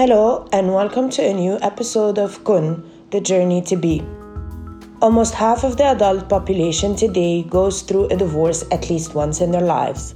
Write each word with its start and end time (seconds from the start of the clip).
Hello, 0.00 0.48
and 0.50 0.72
welcome 0.72 1.10
to 1.10 1.22
a 1.22 1.34
new 1.34 1.58
episode 1.60 2.16
of 2.16 2.42
Kun, 2.42 2.90
the 3.10 3.20
journey 3.20 3.60
to 3.60 3.76
be. 3.76 4.02
Almost 5.02 5.34
half 5.34 5.62
of 5.62 5.76
the 5.76 5.84
adult 5.88 6.26
population 6.26 6.96
today 6.96 7.42
goes 7.42 7.82
through 7.82 8.06
a 8.06 8.16
divorce 8.16 8.64
at 8.72 8.88
least 8.88 9.14
once 9.14 9.42
in 9.42 9.50
their 9.50 9.60
lives. 9.60 10.14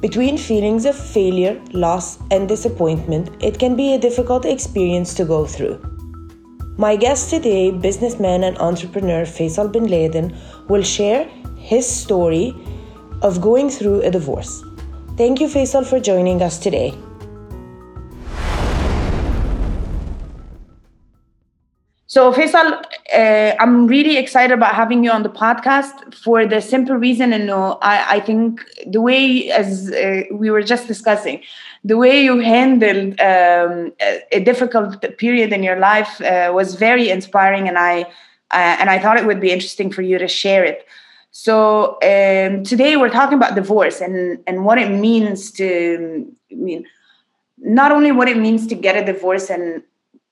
Between 0.00 0.38
feelings 0.38 0.86
of 0.86 0.96
failure, 0.96 1.62
loss, 1.74 2.18
and 2.30 2.48
disappointment, 2.48 3.28
it 3.44 3.58
can 3.58 3.76
be 3.76 3.92
a 3.92 3.98
difficult 3.98 4.46
experience 4.46 5.12
to 5.12 5.26
go 5.26 5.44
through. 5.44 5.82
My 6.78 6.96
guest 6.96 7.28
today, 7.28 7.70
businessman 7.70 8.42
and 8.42 8.56
entrepreneur 8.56 9.26
Faisal 9.26 9.70
bin 9.70 9.86
Laden, 9.86 10.34
will 10.70 10.82
share 10.82 11.28
his 11.58 11.86
story 11.86 12.54
of 13.20 13.42
going 13.42 13.68
through 13.68 14.00
a 14.00 14.10
divorce. 14.10 14.64
Thank 15.18 15.42
you, 15.42 15.48
Faisal, 15.48 15.84
for 15.84 16.00
joining 16.00 16.40
us 16.40 16.58
today. 16.58 16.94
So, 22.16 22.32
Faisal, 22.32 22.82
uh, 23.14 23.54
I'm 23.60 23.86
really 23.86 24.16
excited 24.16 24.50
about 24.54 24.74
having 24.74 25.04
you 25.04 25.10
on 25.10 25.22
the 25.22 25.28
podcast 25.28 26.14
for 26.14 26.46
the 26.46 26.62
simple 26.62 26.96
reason, 26.96 27.34
and 27.34 27.50
I, 27.50 28.16
I 28.16 28.20
think 28.20 28.64
the 28.86 29.02
way, 29.02 29.50
as 29.50 29.92
uh, 29.92 30.22
we 30.32 30.48
were 30.48 30.62
just 30.62 30.88
discussing, 30.88 31.42
the 31.84 31.98
way 31.98 32.24
you 32.24 32.38
handled 32.38 33.20
um, 33.20 33.92
a, 34.00 34.22
a, 34.32 34.40
difficult 34.40 35.04
period 35.18 35.52
in 35.52 35.62
your 35.62 35.78
life 35.78 36.18
uh, 36.22 36.50
was 36.54 36.76
very 36.76 37.10
inspiring, 37.10 37.68
and 37.68 37.76
I 37.76 38.04
uh, 38.50 38.76
and 38.80 38.88
I 38.88 38.98
thought 38.98 39.18
it 39.18 39.26
would 39.26 39.42
be 39.42 39.50
interesting 39.50 39.92
for 39.92 40.00
you 40.00 40.16
to 40.16 40.26
share 40.26 40.64
it. 40.64 40.86
So 41.32 41.98
um, 42.02 42.62
today 42.64 42.96
we're 42.96 43.10
talking 43.10 43.36
about 43.36 43.56
divorce 43.56 44.00
and 44.00 44.38
and 44.46 44.64
what 44.64 44.78
it 44.78 44.88
means 44.88 45.50
to 45.58 46.32
I 46.50 46.54
mean 46.54 46.86
not 47.58 47.92
only 47.92 48.10
what 48.10 48.26
it 48.30 48.38
means 48.38 48.66
to 48.68 48.74
get 48.74 48.96
a 48.96 49.04
divorce 49.04 49.50
and 49.50 49.82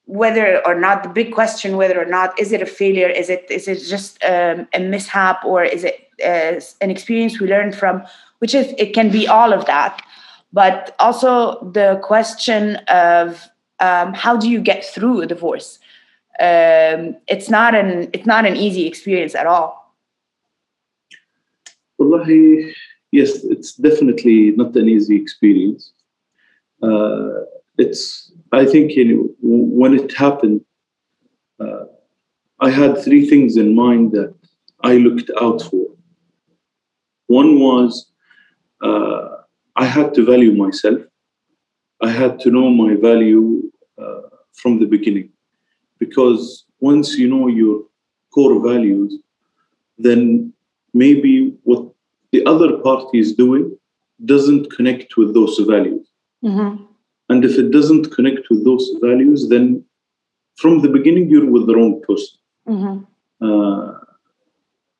whether 0.06 0.64
or 0.66 0.74
not 0.74 1.02
the 1.02 1.08
big 1.08 1.32
question 1.32 1.76
whether 1.76 2.00
or 2.00 2.04
not 2.04 2.38
is 2.38 2.52
it 2.52 2.60
a 2.60 2.66
failure? 2.66 3.08
Is 3.08 3.30
it 3.30 3.46
is 3.50 3.68
it 3.68 3.80
just 3.82 4.22
um, 4.24 4.68
a 4.74 4.80
mishap 4.80 5.44
or 5.44 5.64
is 5.64 5.84
it 5.84 6.08
uh, 6.24 6.60
an 6.80 6.90
experience 6.90 7.40
we 7.40 7.48
learned 7.48 7.74
from? 7.74 8.04
Which 8.38 8.54
is 8.54 8.74
it 8.78 8.92
can 8.94 9.10
be 9.10 9.26
all 9.26 9.52
of 9.52 9.64
that. 9.66 10.02
But 10.52 10.94
also 10.98 11.70
the 11.72 12.00
question 12.02 12.76
of 12.88 13.48
um, 13.80 14.14
how 14.14 14.36
do 14.36 14.48
you 14.48 14.60
get 14.60 14.84
through 14.84 15.22
a 15.22 15.26
divorce? 15.26 15.78
Um, 16.40 17.16
it's 17.26 17.48
not 17.48 17.74
an 17.74 18.10
it's 18.12 18.26
not 18.26 18.44
an 18.44 18.56
easy 18.56 18.86
experience 18.86 19.34
at 19.34 19.46
all. 19.46 19.94
Wallahi, 21.98 22.74
yes 23.12 23.42
it's 23.44 23.74
definitely 23.74 24.50
not 24.50 24.76
an 24.76 24.88
easy 24.88 25.16
experience. 25.16 25.92
Uh, 26.82 27.44
it's 27.78 28.23
I 28.54 28.66
think 28.66 28.92
you 28.92 29.04
know 29.04 29.22
when 29.40 29.94
it 29.94 30.14
happened, 30.14 30.60
uh, 31.60 31.84
I 32.60 32.70
had 32.70 33.02
three 33.04 33.28
things 33.28 33.56
in 33.56 33.74
mind 33.74 34.12
that 34.12 34.34
I 34.82 34.96
looked 34.96 35.30
out 35.40 35.62
for. 35.62 35.86
One 37.26 37.58
was 37.58 38.12
uh, 38.82 39.28
I 39.76 39.86
had 39.86 40.14
to 40.14 40.24
value 40.24 40.52
myself. 40.52 41.00
I 42.02 42.10
had 42.10 42.38
to 42.40 42.50
know 42.50 42.70
my 42.70 42.94
value 42.96 43.62
uh, 43.98 44.22
from 44.52 44.78
the 44.78 44.86
beginning, 44.86 45.30
because 45.98 46.64
once 46.80 47.16
you 47.18 47.28
know 47.28 47.48
your 47.48 47.82
core 48.34 48.60
values, 48.62 49.16
then 49.98 50.52
maybe 50.92 51.56
what 51.62 51.82
the 52.32 52.44
other 52.46 52.78
party 52.78 53.18
is 53.18 53.32
doing 53.34 53.76
doesn't 54.24 54.70
connect 54.76 55.16
with 55.16 55.34
those 55.34 55.58
values. 55.58 56.06
Mm-hmm. 56.44 56.84
And 57.34 57.44
if 57.44 57.58
it 57.58 57.72
doesn't 57.72 58.12
connect 58.12 58.46
to 58.46 58.62
those 58.62 58.88
values, 59.02 59.48
then 59.48 59.84
from 60.54 60.82
the 60.82 60.88
beginning 60.88 61.28
you're 61.28 61.50
with 61.50 61.66
the 61.66 61.74
wrong 61.74 62.00
person. 62.06 62.38
Mm-hmm. 62.68 62.96
Uh, 63.46 63.94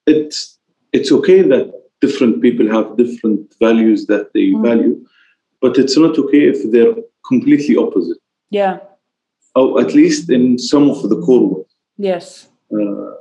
it's 0.09 0.59
it's 0.93 1.13
okay 1.13 1.43
that 1.43 1.67
different 2.01 2.43
people 2.43 2.67
have 2.77 2.97
different 2.97 3.55
values 3.61 4.07
that 4.07 4.33
they 4.35 4.47
mm-hmm. 4.47 4.67
value, 4.69 5.07
but 5.61 5.79
it's 5.79 5.97
not 5.97 6.19
okay 6.23 6.43
if 6.55 6.59
they're 6.73 6.97
completely 7.31 7.77
opposite. 7.77 8.19
Yeah. 8.51 8.79
Or 9.55 9.81
at 9.81 9.95
least 9.95 10.29
in 10.29 10.59
some 10.59 10.91
of 10.91 11.09
the 11.09 11.21
core 11.27 11.47
ones. 11.55 11.73
Yes. 11.99 12.49
Uh, 12.77 13.13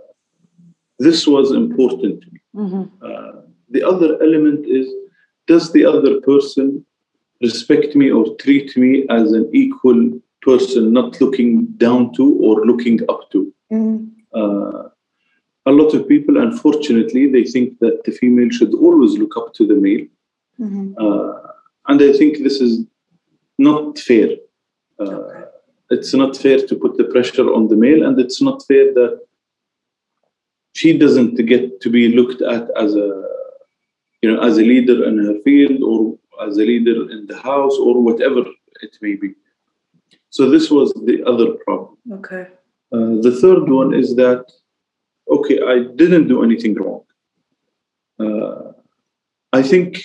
this 0.97 1.27
was 1.27 1.51
important 1.51 2.15
to 2.23 2.27
me. 2.33 2.39
Mm-hmm. 2.55 2.83
Uh, 3.07 3.41
the 3.69 3.83
other 3.91 4.11
element 4.23 4.65
is 4.65 4.87
does 5.45 5.71
the 5.71 5.85
other 5.85 6.19
person 6.21 6.83
respect 7.41 7.95
me 7.95 8.11
or 8.11 8.35
treat 8.37 8.75
me 8.77 9.05
as 9.09 9.31
an 9.31 9.49
equal 9.53 10.19
person, 10.41 10.93
not 10.93 11.19
looking 11.19 11.65
down 11.77 12.13
to 12.13 12.37
or 12.41 12.65
looking 12.65 12.99
up 13.09 13.29
to. 13.31 13.53
Mm-hmm. 13.71 14.05
Uh, 14.33 14.89
a 15.65 15.71
lot 15.71 15.93
of 15.93 16.07
people, 16.07 16.37
unfortunately, 16.37 17.31
they 17.31 17.45
think 17.45 17.79
that 17.79 18.03
the 18.03 18.11
female 18.11 18.49
should 18.49 18.73
always 18.73 19.17
look 19.17 19.37
up 19.37 19.53
to 19.53 19.65
the 19.65 19.75
male. 19.75 20.05
Mm-hmm. 20.59 20.93
Uh, 20.97 21.49
and 21.87 22.01
I 22.01 22.13
think 22.13 22.43
this 22.43 22.59
is 22.59 22.85
not 23.57 23.97
fair. 23.97 24.29
Uh, 24.99 25.03
okay. 25.03 25.43
It's 25.91 26.13
not 26.13 26.35
fair 26.35 26.59
to 26.65 26.75
put 26.75 26.97
the 26.97 27.05
pressure 27.05 27.53
on 27.53 27.67
the 27.67 27.75
male, 27.75 28.05
and 28.05 28.19
it's 28.19 28.41
not 28.41 28.63
fair 28.67 28.93
that 28.93 29.21
she 30.73 30.97
doesn't 30.97 31.35
get 31.45 31.81
to 31.81 31.89
be 31.89 32.09
looked 32.09 32.41
at 32.41 32.67
as 32.77 32.95
a, 32.95 33.23
you 34.21 34.31
know, 34.31 34.41
as 34.41 34.57
a 34.57 34.61
leader 34.61 35.05
in 35.07 35.17
her 35.19 35.39
field 35.43 35.83
or 35.83 36.17
as 36.41 36.57
a 36.57 36.61
leader 36.61 37.09
in 37.11 37.25
the 37.27 37.37
house 37.37 37.77
or 37.77 38.01
whatever 38.01 38.43
it 38.81 38.97
may 39.01 39.15
be. 39.15 39.33
So 40.29 40.49
this 40.49 40.71
was 40.71 40.91
the 41.05 41.23
other 41.25 41.53
problem. 41.65 41.97
Okay. 42.11 42.47
Uh, 42.91 43.21
the 43.21 43.37
third 43.41 43.69
one 43.69 43.93
is 43.93 44.15
that, 44.15 44.51
okay, 45.29 45.59
I 45.61 45.83
didn't 45.95 46.27
do 46.27 46.43
anything 46.43 46.75
wrong. 46.75 47.03
Uh, 48.19 48.73
I 49.51 49.61
think, 49.61 50.03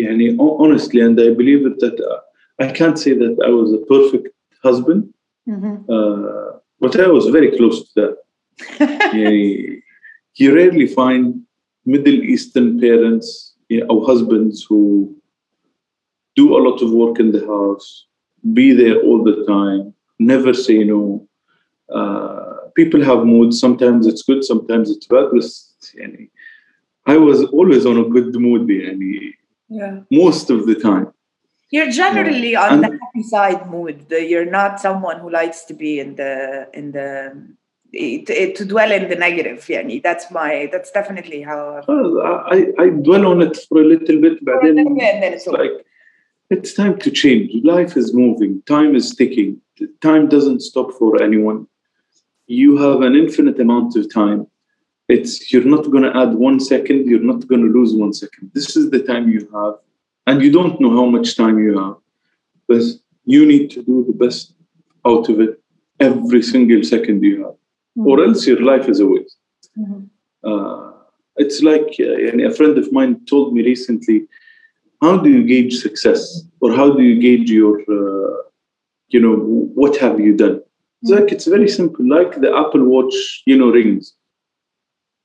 yani, 0.00 0.36
honestly, 0.38 1.00
and 1.00 1.18
I 1.20 1.30
believe 1.34 1.66
it 1.66 1.78
that 1.80 1.98
uh, 2.00 2.20
I 2.64 2.72
can't 2.72 2.98
say 2.98 3.12
that 3.14 3.36
I 3.44 3.50
was 3.50 3.72
a 3.72 3.78
perfect 3.86 4.28
husband, 4.62 5.12
mm-hmm. 5.48 5.76
Uh, 5.90 6.58
but 6.80 6.98
I 7.00 7.06
was 7.08 7.26
very 7.26 7.56
close 7.56 7.92
to 7.92 8.00
that. 8.00 8.16
yani, 9.14 9.82
you 10.34 10.54
rarely 10.54 10.86
find 10.86 11.42
Middle 11.84 12.14
Eastern 12.14 12.80
parents 12.80 13.54
or 13.88 14.04
husbands 14.06 14.64
who 14.68 15.16
do 16.36 16.56
a 16.56 16.60
lot 16.60 16.82
of 16.82 16.92
work 16.92 17.18
in 17.18 17.32
the 17.32 17.44
house, 17.46 18.06
be 18.52 18.72
there 18.72 19.00
all 19.00 19.24
the 19.24 19.44
time, 19.46 19.94
never 20.18 20.54
say 20.54 20.84
no. 20.84 21.26
Uh, 21.92 22.68
people 22.74 23.02
have 23.02 23.24
moods. 23.24 23.58
Sometimes 23.58 24.06
it's 24.06 24.22
good, 24.22 24.44
sometimes 24.44 24.90
it's 24.90 25.06
bad. 25.06 25.26
But 25.32 25.42
yani, 25.98 26.30
I 27.06 27.16
was 27.16 27.44
always 27.44 27.86
on 27.86 27.98
a 27.98 28.04
good 28.04 28.34
mood. 28.34 28.68
Yani, 28.68 29.32
yeah. 29.68 30.00
Most 30.10 30.50
of 30.50 30.66
the 30.66 30.74
time. 30.74 31.12
You're 31.70 31.90
generally 31.90 32.52
yeah. 32.52 32.66
on 32.66 32.72
and 32.74 32.84
the 32.84 32.98
happy 33.02 33.22
side 33.24 33.68
mood. 33.68 34.06
You're 34.10 34.50
not 34.50 34.78
someone 34.78 35.18
who 35.18 35.30
likes 35.30 35.64
to 35.64 35.74
be 35.74 35.98
in 35.98 36.14
the 36.16 36.68
in 36.72 36.92
the 36.92 37.46
to, 37.92 38.52
to 38.52 38.64
dwell 38.64 38.92
in 38.92 39.08
the 39.08 39.16
negative. 39.16 39.58
Yani. 39.66 40.02
That's 40.02 40.30
my 40.30 40.68
that's 40.70 40.90
definitely 40.92 41.42
how. 41.42 41.82
I, 41.88 42.72
I 42.78 42.88
dwell 42.90 43.26
on 43.26 43.42
it 43.42 43.56
for 43.68 43.80
a 43.80 43.84
little 43.84 44.20
bit, 44.20 44.44
but 44.44 44.54
then, 44.62 44.76
then 44.76 45.32
it's 45.32 45.46
like 45.46 45.85
it's 46.50 46.74
time 46.74 46.98
to 47.00 47.10
change. 47.10 47.52
Life 47.64 47.96
is 47.96 48.14
moving, 48.14 48.62
time 48.62 48.94
is 48.94 49.14
ticking. 49.14 49.60
Time 50.00 50.28
doesn't 50.28 50.60
stop 50.60 50.92
for 50.92 51.22
anyone. 51.22 51.66
You 52.46 52.76
have 52.78 53.02
an 53.02 53.14
infinite 53.14 53.60
amount 53.60 53.96
of 53.96 54.12
time. 54.12 54.46
It's 55.08 55.52
you're 55.52 55.64
not 55.64 55.90
going 55.90 56.02
to 56.02 56.16
add 56.16 56.34
one 56.34 56.58
second, 56.58 57.08
you're 57.08 57.20
not 57.20 57.46
going 57.46 57.62
to 57.62 57.72
lose 57.72 57.94
one 57.94 58.12
second. 58.12 58.50
This 58.54 58.76
is 58.76 58.90
the 58.90 59.02
time 59.02 59.28
you 59.28 59.48
have, 59.54 59.74
and 60.26 60.42
you 60.42 60.50
don't 60.50 60.80
know 60.80 60.90
how 60.90 61.06
much 61.06 61.36
time 61.36 61.58
you 61.58 61.78
have, 61.78 61.96
but 62.68 62.82
you 63.24 63.46
need 63.46 63.70
to 63.72 63.82
do 63.82 64.04
the 64.04 64.12
best 64.12 64.54
out 65.04 65.28
of 65.28 65.40
it 65.40 65.60
every 66.00 66.42
single 66.42 66.82
second 66.82 67.22
you 67.22 67.44
have, 67.44 67.54
mm-hmm. 67.54 68.06
or 68.06 68.24
else 68.24 68.46
your 68.46 68.60
life 68.60 68.88
is 68.88 69.00
a 69.00 69.06
waste. 69.06 69.38
Mm-hmm. 69.78 70.04
Uh, 70.48 70.92
it's 71.36 71.62
like 71.62 71.96
uh, 72.00 72.48
a 72.48 72.52
friend 72.54 72.76
of 72.78 72.92
mine 72.92 73.24
told 73.26 73.54
me 73.54 73.62
recently 73.62 74.26
how 75.02 75.18
do 75.18 75.30
you 75.30 75.44
gauge 75.44 75.76
success? 75.76 76.42
Or 76.60 76.72
how 76.72 76.92
do 76.92 77.02
you 77.02 77.20
gauge 77.20 77.50
your 77.50 77.80
uh, 77.80 78.42
you 79.08 79.20
know 79.20 79.36
what 79.74 79.96
have 79.96 80.20
you 80.20 80.36
done? 80.36 80.62
It's 81.02 81.10
like 81.10 81.32
it's 81.32 81.46
very 81.46 81.68
simple 81.68 82.08
like 82.08 82.40
the 82.40 82.54
apple 82.56 82.84
watch 82.84 83.42
you 83.46 83.56
know 83.56 83.70
rings. 83.70 84.14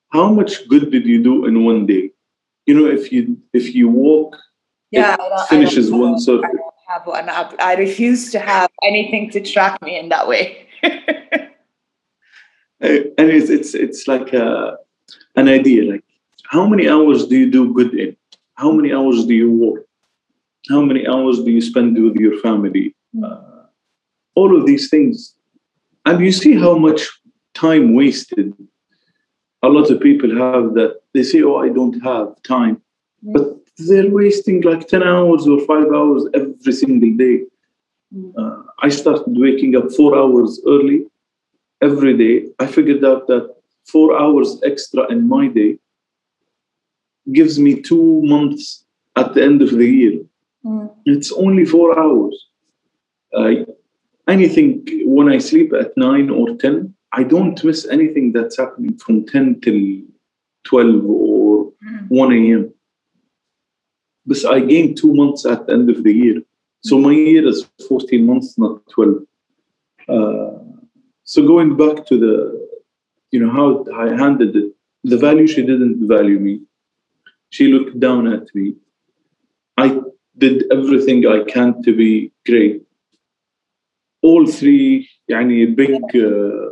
How 0.09 0.31
much 0.31 0.67
good 0.67 0.91
did 0.91 1.05
you 1.05 1.23
do 1.23 1.45
in 1.45 1.63
one 1.63 1.85
day? 1.85 2.11
You 2.65 2.79
know 2.79 2.87
if 2.87 3.11
you 3.11 3.37
if 3.53 3.73
you 3.73 3.89
walk 3.89 4.37
yeah 4.91 5.15
finishes 5.47 5.89
one 5.91 6.19
circle 6.19 6.45
I 6.45 6.51
don't 6.51 6.73
have 6.87 7.07
one. 7.07 7.55
I 7.59 7.75
refuse 7.75 8.31
to 8.31 8.39
have 8.39 8.69
anything 8.83 9.29
to 9.31 9.41
track 9.41 9.81
me 9.81 9.97
in 9.97 10.09
that 10.09 10.27
way. 10.27 10.67
And 12.81 13.29
it's 13.29 13.49
it's 13.49 13.75
it's 13.75 14.07
like 14.07 14.33
a, 14.33 14.75
an 15.35 15.47
idea 15.47 15.91
like 15.91 16.03
how 16.45 16.65
many 16.65 16.89
hours 16.89 17.27
do 17.27 17.37
you 17.37 17.49
do 17.51 17.73
good 17.73 17.93
in 17.93 18.17
how 18.61 18.71
many 18.71 18.93
hours 18.93 19.25
do 19.25 19.33
you 19.33 19.51
work? 19.51 19.85
How 20.69 20.81
many 20.81 21.07
hours 21.07 21.37
do 21.43 21.49
you 21.51 21.61
spend 21.61 22.01
with 22.03 22.15
your 22.15 22.39
family? 22.39 22.95
Hmm. 23.13 23.23
Uh, 23.23 23.63
all 24.35 24.55
of 24.57 24.65
these 24.65 24.89
things. 24.89 25.35
And 26.05 26.19
you 26.25 26.31
see 26.31 26.53
how 26.65 26.77
much 26.77 27.01
time 27.53 27.95
wasted 27.95 28.53
a 29.63 29.69
lot 29.69 29.91
of 29.91 29.99
people 30.01 30.29
have 30.29 30.73
that 30.73 31.01
they 31.13 31.23
say, 31.23 31.41
Oh, 31.43 31.57
I 31.57 31.69
don't 31.69 31.99
have 32.03 32.41
time. 32.43 32.81
But 33.21 33.45
they're 33.77 34.09
wasting 34.09 34.61
like 34.61 34.87
10 34.87 35.03
hours 35.03 35.47
or 35.47 35.59
five 35.65 35.87
hours 35.93 36.25
every 36.33 36.73
single 36.73 37.13
day. 37.15 37.43
Uh, 38.37 38.63
I 38.81 38.89
started 38.89 39.37
waking 39.45 39.75
up 39.75 39.91
four 39.91 40.17
hours 40.17 40.59
early 40.67 41.05
every 41.81 42.17
day. 42.17 42.47
I 42.59 42.65
figured 42.65 43.05
out 43.05 43.27
that 43.27 43.53
four 43.85 44.19
hours 44.19 44.59
extra 44.63 45.09
in 45.11 45.29
my 45.29 45.47
day 45.47 45.77
gives 47.31 47.59
me 47.59 47.81
two 47.81 48.21
months 48.23 48.85
at 49.15 49.33
the 49.33 49.43
end 49.43 49.61
of 49.61 49.71
the 49.71 49.85
year. 49.85 50.21
Mm. 50.65 50.93
It's 51.05 51.31
only 51.31 51.65
four 51.65 51.97
hours. 51.99 52.47
Uh, 53.33 53.65
anything 54.27 54.85
when 55.05 55.29
I 55.29 55.37
sleep 55.37 55.73
at 55.73 55.95
nine 55.97 56.29
or 56.29 56.55
10, 56.55 56.93
I 57.13 57.23
don't 57.23 57.61
miss 57.63 57.87
anything 57.87 58.31
that's 58.31 58.57
happening 58.57 58.97
from 58.97 59.25
10 59.25 59.61
till 59.61 60.01
12 60.63 61.05
or 61.05 61.71
1 62.09 62.33
a.m. 62.33 62.73
But 64.25 64.45
I 64.45 64.59
gain 64.59 64.95
two 64.95 65.13
months 65.13 65.45
at 65.45 65.67
the 65.67 65.73
end 65.73 65.89
of 65.89 66.03
the 66.03 66.13
year. 66.13 66.41
So 66.83 66.99
my 66.99 67.11
year 67.11 67.47
is 67.47 67.67
14 67.87 68.25
months, 68.25 68.57
not 68.57 68.87
12. 68.89 69.15
Uh, 70.07 70.51
so 71.23 71.45
going 71.45 71.75
back 71.77 72.05
to 72.07 72.19
the, 72.19 72.67
you 73.31 73.45
know, 73.45 73.51
how 73.51 73.85
I 73.95 74.09
handled 74.09 74.55
it, 74.55 74.73
the 75.03 75.17
value 75.17 75.47
she 75.47 75.61
didn't 75.61 76.07
value 76.07 76.39
me. 76.39 76.61
She 77.50 77.68
looked 77.68 77.98
down 78.00 78.26
at 78.26 78.46
me. 78.54 78.74
I 79.78 80.00
did 80.38 80.64
everything 80.72 81.26
I 81.26 81.44
can 81.44 81.82
to 81.84 81.94
be 81.94 82.32
great. 82.46 82.82
All 84.22 84.46
three, 84.46 85.08
يعني 85.30 85.74
big 85.76 86.02
uh, 86.16 86.70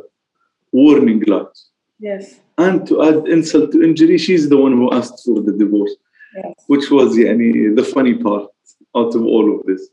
warning 0.73 1.23
lights. 1.27 1.71
Yes. 2.01 2.41
And 2.59 2.87
to 2.89 3.03
add 3.03 3.29
insult 3.29 3.73
to 3.73 3.83
injury, 3.83 4.19
she's 4.19 4.49
the 4.49 4.57
one 4.57 4.73
who 4.73 4.93
asked 4.93 5.25
for 5.25 5.41
the 5.41 5.53
divorce, 5.53 5.95
Yes. 6.37 6.55
which 6.67 6.91
was 6.91 7.17
يعني, 7.17 7.77
the 7.77 7.85
funny 7.85 8.15
part 8.15 8.49
out 8.97 9.15
of 9.15 9.23
all 9.25 9.55
of 9.55 9.67
this. 9.67 9.89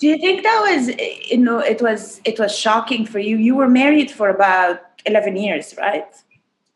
Do 0.00 0.06
you 0.06 0.18
think 0.18 0.44
that 0.44 0.60
was 0.68 0.82
you 1.30 1.38
know 1.38 1.58
it 1.58 1.82
was 1.82 2.20
it 2.24 2.38
was 2.38 2.56
shocking 2.56 3.04
for 3.04 3.18
you? 3.18 3.36
You 3.36 3.56
were 3.56 3.68
married 3.68 4.10
for 4.10 4.28
about 4.28 4.78
eleven 5.06 5.36
years, 5.36 5.74
right? 5.76 6.06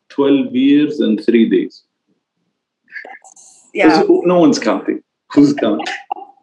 12 0.09 0.55
years 0.55 0.99
and 0.99 1.23
three 1.25 1.49
days. 1.49 1.83
Yeah. 3.74 4.02
No 4.08 4.38
one's 4.40 4.58
counting. 4.58 5.02
Who's 5.32 5.52
counting? 5.54 5.86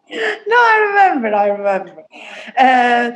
No, 0.08 0.56
I 0.56 0.86
remember. 0.88 1.34
I 1.34 1.48
remember. 1.48 2.04
Uh, 2.56 3.10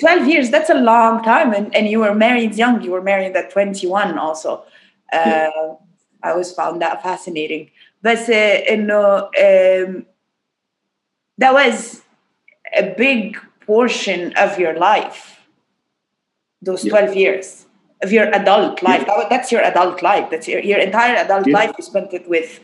Twelve 0.00 0.26
years. 0.26 0.50
That's 0.50 0.68
a 0.68 0.74
long 0.74 1.22
time, 1.22 1.54
and, 1.54 1.72
and 1.76 1.86
you 1.88 2.00
were 2.00 2.12
married 2.12 2.56
young. 2.56 2.82
You 2.82 2.90
were 2.90 3.00
married 3.02 3.36
at 3.36 3.50
twenty 3.52 3.86
one. 3.86 4.18
Also, 4.18 4.64
uh, 5.12 5.16
Yeah. 5.30 5.50
I 6.24 6.30
always 6.32 6.50
found 6.50 6.82
that 6.82 7.04
fascinating. 7.04 7.70
But 8.02 8.28
uh, 8.28 8.62
you 8.68 8.78
know, 8.78 9.30
um, 9.38 10.06
that 11.38 11.52
was 11.54 12.02
a 12.76 12.82
big 12.98 13.38
portion 13.64 14.32
of 14.36 14.58
your 14.58 14.74
life. 14.76 15.38
Those 16.62 16.84
Yeah. 16.84 16.90
twelve 16.90 17.14
years 17.14 17.66
of 18.02 18.10
your 18.12 18.26
adult 18.34 18.82
life. 18.82 19.06
That 19.06 19.16
wa- 19.16 19.28
that's 19.28 19.52
your 19.52 19.62
adult 19.62 20.02
life. 20.02 20.30
That's 20.30 20.48
your, 20.48 20.60
your 20.60 20.80
entire 20.80 21.14
adult 21.16 21.46
Yeah. 21.46 21.54
life. 21.58 21.72
You 21.78 21.84
spent 21.84 22.12
it 22.12 22.28
with 22.28 22.58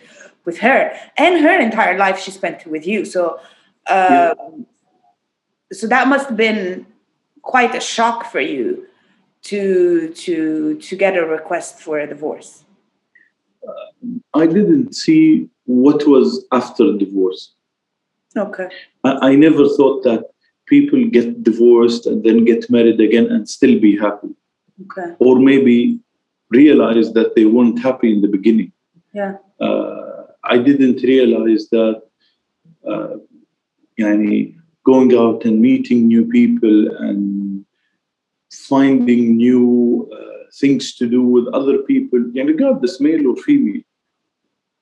with 0.45 0.59
her, 0.59 0.93
and 1.17 1.41
her 1.45 1.59
entire 1.59 1.97
life 1.99 2.19
she 2.19 2.31
spent 2.31 2.67
with 2.67 2.87
you. 2.87 3.05
So, 3.05 3.23
um, 3.89 4.13
Yeah. 4.15 4.35
so 5.73 5.87
that 5.87 6.09
must 6.09 6.29
have 6.29 6.37
been 6.37 6.87
quite 7.43 7.75
a 7.75 7.81
shock 7.81 8.31
for 8.33 8.41
you 8.41 8.87
to 9.51 10.09
to 10.25 10.37
to 10.87 10.97
get 10.97 11.17
a 11.17 11.25
request 11.27 11.81
for 11.81 11.99
a 11.99 12.07
divorce. 12.07 12.65
I 14.35 14.47
didn't 14.47 14.95
see 14.95 15.49
what 15.65 16.07
was 16.07 16.45
after 16.53 16.85
divorce. 17.05 17.55
Okay. 18.37 18.69
I, 19.05 19.11
I 19.31 19.35
never 19.37 19.65
thought 19.77 20.03
that 20.05 20.23
people 20.67 21.01
get 21.19 21.43
divorced 21.43 22.07
and 22.07 22.23
then 22.25 22.45
get 22.45 22.69
married 22.69 23.01
again 23.01 23.27
and 23.33 23.49
still 23.49 23.79
be 23.81 23.97
happy, 23.97 24.33
Okay. 24.85 25.15
or 25.19 25.39
maybe 25.39 26.01
realize 26.51 27.13
that 27.15 27.35
they 27.35 27.47
weren't 27.47 27.79
happy 27.79 28.13
in 28.13 28.21
the 28.23 28.29
beginning. 28.29 28.73
Yeah. 29.15 29.37
Uh, 29.61 30.14
I 30.44 30.58
didn't 30.58 31.02
realize 31.04 31.70
that 31.70 32.02
uh, 32.88 33.18
يعني, 34.00 34.56
going 34.84 35.14
out 35.14 35.46
and 35.46 35.62
meeting 35.62 36.08
new 36.08 36.26
people 36.26 36.88
and 36.98 37.66
finding 38.52 39.38
new 39.38 40.10
uh, 40.14 40.44
things 40.60 40.96
to 40.96 41.08
do 41.08 41.22
with 41.22 41.48
other 41.54 41.80
people, 41.80 42.20
يعني, 42.34 42.48
regardless 42.48 43.00
male 43.00 43.28
or 43.28 43.36
female, 43.36 43.82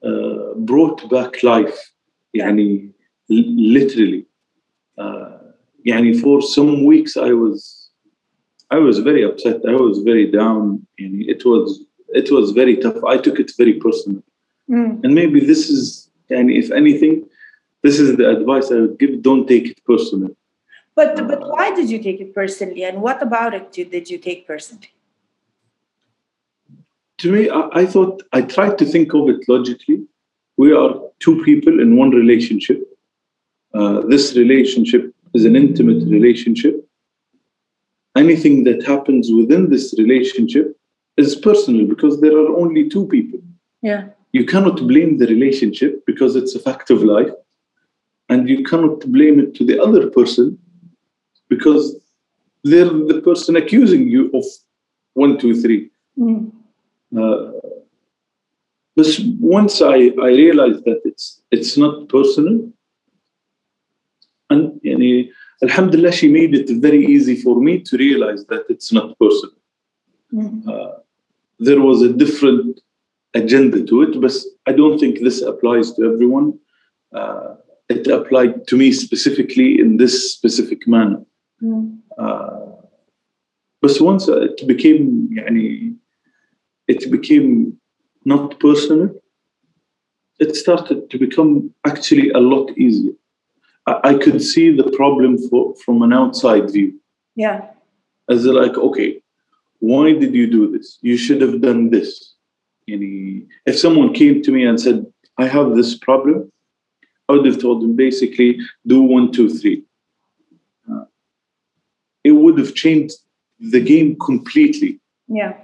uh, 0.03 0.53
brought 0.55 1.09
back 1.09 1.43
life. 1.43 1.93
يعني, 2.35 2.91
l- 3.31 3.73
literally. 3.73 4.25
Uh, 4.97 5.37
يعني, 5.85 6.21
for 6.21 6.41
some 6.41 6.85
weeks, 6.85 7.17
I 7.17 7.31
was, 7.33 7.89
I 8.69 8.77
was 8.77 8.99
very 8.99 9.23
upset. 9.23 9.61
I 9.67 9.75
was 9.75 9.99
very 9.99 10.31
down. 10.31 10.85
يعني, 10.99 11.27
it 11.27 11.43
was, 11.45 11.85
it 12.09 12.31
was 12.31 12.51
very 12.51 12.77
tough. 12.77 13.03
I 13.03 13.17
took 13.17 13.39
it 13.39 13.51
very 13.57 13.73
personal. 13.73 14.23
Mm. 14.70 15.04
And 15.04 15.14
maybe 15.14 15.40
this 15.40 15.68
is, 15.68 16.10
and 16.30 16.50
if 16.50 16.70
anything, 16.70 17.28
this 17.82 17.98
is 17.98 18.16
the 18.16 18.30
advice 18.30 18.70
I 18.70 18.76
would 18.76 18.98
give. 18.98 19.22
Don't 19.22 19.46
take 19.46 19.68
it 19.68 19.80
personally. 19.84 20.34
But 20.94 21.16
but 21.26 21.40
why 21.40 21.74
did 21.74 21.90
you 21.90 21.98
take 22.02 22.20
it 22.20 22.34
personally, 22.34 22.84
and 22.84 23.00
what 23.00 23.22
about 23.22 23.54
it 23.54 23.72
did 23.72 24.10
you 24.10 24.18
take 24.18 24.46
personally? 24.46 24.90
To 27.18 27.32
me, 27.32 27.48
I, 27.48 27.68
I 27.72 27.86
thought 27.86 28.22
I 28.32 28.42
tried 28.42 28.78
to 28.78 28.84
think 28.84 29.14
of 29.14 29.28
it 29.28 29.48
logically. 29.48 30.04
We 30.56 30.72
are 30.72 30.94
two 31.18 31.42
people 31.44 31.80
in 31.80 31.96
one 31.96 32.10
relationship. 32.10 32.82
Uh, 33.74 34.02
this 34.02 34.36
relationship 34.36 35.14
is 35.34 35.44
an 35.46 35.56
intimate 35.56 36.04
relationship. 36.08 36.86
Anything 38.14 38.64
that 38.64 38.84
happens 38.84 39.32
within 39.32 39.70
this 39.70 39.94
relationship 39.96 40.76
is 41.16 41.34
personal 41.34 41.86
because 41.86 42.20
there 42.20 42.36
are 42.36 42.54
only 42.56 42.88
two 42.88 43.06
people. 43.08 43.40
Yeah 43.80 44.08
you 44.32 44.44
cannot 44.44 44.86
blame 44.86 45.18
the 45.18 45.26
relationship 45.26 46.04
because 46.06 46.36
it's 46.36 46.54
a 46.54 46.58
fact 46.58 46.90
of 46.90 47.02
life 47.02 47.30
and 48.28 48.48
you 48.48 48.64
cannot 48.64 49.00
blame 49.12 49.38
it 49.38 49.54
to 49.54 49.64
the 49.64 49.80
other 49.80 50.08
person 50.10 50.58
because 51.48 51.96
they're 52.64 52.84
the 53.12 53.20
person 53.22 53.56
accusing 53.56 54.08
you 54.08 54.30
of 54.32 54.44
one 55.14 55.38
two 55.38 55.54
three 55.62 55.90
mm. 56.18 56.50
uh, 57.20 57.52
but 58.96 59.06
once 59.40 59.82
I, 59.82 59.96
I 60.28 60.30
realized 60.44 60.84
that 60.84 61.00
it's 61.04 61.42
it's 61.50 61.76
not 61.76 62.08
personal 62.08 62.54
and 64.50 64.80
alhamdulillah 65.62 66.12
she 66.12 66.28
made 66.28 66.54
it 66.54 66.68
very 66.80 67.04
easy 67.04 67.36
for 67.36 67.60
me 67.60 67.80
to 67.88 67.96
realize 67.96 68.46
that 68.46 68.64
it's 68.68 68.92
not 68.92 69.18
personal 69.18 69.56
mm. 70.32 70.68
uh, 70.72 70.94
there 71.58 71.80
was 71.80 72.02
a 72.02 72.12
different 72.12 72.80
agenda 73.33 73.83
to 73.83 74.01
it, 74.03 74.19
but 74.21 74.33
I 74.65 74.71
don't 74.71 74.99
think 74.99 75.19
this 75.19 75.41
applies 75.41 75.93
to 75.93 76.11
everyone. 76.11 76.59
Uh, 77.13 77.55
it 77.89 78.07
applied 78.07 78.67
to 78.67 78.77
me 78.77 78.91
specifically 78.91 79.79
in 79.79 79.97
this 79.97 80.33
specific 80.33 80.87
manner. 80.87 81.23
Mm. 81.61 81.99
Uh, 82.17 82.65
but 83.81 83.91
once 84.01 84.27
it 84.27 84.67
became, 84.67 85.29
يعني, 85.31 85.95
it 86.87 87.11
became 87.11 87.77
not 88.25 88.59
personal, 88.59 89.09
it 90.39 90.55
started 90.55 91.09
to 91.09 91.17
become 91.17 91.73
actually 91.85 92.29
a 92.31 92.39
lot 92.39 92.77
easier. 92.77 93.13
I, 93.85 93.99
I 94.03 94.13
could 94.15 94.41
see 94.41 94.75
the 94.75 94.91
problem 94.91 95.37
for, 95.49 95.75
from 95.85 96.01
an 96.01 96.13
outside 96.13 96.71
view 96.71 96.99
Yeah. 97.35 97.69
as 98.29 98.45
like, 98.45 98.77
okay, 98.77 99.21
why 99.79 100.13
did 100.13 100.33
you 100.33 100.47
do 100.47 100.71
this? 100.71 100.97
You 101.01 101.17
should 101.17 101.41
have 101.41 101.61
done 101.61 101.89
this. 101.89 102.30
Yani, 102.88 103.46
if 103.66 103.78
someone 103.78 104.12
came 104.12 104.42
to 104.42 104.50
me 104.50 104.64
and 104.64 104.80
said, 104.80 105.06
I 105.38 105.46
have 105.46 105.74
this 105.74 105.96
problem, 105.96 106.50
I 107.28 107.32
would 107.32 107.46
have 107.46 107.60
told 107.60 107.82
them 107.82 107.96
basically, 107.96 108.58
do 108.86 109.02
one, 109.02 109.32
two, 109.32 109.48
three. 109.48 109.84
Uh, 110.90 111.04
it 112.24 112.32
would 112.32 112.58
have 112.58 112.74
changed 112.74 113.14
the 113.60 113.80
game 113.80 114.16
completely. 114.18 115.00
Yeah. 115.28 115.56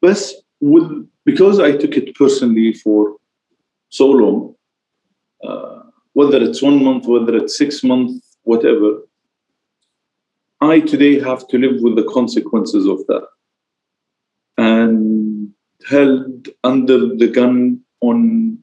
But 0.00 0.22
with, 0.60 1.08
because 1.24 1.58
I 1.58 1.76
took 1.76 1.96
it 1.96 2.14
personally 2.14 2.72
for 2.72 3.16
so 3.88 4.10
long, 4.10 4.54
uh, 5.42 5.82
whether 6.12 6.40
it's 6.40 6.62
one 6.62 6.82
month, 6.82 7.06
whether 7.06 7.36
it's 7.36 7.58
six 7.58 7.82
months, 7.82 8.36
whatever, 8.42 9.00
I 10.60 10.80
today 10.80 11.20
have 11.20 11.46
to 11.48 11.58
live 11.58 11.82
with 11.82 11.96
the 11.96 12.04
consequences 12.04 12.86
of 12.86 13.06
that. 13.08 13.26
Held 15.88 16.48
under 16.62 17.14
the 17.14 17.28
gun 17.28 17.80
on 18.00 18.58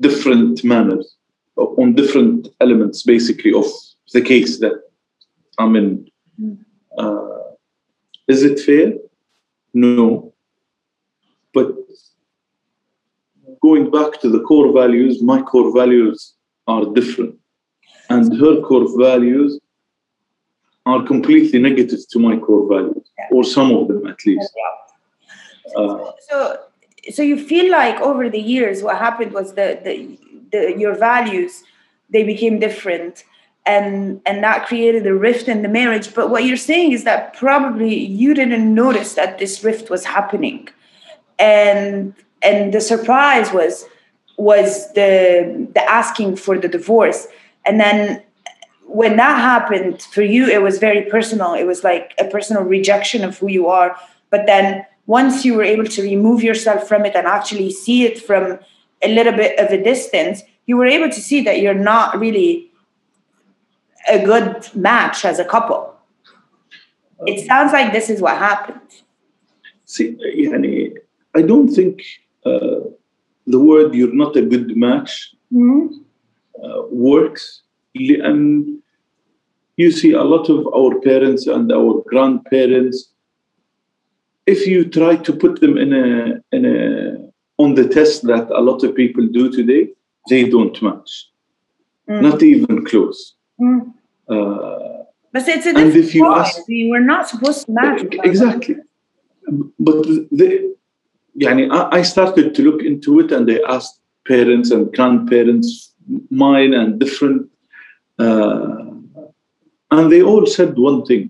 different 0.00 0.62
manners, 0.64 1.16
on 1.56 1.94
different 1.94 2.48
elements, 2.60 3.02
basically, 3.02 3.52
of 3.52 3.64
the 4.12 4.20
case 4.20 4.58
that 4.60 4.74
I'm 5.58 5.74
in. 5.76 6.08
Uh, 6.98 7.38
is 8.28 8.42
it 8.42 8.60
fair? 8.60 8.92
No. 9.72 10.34
But 11.54 11.74
going 13.62 13.90
back 13.90 14.20
to 14.20 14.28
the 14.28 14.40
core 14.40 14.72
values, 14.72 15.22
my 15.22 15.40
core 15.42 15.72
values 15.72 16.34
are 16.66 16.84
different. 16.92 17.36
And 18.10 18.38
her 18.38 18.60
core 18.60 18.86
values 18.98 19.58
are 20.84 21.02
completely 21.02 21.58
negative 21.58 22.00
to 22.10 22.18
my 22.18 22.36
core 22.38 22.68
values, 22.68 23.06
Yeah. 23.18 23.28
or 23.32 23.44
some 23.44 23.72
of 23.72 23.88
them 23.88 24.06
at 24.06 24.24
least. 24.26 24.52
Uh, 25.74 26.12
so 26.28 26.60
so 27.10 27.22
you 27.22 27.38
feel 27.38 27.70
like 27.70 28.00
over 28.00 28.28
the 28.28 28.40
years 28.40 28.82
what 28.82 28.98
happened 28.98 29.32
was 29.32 29.54
the, 29.54 29.80
the 29.84 30.18
the 30.52 30.78
your 30.78 30.94
values 30.94 31.64
they 32.10 32.22
became 32.22 32.58
different 32.58 33.24
and 33.66 34.20
and 34.24 34.42
that 34.44 34.66
created 34.66 35.06
a 35.06 35.14
rift 35.14 35.48
in 35.48 35.62
the 35.62 35.68
marriage. 35.68 36.14
But 36.14 36.30
what 36.30 36.44
you're 36.44 36.56
saying 36.56 36.92
is 36.92 37.04
that 37.04 37.34
probably 37.34 37.94
you 37.94 38.32
didn't 38.32 38.72
notice 38.72 39.14
that 39.14 39.38
this 39.38 39.64
rift 39.64 39.90
was 39.90 40.04
happening. 40.04 40.68
And 41.38 42.14
and 42.42 42.72
the 42.72 42.80
surprise 42.80 43.52
was 43.52 43.86
was 44.38 44.92
the 44.92 45.68
the 45.74 45.90
asking 45.90 46.36
for 46.36 46.58
the 46.58 46.68
divorce. 46.68 47.26
And 47.64 47.80
then 47.80 48.22
when 48.84 49.16
that 49.16 49.40
happened 49.40 50.00
for 50.00 50.22
you 50.22 50.48
it 50.48 50.62
was 50.62 50.78
very 50.78 51.02
personal. 51.02 51.54
It 51.54 51.64
was 51.64 51.82
like 51.82 52.14
a 52.20 52.24
personal 52.24 52.62
rejection 52.62 53.24
of 53.24 53.36
who 53.36 53.48
you 53.48 53.66
are. 53.66 53.96
But 54.30 54.46
then 54.46 54.86
once 55.05 55.43
you 55.43 55.53
were 55.55 55.63
able 55.63 55.85
to 55.85 56.01
remove 56.01 56.43
yourself 56.43 56.87
from 56.87 57.05
it 57.05 57.15
and 57.15 57.27
actually 57.27 57.71
see 57.71 58.03
it 58.05 58.21
from 58.21 58.59
a 59.01 59.13
little 59.13 59.33
bit 59.33 59.57
of 59.59 59.71
a 59.71 59.83
distance 59.83 60.43
you 60.65 60.77
were 60.77 60.85
able 60.85 61.09
to 61.09 61.21
see 61.21 61.41
that 61.41 61.59
you're 61.59 61.73
not 61.73 62.19
really 62.19 62.71
a 64.09 64.23
good 64.23 64.67
match 64.75 65.25
as 65.25 65.39
a 65.39 65.45
couple 65.45 65.93
it 67.27 67.45
sounds 67.45 67.71
like 67.71 67.93
this 67.93 68.09
is 68.09 68.21
what 68.21 68.37
happened 68.37 68.81
See, 69.91 70.15
يعني, 70.37 70.93
I 71.35 71.41
don't 71.41 71.67
think 71.67 72.01
uh, 72.45 72.79
the 73.45 73.59
word 73.59 73.93
"you're 73.93 74.13
not 74.13 74.37
a 74.37 74.41
good 74.41 74.77
match" 74.77 75.35
uh, 75.53 76.83
works. 76.89 77.63
And 77.93 78.79
you 79.75 79.91
see, 79.91 80.13
a 80.13 80.23
lot 80.23 80.49
of 80.49 80.65
our 80.73 80.97
parents 81.01 81.45
and 81.45 81.69
our 81.73 82.01
grandparents, 82.07 83.11
if 84.45 84.65
you 84.67 84.79
try 84.99 85.15
to 85.27 85.31
put 85.43 85.59
them 85.61 85.77
in 85.77 85.91
a 85.93 86.07
in 86.55 86.63
a 86.65 86.77
on 87.63 87.75
the 87.75 87.87
test 87.87 88.23
that 88.31 88.45
a 88.49 88.61
lot 88.69 88.83
of 88.83 88.95
people 88.95 89.25
do 89.39 89.51
today, 89.51 89.83
they 90.29 90.43
don't 90.49 90.77
match, 90.81 91.11
Mm. 92.09 92.21
not 92.27 92.41
even 92.43 92.83
close. 92.89 93.19
Mm. 93.61 93.93
Uh, 94.27 95.03
but 95.33 95.47
it's 95.47 95.65
a 95.65 95.69
And 95.69 95.77
different 95.77 95.95
if 95.95 96.15
you 96.15 96.23
point. 96.25 96.37
ask- 96.41 96.67
we 96.67 96.89
were 96.91 97.05
not 97.13 97.23
supposed 97.31 97.59
to 97.65 97.71
match 97.79 98.01
exactly 98.29 98.75
but 99.87 99.97
the 100.39 100.47
يعني 101.43 101.63
I 101.71 101.99
I 101.99 102.01
started 102.13 102.47
to 102.55 102.61
look 102.67 102.81
into 102.91 103.09
it 103.21 103.29
and 103.35 103.43
I 103.55 103.59
asked 103.75 103.95
parents 104.33 104.67
and 104.75 104.83
grandparents 104.95 105.69
mine 106.45 106.73
and 106.79 106.89
different 107.03 107.39
uh, 108.25 108.85
and 109.95 110.03
they 110.13 110.21
all 110.31 110.45
said 110.57 110.69
one 110.89 110.99
thing 111.09 111.23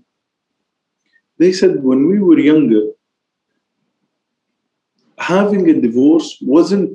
they 1.40 1.52
said 1.60 1.72
when 1.88 2.00
we 2.10 2.16
were 2.28 2.40
younger 2.52 2.84
having 5.26 5.68
a 5.70 5.80
divorce 5.80 6.38
wasn't 6.40 6.90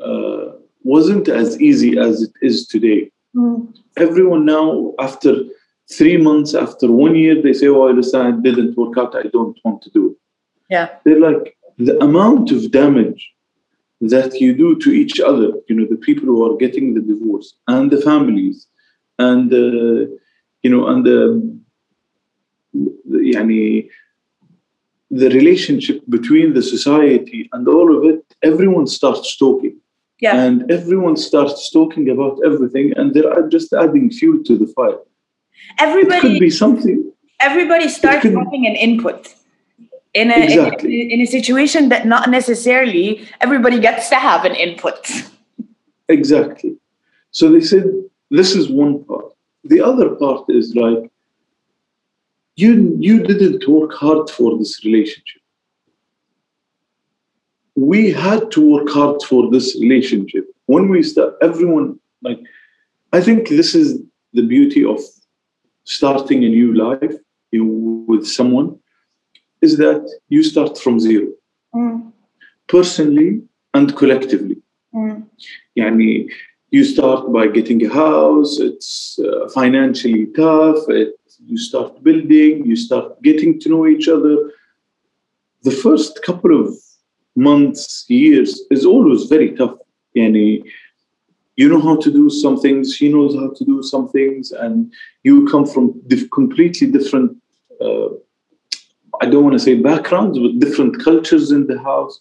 uh, 0.00 0.46
wasn't 0.82 1.28
as 1.28 1.60
easy 1.60 1.98
as 1.98 2.22
it 2.22 2.32
is 2.42 2.66
today 2.66 3.10
Mm. 3.36 3.68
everyone 3.98 4.46
now 4.46 4.94
after 4.98 5.32
three 5.96 6.16
months 6.16 6.54
after 6.54 6.90
one 6.90 7.14
year 7.14 7.34
they 7.42 7.52
say 7.52 7.68
oh 7.68 7.86
i 7.86 7.92
listen 7.92 8.26
it 8.32 8.42
didn't 8.42 8.74
work 8.78 8.96
out 8.96 9.14
i 9.14 9.24
don't 9.34 9.58
want 9.62 9.82
to 9.82 9.90
do 9.90 10.02
it 10.10 10.16
yeah 10.70 10.88
they're 11.04 11.20
like 11.20 11.54
the 11.76 11.94
amount 12.02 12.50
of 12.50 12.70
damage 12.70 13.22
that 14.00 14.40
you 14.40 14.54
do 14.64 14.68
to 14.84 14.90
each 14.90 15.20
other 15.20 15.48
you 15.68 15.74
know 15.76 15.86
the 15.94 16.02
people 16.08 16.24
who 16.24 16.40
are 16.46 16.56
getting 16.56 16.94
the 16.94 17.04
divorce 17.12 17.48
and 17.68 17.90
the 17.90 18.00
families 18.00 18.66
and 19.18 19.52
uh, 19.52 20.06
you 20.62 20.70
know 20.72 20.86
and 20.86 21.04
the, 21.04 21.18
the 23.10 23.18
يعني, 23.34 23.88
the 25.11 25.29
relationship 25.29 26.01
between 26.09 26.53
the 26.53 26.61
society 26.63 27.49
and 27.53 27.67
all 27.67 27.95
of 27.97 28.03
it 28.11 28.23
everyone 28.43 28.87
starts 28.87 29.37
talking 29.37 29.75
yeah 30.19 30.43
and 30.43 30.71
everyone 30.71 31.17
starts 31.17 31.69
talking 31.71 32.09
about 32.09 32.39
everything 32.45 32.93
and 32.97 33.13
they're 33.13 33.47
just 33.49 33.73
adding 33.73 34.09
fuel 34.09 34.41
to 34.43 34.57
the 34.57 34.67
fire 34.67 34.99
it 35.01 35.07
everybody 35.79 36.21
could 36.21 36.39
be 36.39 36.49
something 36.49 36.97
everybody 37.39 37.87
starts 37.89 38.21
could- 38.21 38.35
having 38.35 38.65
an 38.65 38.75
input 38.75 39.35
in 40.13 40.31
a, 40.31 40.43
Exactly. 40.43 41.01
in, 41.01 41.11
in 41.11 41.21
a 41.21 41.25
situation 41.25 41.89
that 41.89 42.05
not 42.05 42.29
necessarily 42.29 43.27
everybody 43.39 43.79
gets 43.79 44.09
to 44.09 44.15
have 44.15 44.43
an 44.43 44.55
input. 44.55 45.09
Exactly. 46.09 46.75
So 47.31 47.49
they 47.51 47.61
said 47.61 47.85
this 48.29 48.55
is 48.55 48.69
one 48.69 49.03
part. 49.05 49.25
The 49.63 49.79
other 49.81 50.09
part 50.15 50.45
is 50.49 50.75
like 50.75 51.10
you, 52.61 52.95
you 52.99 53.23
didn't 53.23 53.67
work 53.67 53.93
hard 53.93 54.29
for 54.29 54.57
this 54.57 54.83
relationship. 54.85 55.41
We 57.75 58.11
had 58.11 58.51
to 58.51 58.61
work 58.73 58.89
hard 58.89 59.21
for 59.23 59.49
this 59.49 59.75
relationship. 59.79 60.45
When 60.65 60.89
we 60.89 61.03
start, 61.03 61.35
everyone, 61.41 61.99
like, 62.21 62.39
I 63.13 63.21
think 63.21 63.49
this 63.49 63.73
is 63.75 64.01
the 64.33 64.43
beauty 64.43 64.85
of 64.85 64.99
starting 65.83 66.43
a 66.43 66.49
new 66.49 66.73
life 66.73 67.15
with 67.51 68.25
someone 68.25 68.79
is 69.61 69.77
that 69.77 70.01
you 70.29 70.43
start 70.43 70.77
from 70.77 70.99
zero 70.99 71.27
mm. 71.75 72.11
personally 72.67 73.41
and 73.73 73.95
collectively 73.95 74.57
mm. 74.93 75.23
yani 75.77 76.29
you 76.71 76.83
start 76.83 77.31
by 77.33 77.47
getting 77.47 77.85
a 77.85 77.93
house 77.93 78.59
it's 78.59 79.19
uh, 79.19 79.49
financially 79.49 80.27
tough 80.37 80.81
it 80.89 81.09
you 81.44 81.58
start 81.58 82.02
building 82.02 82.64
you 82.64 82.76
start 82.76 83.20
getting 83.22 83.58
to 83.60 83.68
know 83.68 83.86
each 83.86 84.08
other 84.08 84.52
the 85.62 85.70
first 85.70 86.22
couple 86.22 86.52
of 86.60 86.74
months 87.34 88.04
years 88.08 88.62
is 88.70 88.84
always 88.84 89.24
very 89.24 89.50
tough 89.56 89.78
يعني 90.16 90.62
you 91.56 91.68
know 91.68 91.80
how 91.80 91.96
to 91.96 92.10
do 92.10 92.28
some 92.28 92.56
things 92.60 92.94
she 92.94 93.08
knows 93.08 93.34
how 93.34 93.48
to 93.58 93.64
do 93.64 93.82
some 93.82 94.08
things 94.08 94.52
and 94.52 94.92
you 95.24 95.46
come 95.46 95.66
from 95.66 95.84
dif- 96.06 96.30
completely 96.30 96.86
different 96.96 97.30
uh, 97.80 98.08
i 99.22 99.26
don't 99.30 99.44
want 99.44 99.56
to 99.58 99.64
say 99.68 99.74
backgrounds 99.74 100.38
but 100.38 100.58
different 100.58 100.92
cultures 101.02 101.50
in 101.56 101.66
the 101.66 101.78
house 101.90 102.14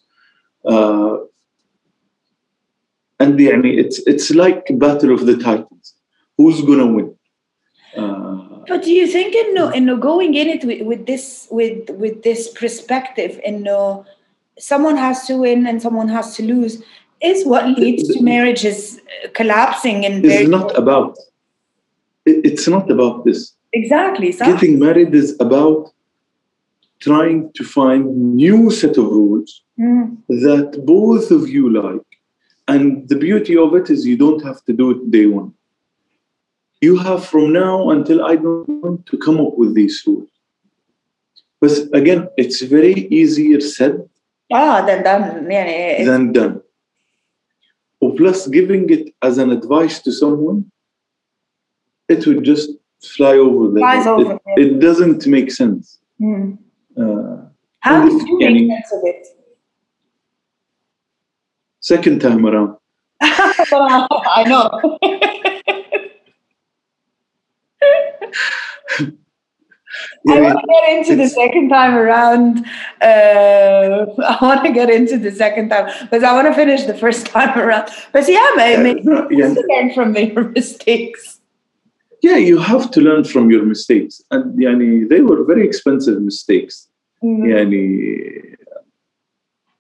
uh, 0.71 1.17
and 3.19 3.39
يعني 3.39 3.79
it's 3.81 3.99
it's 4.07 4.31
like 4.31 4.63
battle 4.85 5.13
of 5.13 5.25
the 5.25 5.37
titans 5.37 5.95
who's 6.37 6.61
gonna 6.61 6.87
win 6.95 7.09
uh, 7.97 8.28
but 8.68 8.82
do 8.82 8.92
you 8.92 9.06
think 9.06 9.34
in 9.34 9.54
no, 9.54 9.70
in 9.70 9.84
no 9.86 9.96
going 9.96 10.34
in 10.34 10.48
it 10.48 10.64
with, 10.64 10.82
with 10.82 11.06
this 11.06 11.48
with 11.50 11.90
with 11.90 12.22
this 12.22 12.48
perspective 12.48 13.40
and 13.44 13.62
no 13.62 14.04
someone 14.58 14.96
has 14.96 15.26
to 15.26 15.36
win 15.36 15.66
and 15.66 15.80
someone 15.80 16.08
has 16.08 16.36
to 16.36 16.42
lose 16.44 16.82
is 17.22 17.44
what 17.46 17.66
leads 17.78 18.08
to 18.14 18.22
marriages 18.22 18.98
uh, 19.24 19.28
collapsing 19.34 20.04
and 20.04 20.24
it's 20.24 20.48
not 20.48 20.76
about 20.76 21.16
it- 22.26 22.44
it's 22.44 22.68
not 22.68 22.90
about 22.90 23.24
this. 23.24 23.54
Exactly 23.72 24.32
so 24.32 24.44
getting 24.44 24.78
married 24.78 25.14
is 25.14 25.36
about 25.40 25.90
trying 27.00 27.50
to 27.54 27.64
find 27.64 28.34
new 28.36 28.70
set 28.70 28.96
of 28.96 29.04
rules 29.04 29.62
Mm, 29.78 30.18
that 30.28 30.84
both 30.84 31.30
of 31.30 31.48
you 31.48 31.70
like. 31.82 32.06
And 32.68 33.08
the 33.08 33.16
beauty 33.16 33.56
of 33.56 33.74
it 33.74 33.88
is 33.88 34.06
you 34.06 34.18
don't 34.18 34.44
have 34.44 34.62
to 34.66 34.72
do 34.74 34.90
it 34.90 35.10
day 35.10 35.24
one 35.24 35.54
you 36.80 36.96
have 36.96 37.24
from 37.26 37.52
now 37.52 37.90
until 37.90 38.24
i 38.24 38.34
don't 38.36 38.68
want 38.82 39.04
to 39.06 39.18
come 39.18 39.40
up 39.40 39.56
with 39.56 39.74
these 39.74 40.02
rules 40.06 40.28
but 41.60 41.72
again 41.92 42.28
it's 42.36 42.62
very 42.62 42.94
easier 43.20 43.60
said 43.60 44.08
ah 44.52 44.80
then 44.86 45.02
done 45.02 45.50
yeah, 45.50 46.04
than 46.04 46.32
done. 46.32 46.62
Or 48.02 48.14
plus, 48.14 48.46
giving 48.48 48.88
it 48.88 49.14
as 49.20 49.36
an 49.36 49.50
advice 49.50 50.00
to 50.04 50.10
someone, 50.10 50.72
it 52.08 52.26
would 52.26 52.42
just 52.44 52.70
fly 53.02 53.34
over 53.36 53.66
them. 53.66 53.76
Flies 53.76 54.06
It- 54.06 54.08
over, 54.08 54.38
It, 54.56 54.80
doesn't 54.80 55.26
make 55.26 55.52
sense. 55.52 55.98
mm. 56.18 56.56
Uh, 56.96 57.36
how 57.80 58.08
did 58.08 58.26
you 58.26 58.38
make 58.40 58.70
sense 58.70 58.92
of 58.96 59.00
it 59.04 59.26
second 61.80 62.20
time 62.20 62.46
around, 62.46 62.76
I 63.20 64.44
know 64.46 64.98
I 70.28 70.40
want 70.40 70.58
to 70.60 70.66
get 70.74 70.98
into 70.98 71.16
the 71.16 71.28
second 71.28 71.68
time 71.68 71.94
around. 71.96 72.64
Uh, 73.02 74.06
I 74.32 74.38
want 74.40 74.64
to 74.64 74.72
get 74.72 74.88
into 74.90 75.18
the 75.18 75.32
second 75.32 75.70
time 75.70 75.86
because 76.02 76.22
I 76.22 76.32
want 76.32 76.46
to 76.46 76.54
finish 76.54 76.84
the 76.84 76.94
first 76.94 77.26
time 77.34 77.58
around. 77.58 77.88
But 78.12 78.28
yeah, 78.28 78.46
uh, 78.52 78.56
maybe 78.56 79.00
no, 79.02 79.28
yeah, 79.30 79.54
learn 79.68 79.92
from 79.94 80.14
your 80.16 80.48
mistakes. 80.60 81.40
yeah, 82.22 82.36
you 82.36 82.58
have 82.58 82.90
to 82.92 83.00
learn 83.00 83.24
from 83.24 83.50
your 83.50 83.64
mistakes. 83.64 84.22
And 84.30 84.58
yani, 84.58 85.08
they 85.08 85.22
were 85.22 85.42
very 85.44 85.64
expensive 85.66 86.20
mistakes. 86.30 86.88
Mhm. 87.24 87.42
Yani, 87.52 88.56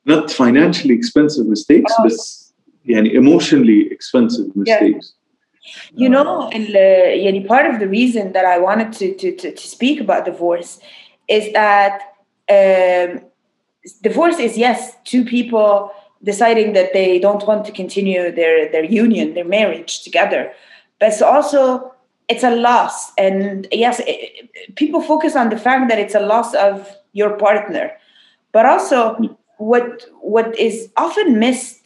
not 0.06 0.30
financially 0.30 0.94
expensive 0.94 1.46
mistakes, 1.46 1.92
Oh. 1.98 2.02
but 2.04 2.12
yani, 2.92 3.12
emotionally 3.14 3.80
expensive 3.96 4.48
mistakes. 4.56 5.14
You 5.94 6.08
know, 6.08 6.48
and 6.48 6.74
uh, 6.74 7.48
part 7.48 7.66
of 7.66 7.80
the 7.80 7.88
reason 7.88 8.32
that 8.32 8.44
I 8.44 8.58
wanted 8.58 8.92
to, 8.94 9.14
to, 9.14 9.36
to, 9.36 9.54
to 9.54 9.68
speak 9.68 10.00
about 10.00 10.24
divorce 10.24 10.80
is 11.28 11.52
that 11.52 12.00
um, 12.48 13.20
divorce 14.02 14.38
is, 14.38 14.56
yes, 14.56 14.96
two 15.04 15.24
people 15.24 15.92
deciding 16.22 16.72
that 16.74 16.92
they 16.92 17.18
don't 17.18 17.46
want 17.46 17.64
to 17.66 17.72
continue 17.72 18.32
their, 18.32 18.70
their 18.72 18.84
union, 18.84 19.34
their 19.34 19.44
marriage 19.44 20.02
together. 20.02 20.52
But 20.98 21.08
it's 21.10 21.22
also, 21.22 21.94
it's 22.28 22.44
a 22.44 22.54
loss. 22.54 23.12
And 23.16 23.66
yes, 23.72 24.00
it, 24.06 24.76
people 24.76 25.02
focus 25.02 25.36
on 25.36 25.50
the 25.50 25.58
fact 25.58 25.88
that 25.90 25.98
it's 25.98 26.14
a 26.14 26.20
loss 26.20 26.54
of 26.54 26.88
your 27.12 27.36
partner. 27.36 27.92
But 28.52 28.66
also, 28.66 29.14
hmm. 29.14 29.26
what 29.58 30.04
what 30.20 30.58
is 30.58 30.90
often 30.96 31.38
missed 31.38 31.79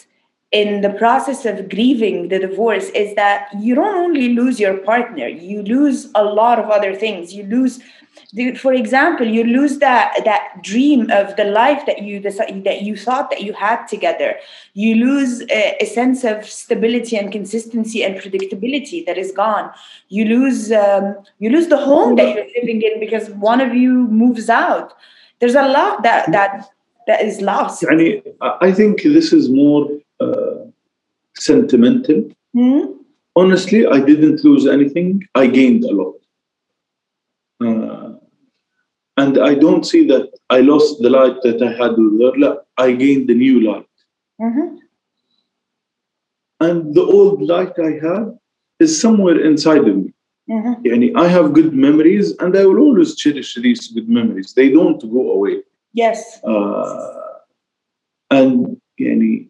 in 0.54 0.82
the 0.82 0.90
process 0.90 1.44
of 1.44 1.68
grieving 1.68 2.28
the 2.28 2.38
divorce 2.38 2.88
is 2.90 3.14
that 3.16 3.49
you 3.58 3.75
don't 3.75 3.96
only 3.96 4.28
lose 4.34 4.61
your 4.61 4.76
partner 4.78 5.26
you 5.26 5.62
lose 5.62 6.08
a 6.14 6.25
lot 6.25 6.58
of 6.58 6.70
other 6.70 6.94
things. 6.94 7.34
You 7.34 7.44
lose 7.44 7.80
for 8.58 8.73
example 8.73 9.26
you 9.26 9.44
lose 9.44 9.78
that 9.78 10.20
that 10.25 10.62
dream 10.62 11.11
of 11.11 11.34
the 11.37 11.44
life 11.44 11.84
that 11.87 12.02
you 12.02 12.20
that 12.20 12.82
you 12.82 12.96
thought 12.96 13.30
that 13.30 13.42
you 13.42 13.52
had 13.52 13.87
together. 13.87 14.37
You 14.75 14.94
lose 14.94 15.42
a, 15.50 15.76
a 15.80 15.87
sense 15.87 16.23
of 16.25 16.44
stability 16.44 17.16
and 17.16 17.32
consistency 17.32 18.04
and 18.04 18.16
predictability 18.16 19.04
that 19.06 19.18
is 19.18 19.32
gone. 19.32 19.70
You 20.08 20.25
lose 20.26 20.70
um, 20.70 21.16
you 21.38 21.50
lose 21.50 21.68
the 21.68 21.84
home 21.90 22.14
that 22.16 22.34
you're 22.34 22.46
living 22.58 22.82
in 22.82 23.00
because 23.00 23.30
one 23.30 23.61
of 23.61 23.75
you 23.75 23.92
moves 24.06 24.49
out. 24.49 24.94
There's 25.40 25.56
a 25.56 25.68
lot 25.68 26.02
that 26.04 26.30
that 26.30 26.70
that 27.08 27.23
is 27.23 27.40
lost. 27.40 27.84
I 28.40 28.73
think 28.73 29.02
this 29.02 29.32
is 29.32 29.49
more 29.50 29.88
uh, 30.21 30.64
sentimental. 31.37 32.30
Hmm? 32.52 32.80
Honestly, 33.37 33.87
I 33.87 34.00
didn't 34.00 34.44
lose 34.44 34.66
anything. 34.66 35.23
I 35.35 35.47
gained 35.47 35.85
a 35.85 35.92
lot. 35.92 36.14
Uh, 37.61 38.14
and 39.16 39.38
I 39.38 39.54
don't 39.54 39.85
see 39.85 40.06
that 40.09 40.30
I 40.50 40.61
lost 40.61 41.00
the 41.00 41.11
light 41.11 41.37
that 41.42 41.62
I 41.62 41.73
had 41.73 41.97
with 41.97 42.40
her. 42.42 42.59
I 42.78 42.92
gained 42.92 43.28
the 43.28 43.35
new 43.35 43.61
light. 43.61 43.87
Mhm. 44.40 44.78
And 46.61 46.94
the 46.94 47.02
old 47.02 47.42
light 47.42 47.75
I 47.78 47.92
had 48.06 48.38
is 48.80 49.00
somewhere 49.00 49.40
inside 49.40 49.87
of 49.88 49.97
me. 49.97 50.12
Mhm. 50.49 50.83
Yani, 50.85 51.12
I 51.16 51.26
have 51.28 51.52
good 51.54 51.73
memories 51.75 52.37
and 52.38 52.56
I 52.56 52.64
will 52.66 52.78
always 52.78 53.16
cherish 53.16 53.54
these 53.54 53.88
good 53.88 54.09
memories. 54.09 54.52
They 54.52 54.71
don't 54.71 55.00
go 55.00 55.30
away. 55.33 55.62
Yes. 55.92 56.42
Uh, 56.44 57.38
and 58.30 58.76
yani, 59.00 59.49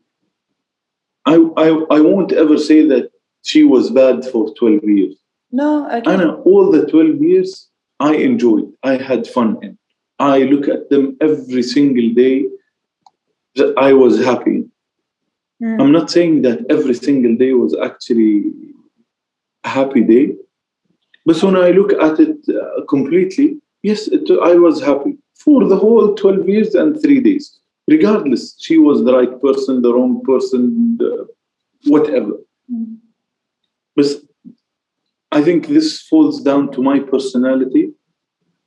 I, 1.27 1.37
I, 1.57 1.69
I 1.91 2.01
won't 2.01 2.33
ever 2.33 2.59
say 2.59 2.87
that 2.87 3.11
she 3.43 3.65
was 3.65 3.91
bad 3.91 4.25
for 4.25 4.53
12 4.55 4.85
years. 4.85 5.17
No, 5.53 5.87
I 5.89 6.01
can 6.01 6.21
Anna, 6.21 6.35
all 6.43 6.71
the 6.71 6.87
12 6.87 7.23
years, 7.23 7.69
I 8.01 8.15
enjoyed. 8.17 8.73
I 8.83 8.97
had 8.97 9.27
fun 9.27 9.59
in. 9.63 9.79
I 10.19 10.39
look 10.39 10.69
at 10.69 10.91
them 10.91 11.17
every 11.21 11.63
single 11.63 12.11
day. 12.15 12.47
that 13.57 13.73
I 13.79 13.93
was 13.93 14.25
happy. 14.25 14.65
Mm. 15.63 15.81
I'm 15.81 15.93
not 15.93 16.11
saying 16.11 16.43
that 16.43 16.59
every 16.69 16.95
single 16.95 17.37
day 17.37 17.53
was 17.53 17.77
actually 17.89 18.53
a 19.63 19.69
happy 19.69 20.03
day, 20.03 20.35
but 21.25 21.43
when 21.43 21.57
I 21.57 21.71
look 21.71 21.93
at 21.93 22.19
it 22.21 22.37
uh, 22.49 22.85
completely, 22.87 23.61
yes, 23.83 24.09
it, 24.09 24.29
I 24.43 24.55
was 24.55 24.83
happy 24.83 25.17
for 25.35 25.65
the 25.67 25.77
whole 25.77 26.15
12 26.15 26.49
years 26.49 26.75
and 26.75 27.01
three 27.01 27.21
days. 27.21 27.61
Regardless, 27.87 28.57
she 28.59 28.79
was 28.79 29.05
the 29.05 29.13
right 29.13 29.41
person, 29.41 29.83
the 29.83 29.93
wrong 29.93 30.23
person, 30.25 30.97
the, 30.97 31.27
whatever. 31.87 32.33
Mm. 32.73 32.97
But 33.95 34.07
I 35.31 35.43
think 35.43 35.67
this 35.67 36.03
falls 36.03 36.41
down 36.41 36.73
to 36.73 36.83
my 36.83 36.99
personality. 37.01 37.93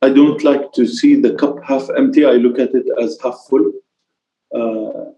I 0.01 0.09
don't 0.09 0.43
like 0.43 0.71
to 0.73 0.85
see 0.85 1.15
the 1.15 1.33
cup 1.33 1.63
half 1.63 1.89
empty. 1.97 2.25
I 2.25 2.33
look 2.33 2.59
at 2.59 2.75
it 2.75 2.85
as 3.01 3.17
half 3.23 3.37
full. 3.49 3.71
Uh, 4.53 5.11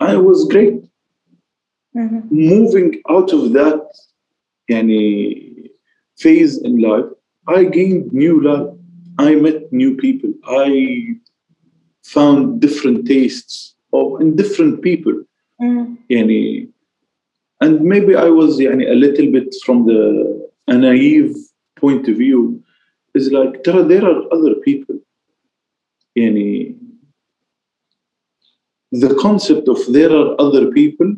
I 0.00 0.16
was 0.16 0.46
great. 0.50 0.84
Mhm. 1.96 2.30
Moving 2.30 3.00
out 3.08 3.32
of 3.32 3.52
that 3.52 3.82
yani, 4.70 5.70
phase 6.18 6.58
in 6.58 6.78
life, 6.80 7.10
I 7.46 7.64
gained 7.64 8.12
new 8.12 8.40
life. 8.40 8.68
I 9.18 9.34
met 9.36 9.72
new 9.72 9.96
people. 9.96 10.32
I 10.44 11.16
found 12.03 12.61
different 12.61 13.07
tastes 13.07 13.75
of 13.93 14.21
in 14.21 14.35
different 14.35 14.81
people. 14.81 15.23
Mm. 15.61 15.97
يعني 16.09 16.69
and 17.61 17.81
maybe 17.81 18.15
I 18.15 18.29
was 18.29 18.59
يعني 18.59 18.91
a 18.91 18.95
little 18.95 19.31
bit 19.31 19.55
from 19.65 19.85
the 19.85 20.49
a 20.67 20.77
naive 20.77 21.35
point 21.75 22.07
of 22.07 22.17
view 22.17 22.63
is 23.15 23.31
like 23.31 23.63
ترى 23.63 23.87
there 23.87 24.05
are 24.05 24.21
other 24.31 24.55
people 24.55 24.99
يعني 26.15 26.75
the 28.91 29.15
concept 29.15 29.67
of 29.67 29.79
there 29.91 30.11
are 30.11 30.35
other 30.39 30.71
people 30.71 31.15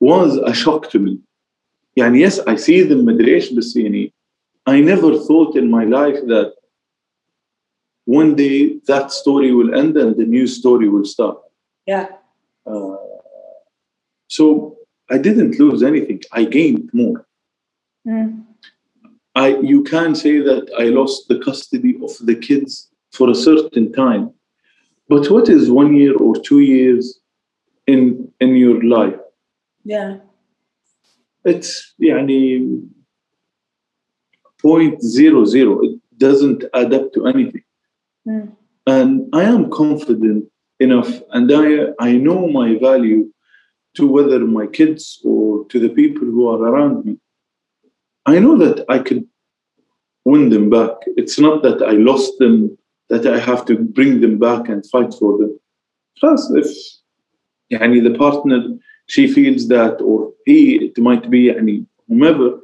was 0.00 0.36
a 0.36 0.54
shock 0.54 0.90
to 0.90 0.98
me 0.98 1.18
يعني 1.96 2.20
yes 2.20 2.38
I 2.40 2.56
see 2.56 2.82
them 2.82 3.04
مدري 3.04 3.34
ايش 3.34 3.52
بس 3.52 3.76
يعني 3.76 4.12
I 4.68 4.80
never 4.80 5.18
thought 5.18 5.56
in 5.56 5.70
my 5.70 5.84
life 5.84 6.20
that 6.26 6.52
one 8.06 8.34
day 8.34 8.78
that 8.86 9.12
story 9.12 9.52
will 9.52 9.74
end 9.74 9.96
and 9.96 10.16
the 10.16 10.24
new 10.24 10.46
story 10.46 10.88
will 10.88 11.04
start 11.04 11.38
Yeah. 11.86 12.06
uh, 12.66 12.96
so 14.28 14.76
I 15.10 15.18
didn't 15.18 15.58
lose 15.58 15.82
anything. 15.82 16.20
I 16.32 16.44
gained 16.44 16.88
more. 16.92 17.26
Mm. 18.06 18.44
I 19.34 19.48
you 19.72 19.82
can 19.82 20.14
say 20.14 20.34
that 20.40 20.64
I 20.78 20.84
lost 20.98 21.28
the 21.28 21.38
custody 21.38 21.92
of 22.06 22.12
the 22.28 22.34
kids 22.34 22.88
for 23.16 23.28
a 23.30 23.34
certain 23.34 23.92
time, 23.92 24.24
but 25.08 25.30
what 25.30 25.48
is 25.48 25.70
one 25.70 25.94
year 25.94 26.14
or 26.16 26.34
two 26.48 26.60
years 26.60 27.20
in 27.86 28.00
in 28.40 28.50
your 28.56 28.82
life? 28.82 29.20
Yeah. 29.84 30.10
It's 31.44 31.94
يعني 32.00 32.88
point 34.62 35.02
zero 35.02 35.44
zero. 35.44 35.80
It 35.82 36.00
doesn't 36.16 36.64
add 36.74 36.94
up 36.94 37.12
to 37.14 37.26
anything. 37.26 37.64
Mm. 38.28 38.52
and 38.86 39.28
I 39.32 39.42
am 39.42 39.70
confident 39.70 40.44
enough, 40.78 41.20
and 41.30 41.50
I 41.52 41.88
I 41.98 42.12
know 42.16 42.48
my 42.48 42.78
value 42.78 43.32
to 43.96 44.06
whether 44.06 44.38
my 44.40 44.66
kids 44.66 45.20
or 45.24 45.66
to 45.70 45.78
the 45.78 45.88
people 45.88 46.26
who 46.26 46.48
are 46.48 46.62
around 46.70 47.04
me. 47.04 47.16
I 48.26 48.38
know 48.38 48.56
that 48.58 48.84
I 48.88 48.98
could 48.98 49.24
win 50.24 50.50
them 50.50 50.70
back. 50.70 50.94
It's 51.16 51.38
not 51.38 51.62
that 51.64 51.82
I 51.82 51.92
lost 51.92 52.38
them, 52.38 52.78
that 53.10 53.26
I 53.26 53.38
have 53.38 53.64
to 53.66 53.74
bring 53.76 54.20
them 54.20 54.38
back 54.38 54.68
and 54.68 54.86
fight 54.86 55.12
for 55.14 55.38
them. 55.38 55.58
Plus, 56.18 56.50
if 56.54 56.68
يعني 57.72 58.02
the 58.02 58.16
partner 58.18 58.78
she 59.06 59.26
feels 59.26 59.68
that, 59.68 60.00
or 60.00 60.32
he, 60.46 60.76
it 60.76 60.98
might 60.98 61.28
be 61.30 61.48
يعني 61.48 61.86
whomever 62.08 62.60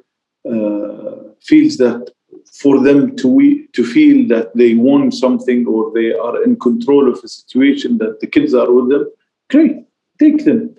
uh, 0.49 1.33
feels 1.42 1.77
that 1.77 2.11
for 2.51 2.82
them 2.82 3.15
to 3.17 3.27
we, 3.27 3.67
to 3.73 3.84
feel 3.86 4.27
that 4.27 4.56
they 4.56 4.75
won 4.75 5.12
something 5.12 5.65
or 5.67 5.91
they 5.93 6.13
are 6.13 6.43
in 6.43 6.60
control 6.60 7.12
of 7.12 7.23
a 7.23 7.27
situation 7.27 7.97
that 7.97 8.19
the 8.19 8.27
kids 8.27 8.53
are 8.53 8.71
with 8.71 8.89
them, 8.89 9.10
great, 9.49 9.86
take 10.19 10.45
them. 10.45 10.75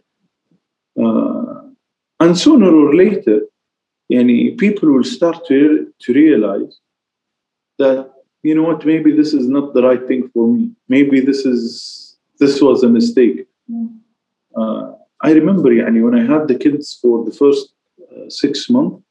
Uh, 1.01 1.63
and 2.21 2.39
sooner 2.39 2.73
or 2.73 2.95
later, 2.95 3.41
any 4.11 4.53
people 4.53 4.93
will 4.93 5.05
start 5.05 5.47
to, 5.47 5.93
to 6.01 6.13
realize 6.13 6.79
that 7.79 8.15
you 8.45 8.55
know 8.55 8.63
what, 8.63 8.85
maybe 8.85 9.11
this 9.11 9.33
is 9.33 9.49
not 9.49 9.73
the 9.75 9.83
right 9.83 10.07
thing 10.07 10.29
for 10.33 10.47
me. 10.47 10.71
Maybe 10.89 11.21
this 11.21 11.47
is 11.47 12.17
this 12.39 12.61
was 12.61 12.83
a 12.83 12.89
mistake. 12.89 13.47
Mm. 13.71 13.99
Uh, 14.55 14.93
I 15.23 15.33
remember 15.33 15.71
yani, 15.71 16.03
when 16.03 16.15
I 16.15 16.25
had 16.25 16.47
the 16.47 16.55
kids 16.55 16.99
for 17.01 17.25
the 17.25 17.33
first 17.33 17.73
uh, 18.03 18.29
six 18.29 18.69
months, 18.69 19.03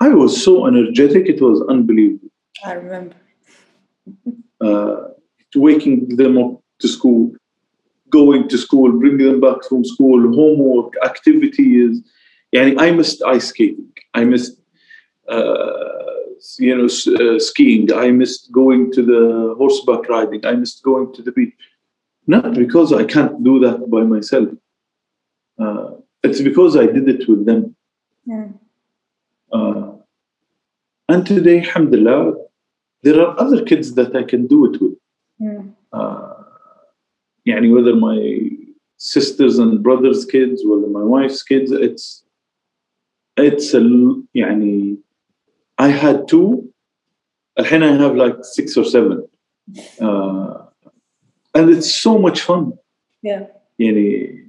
I 0.00 0.08
was 0.08 0.42
so 0.42 0.66
energetic, 0.66 1.26
it 1.26 1.40
was 1.40 1.62
unbelievable. 1.68 2.30
I 2.64 2.72
remember. 2.72 3.16
Uh, 4.62 5.08
waking 5.56 6.06
them 6.16 6.36
up 6.36 6.62
to 6.80 6.86
school, 6.86 7.32
going 8.10 8.46
to 8.46 8.58
school, 8.58 8.92
bringing 8.92 9.26
them 9.26 9.40
back 9.40 9.64
from 9.66 9.82
school, 9.86 10.20
homework, 10.34 10.92
activities. 11.02 12.02
Yani 12.54 12.78
I 12.78 12.90
missed 12.90 13.22
ice 13.22 13.46
skating. 13.46 13.90
I 14.12 14.24
missed, 14.24 14.60
uh, 15.30 15.72
you 16.58 16.76
know, 16.76 16.84
uh, 16.84 17.38
skiing. 17.38 17.90
I 17.90 18.10
missed 18.10 18.52
going 18.52 18.92
to 18.92 19.02
the 19.02 19.54
horseback 19.56 20.06
riding. 20.10 20.44
I 20.44 20.52
missed 20.52 20.82
going 20.82 21.14
to 21.14 21.22
the 21.22 21.32
beach. 21.32 21.54
Not 22.26 22.52
because 22.52 22.92
I 22.92 23.04
can't 23.04 23.42
do 23.42 23.60
that 23.60 23.90
by 23.90 24.02
myself. 24.02 24.50
Uh, 25.58 25.92
it's 26.22 26.42
because 26.42 26.76
I 26.76 26.84
did 26.84 27.08
it 27.08 27.26
with 27.26 27.46
them. 27.46 27.74
Mm. 28.28 28.58
Uh, 29.52 29.92
and 31.08 31.26
today, 31.26 31.58
alhamdulillah, 31.58 32.34
there 33.02 33.20
are 33.20 33.38
other 33.38 33.64
kids 33.64 33.94
that 33.94 34.14
I 34.14 34.22
can 34.22 34.46
do 34.46 34.72
it 34.72 34.80
with. 34.80 34.98
Yeah. 35.38 35.62
Uh, 35.92 36.34
whether 37.46 37.96
my 37.96 38.50
sisters 38.96 39.58
and 39.58 39.82
brothers' 39.82 40.24
kids, 40.24 40.62
whether 40.64 40.86
my 40.86 41.02
wife's 41.02 41.42
kids, 41.42 41.72
it's 41.72 42.24
it's 43.36 43.74
a 43.74 43.80
yani. 43.80 44.98
I 45.78 45.88
had 45.88 46.28
two. 46.28 46.66
And 47.56 47.84
I 47.84 47.92
have 47.96 48.14
like 48.14 48.36
six 48.42 48.76
or 48.76 48.84
seven, 48.84 49.28
uh, 50.00 50.64
and 51.54 51.68
it's 51.68 51.92
so 51.92 52.16
much 52.16 52.40
fun. 52.40 52.72
Yeah. 53.20 53.46
Yani, 53.78 54.48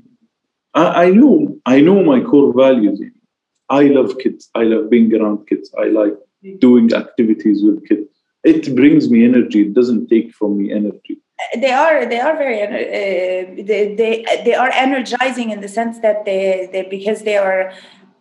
I, 0.73 1.05
I 1.05 1.09
know 1.09 1.59
I 1.65 1.81
know 1.81 2.03
my 2.03 2.21
core 2.21 2.53
values. 2.53 3.01
I 3.71 3.83
love 3.83 4.17
kids. 4.19 4.49
I 4.53 4.63
love 4.63 4.89
being 4.89 5.13
around 5.15 5.47
kids. 5.47 5.73
I 5.79 5.85
like 5.85 6.13
doing 6.59 6.93
activities 6.93 7.63
with 7.63 7.87
kids. 7.87 8.07
It 8.43 8.75
brings 8.75 9.09
me 9.09 9.23
energy. 9.23 9.61
It 9.67 9.73
doesn't 9.73 10.07
take 10.07 10.33
from 10.33 10.57
me 10.57 10.73
energy. 10.73 11.21
They 11.55 11.71
are 11.71 12.05
they 12.05 12.19
are 12.19 12.35
very 12.37 12.61
uh, 12.61 13.63
they, 13.69 13.95
they 13.95 14.13
they 14.45 14.53
are 14.53 14.71
energizing 14.71 15.49
in 15.49 15.61
the 15.61 15.67
sense 15.67 15.99
that 15.99 16.25
they, 16.25 16.69
they 16.71 16.83
because 16.83 17.23
they 17.23 17.37
are 17.37 17.73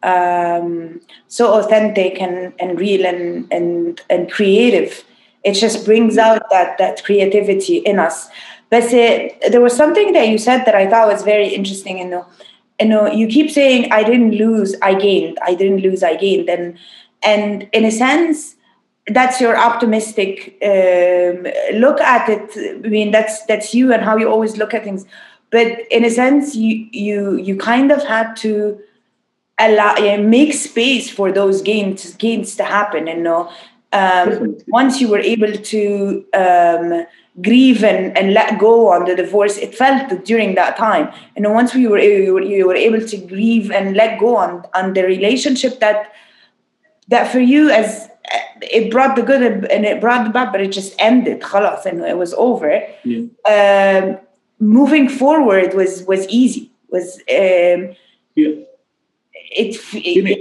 um, 0.03 1.01
so 1.29 1.53
authentic 1.59 2.21
and, 2.21 2.55
and 2.59 2.79
real 2.79 3.05
and, 3.05 3.47
and 3.53 4.01
and 4.09 4.31
creative. 4.31 5.05
It 5.43 5.55
just 5.55 5.85
brings 5.85 6.17
out 6.17 6.43
that 6.51 6.79
that 6.79 7.05
creativity 7.05 7.79
in 7.79 7.99
us. 7.99 8.29
But 8.71 8.85
uh, 8.85 9.51
there 9.51 9.61
was 9.61 9.77
something 9.77 10.13
that 10.13 10.29
you 10.29 10.39
said 10.39 10.65
that 10.65 10.77
i 10.77 10.89
thought 10.89 11.13
was 11.15 11.25
very 11.25 11.49
interesting 11.49 11.99
you 11.99 12.09
know 12.13 12.25
you 12.81 12.87
know 12.87 13.07
you 13.07 13.27
keep 13.27 13.51
saying 13.51 13.91
i 13.93 14.03
didn't 14.03 14.33
lose 14.33 14.75
i 14.83 14.95
gained 14.95 15.39
i 15.43 15.55
didn't 15.55 15.81
lose 15.81 16.03
i 16.03 16.17
gained 16.17 16.49
and 16.49 16.77
and 17.23 17.69
in 17.73 17.85
a 17.85 17.91
sense 17.91 18.57
that's 19.09 19.41
your 19.41 19.57
optimistic 19.57 20.57
um, 20.63 21.47
look 21.75 22.01
at 22.01 22.29
it. 22.29 22.85
I 22.85 22.89
mean, 22.89 23.11
that's 23.11 23.45
that's 23.47 23.75
you 23.75 23.93
and 23.93 24.03
how 24.03 24.17
you 24.17 24.29
always 24.29 24.57
look 24.57 24.75
at 24.75 24.85
things. 24.85 25.05
But 25.51 25.81
in 25.91 26.05
a 26.05 26.11
sense, 26.11 26.55
you 26.55 26.89
you 26.93 27.37
you 27.37 27.57
kind 27.57 27.91
of 27.91 28.03
had 28.05 28.37
to 28.37 28.81
allow 29.59 29.95
make 30.19 30.55
space 30.55 31.11
for 31.11 31.33
those 31.33 31.63
gains 31.63 32.15
gains 32.15 32.57
to 32.57 32.65
happen. 32.65 33.09
And 33.09 33.19
you 33.19 33.25
know, 33.25 33.53
um, 33.93 34.59
once 34.69 35.01
you 35.01 35.09
were 35.09 35.19
able 35.19 35.53
to 35.53 36.25
um, 36.35 37.07
grieve 37.42 37.84
and, 37.84 38.18
and 38.18 38.34
let 38.34 38.58
go 38.60 38.88
on 38.94 39.06
the 39.06 39.16
divorce, 39.16 39.58
it 39.58 39.76
felt 39.76 40.10
that 40.10 40.24
during 40.26 40.56
that 40.56 40.78
time. 40.78 41.12
And 41.36 41.44
then 41.46 41.54
once 41.54 41.74
we 41.76 41.88
were 41.88 42.00
you 42.00 42.34
were, 42.34 42.42
you 42.42 42.66
were 42.68 42.76
able 42.76 43.02
to 43.06 43.18
grieve 43.18 43.72
and 43.72 43.96
let 43.96 44.20
go 44.20 44.38
on 44.38 44.64
on 44.74 44.94
the 44.94 45.04
relationship 45.04 45.80
that 45.80 46.12
that 47.10 47.32
for 47.32 47.40
you 47.40 47.70
as 47.70 48.10
it 48.62 48.90
brought 48.90 49.16
the 49.16 49.22
good 49.22 49.42
and 49.44 49.86
it 49.86 50.02
brought 50.02 50.24
the 50.26 50.32
bad, 50.32 50.52
but 50.52 50.62
it 50.62 50.72
just 50.72 50.96
ended. 50.98 51.42
خلاص, 51.42 51.86
and 51.86 52.02
it 52.02 52.18
was 52.18 52.34
over. 52.36 52.82
Yeah. 53.04 53.24
Um, 53.54 54.18
moving 54.60 55.08
forward 55.10 55.74
was 55.74 56.04
was 56.08 56.28
easy. 56.30 56.72
Was 56.90 57.18
um, 57.30 57.96
Yeah. 58.36 58.56
it, 59.52 59.72
You 59.94 60.24
know, 60.24 60.36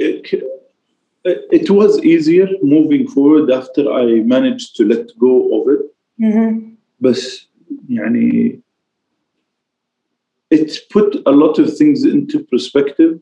it, 1.24 1.40
it 1.58 1.70
was 1.70 2.02
easier 2.04 2.48
moving 2.62 3.06
forward 3.08 3.50
after 3.50 3.82
I 3.92 4.04
managed 4.34 4.76
to 4.76 4.84
let 4.84 5.06
go 5.18 5.34
of 5.60 5.62
it 5.74 5.80
Mhm. 6.20 6.76
بس 7.00 7.48
يعني 7.88 8.60
it 10.54 10.70
put 10.90 11.16
a 11.26 11.32
lot 11.32 11.58
of 11.58 11.76
things 11.76 12.04
into 12.04 12.38
perspective 12.52 13.20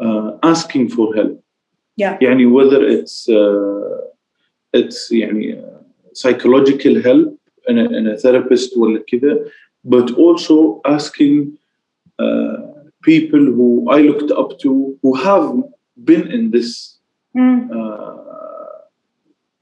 uh, 0.00 0.30
asking 0.42 0.88
for 0.88 1.14
help 1.14 1.40
Yeah. 1.96 2.18
يعني 2.22 2.46
whether 2.46 2.82
it's 2.82 3.28
uh, 3.28 4.00
it's 4.72 5.10
يعني 5.12 5.62
uh, 5.62 5.82
psychological 6.14 7.02
help 7.02 7.38
in 7.68 7.78
a, 7.78 7.84
in 7.98 8.06
a 8.06 8.16
therapist 8.16 8.76
ولا 8.76 9.04
كذا 9.06 9.44
but 9.84 10.10
also 10.16 10.80
asking 10.86 11.58
uh, 12.18 12.56
people 13.02 13.44
who 13.56 13.86
I 13.90 14.00
looked 14.02 14.30
up 14.30 14.58
to 14.60 14.98
who 15.02 15.14
have 15.14 15.62
been 16.04 16.30
in 16.30 16.50
this 16.50 17.00
Mm, 17.36 17.70
uh, 17.70 18.78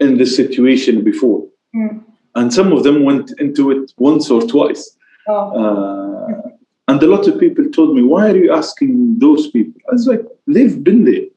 in 0.00 0.16
this 0.16 0.34
situation 0.42 1.04
before 1.04 1.40
mm. 1.76 2.00
and 2.35 2.53
some 2.53 2.71
of 2.71 2.83
them 2.83 3.03
went 3.03 3.31
into 3.39 3.71
it 3.71 3.93
once 3.97 4.29
or 4.29 4.41
twice. 4.41 4.97
Oh. 5.27 5.63
uh, 5.63 6.49
and 6.87 7.01
a 7.01 7.07
lot 7.07 7.27
of 7.27 7.39
people 7.39 7.69
told 7.69 7.95
me 7.95 8.01
why 8.01 8.29
are 8.31 8.35
you 8.35 8.53
asking 8.53 9.19
those 9.19 9.49
people? 9.49 9.79
I 9.89 9.93
was 9.93 10.07
like 10.07 10.25
they've 10.47 10.83
been 10.83 11.05
there. 11.05 11.27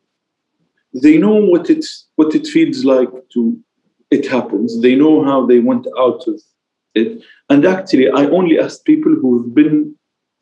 They 1.03 1.19
know 1.19 1.35
what 1.35 1.71
it's 1.71 2.07
what 2.17 2.35
it 2.35 2.47
feels 2.47 2.85
like 2.85 3.09
to 3.35 3.59
it 4.11 4.27
happens. 4.27 4.81
They 4.81 4.95
know 4.95 5.25
how 5.25 5.47
they 5.47 5.61
went 5.61 5.87
out 5.99 6.27
of 6.27 6.41
it. 6.95 7.23
And 7.49 7.65
actually 7.65 8.09
i 8.11 8.25
only 8.27 8.59
asked 8.59 8.85
people 8.85 9.15
who've 9.15 9.55
been 9.55 9.95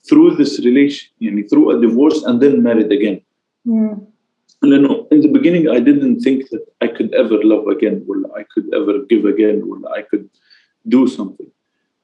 through 0.09 0.37
this 0.37 0.59
relation 0.65 1.09
you 1.19 1.31
know, 1.31 1.43
through 1.49 1.77
a 1.77 1.81
divorce 1.81 2.23
and 2.23 2.41
then 2.41 2.63
married 2.63 2.93
again. 2.93 3.21
Mm. 3.67 4.07
and 4.64 4.72
then 4.74 4.86
in 5.12 5.22
the 5.22 5.28
beginning, 5.30 5.70
I 5.70 5.80
didn't 5.80 6.20
think 6.20 6.50
that 6.50 6.66
I 6.82 6.88
could 6.88 7.14
ever 7.14 7.38
love 7.44 7.68
again, 7.68 8.06
or 8.10 8.16
I 8.38 8.44
could 8.54 8.68
ever 8.74 9.00
give 9.10 9.24
again, 9.26 9.64
or 9.68 9.78
I 9.98 10.02
could 10.02 10.30
do 10.88 11.08
something. 11.08 11.50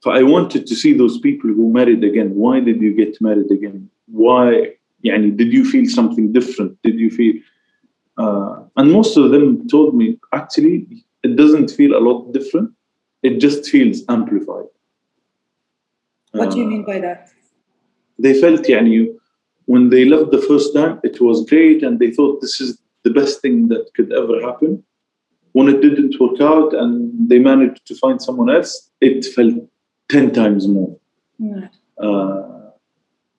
So 0.02 0.12
I 0.12 0.24
wanted 0.24 0.66
to 0.68 0.76
see 0.76 0.94
those 0.94 1.18
people 1.20 1.50
who 1.50 1.72
married 1.72 2.04
again. 2.04 2.36
Why 2.36 2.60
did 2.60 2.82
you 2.82 2.94
get 2.94 3.20
married 3.22 3.52
again? 3.52 3.90
Why? 4.08 4.76
Yani, 5.04 5.36
did 5.36 5.52
you 5.54 5.66
feel 5.70 5.86
something 5.88 6.32
different? 6.32 6.82
Did 6.84 7.00
you 7.00 7.10
feel? 7.10 7.36
Uh, 8.18 8.64
and 8.78 8.92
most 8.92 9.18
of 9.18 9.32
them 9.32 9.68
told 9.68 9.94
me 9.96 10.18
actually 10.32 10.88
it 11.24 11.36
doesn't 11.36 11.70
feel 11.72 11.98
a 11.98 12.02
lot 12.08 12.32
different. 12.32 12.72
It 13.24 13.40
just 13.40 13.68
feels 13.70 14.04
amplified. 14.08 14.70
What 16.32 16.52
do 16.52 16.58
you 16.60 16.66
Uh, 16.66 16.70
mean 16.70 16.84
by 16.86 17.00
that? 17.00 17.30
they 18.20 18.34
felt 18.40 18.64
يعني 18.70 19.16
when 19.71 19.91
they 19.91 20.05
left 20.05 20.33
the 20.33 20.43
first 20.51 20.75
time, 20.75 20.99
it 21.05 21.21
was 21.21 21.49
great 21.49 21.85
and 21.85 22.01
they 22.01 22.11
thought 22.11 22.41
this 22.41 22.61
is 22.61 22.77
the 23.05 23.13
best 23.19 23.41
thing 23.41 23.69
that 23.69 23.85
could 23.95 24.13
ever 24.13 24.41
happen. 24.41 24.83
When 25.53 25.69
it 25.69 25.81
didn't 25.81 26.19
work 26.19 26.41
out 26.41 26.75
and 26.75 26.93
they 27.29 27.39
managed 27.39 27.87
to 27.87 27.95
find 27.95 28.21
someone 28.21 28.51
else, 28.51 28.91
it 29.01 29.25
felt 29.27 29.55
10 30.09 30.33
times 30.33 30.67
more. 30.67 30.97
Yeah. 31.39 31.69
Uh, 32.03 32.71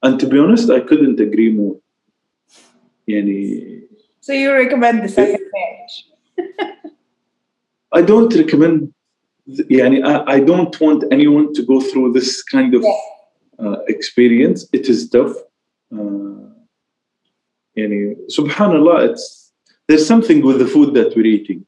and 0.04 0.17
to 0.22 0.26
be 0.26 0.39
honest, 0.39 0.70
I 0.70 0.80
couldn't 0.80 1.20
agree 1.20 1.52
more. 1.52 1.76
Yani, 3.10 3.82
so 4.22 4.32
you 4.32 4.54
recommend 4.54 5.04
the 5.04 5.10
second 5.10 5.46
marriage? 5.58 5.96
I 7.91 8.02
don't 8.02 8.34
recommend, 8.34 8.94
yani, 9.50 9.98
I, 10.06 10.36
I 10.36 10.39
don't 10.39 10.80
want 10.80 11.04
anyone 11.12 11.54
to 11.56 11.62
go 11.62 11.82
through 11.82 12.13
this 12.13 12.41
kind 12.41 12.74
of 12.74 12.84
yeah. 12.84 13.65
uh, 13.65 13.80
experience. 13.89 14.65
It 14.72 14.88
is 14.88 15.10
tough 15.10 15.36
uh, 15.93 16.47
يعني 17.77 18.17
subhanallah 18.29 19.11
it's 19.11 19.53
there's 19.89 20.07
something 20.07 20.43
with 20.43 20.59
the 20.59 20.67
food 20.67 20.95
that 20.95 21.17
we're 21.17 21.27
eating 21.27 21.65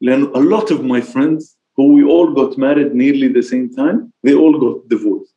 لأن 0.00 0.32
a 0.34 0.40
lot 0.40 0.70
of 0.70 0.84
my 0.84 1.00
friends 1.00 1.56
who 1.76 1.92
we 1.92 2.04
all 2.04 2.32
got 2.32 2.58
married 2.58 2.94
nearly 2.94 3.28
the 3.28 3.42
same 3.42 3.68
time 3.74 4.12
they 4.22 4.34
all 4.34 4.58
got 4.58 4.88
divorced 4.88 5.34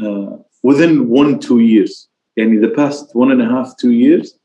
uh, 0.00 0.36
within 0.62 1.08
one 1.08 1.38
two 1.38 1.60
years 1.60 2.08
يعني 2.36 2.60
the 2.60 2.68
past 2.68 3.14
one 3.14 3.30
and 3.30 3.42
a 3.42 3.46
half 3.46 3.76
two 3.76 3.92
years 3.92 4.38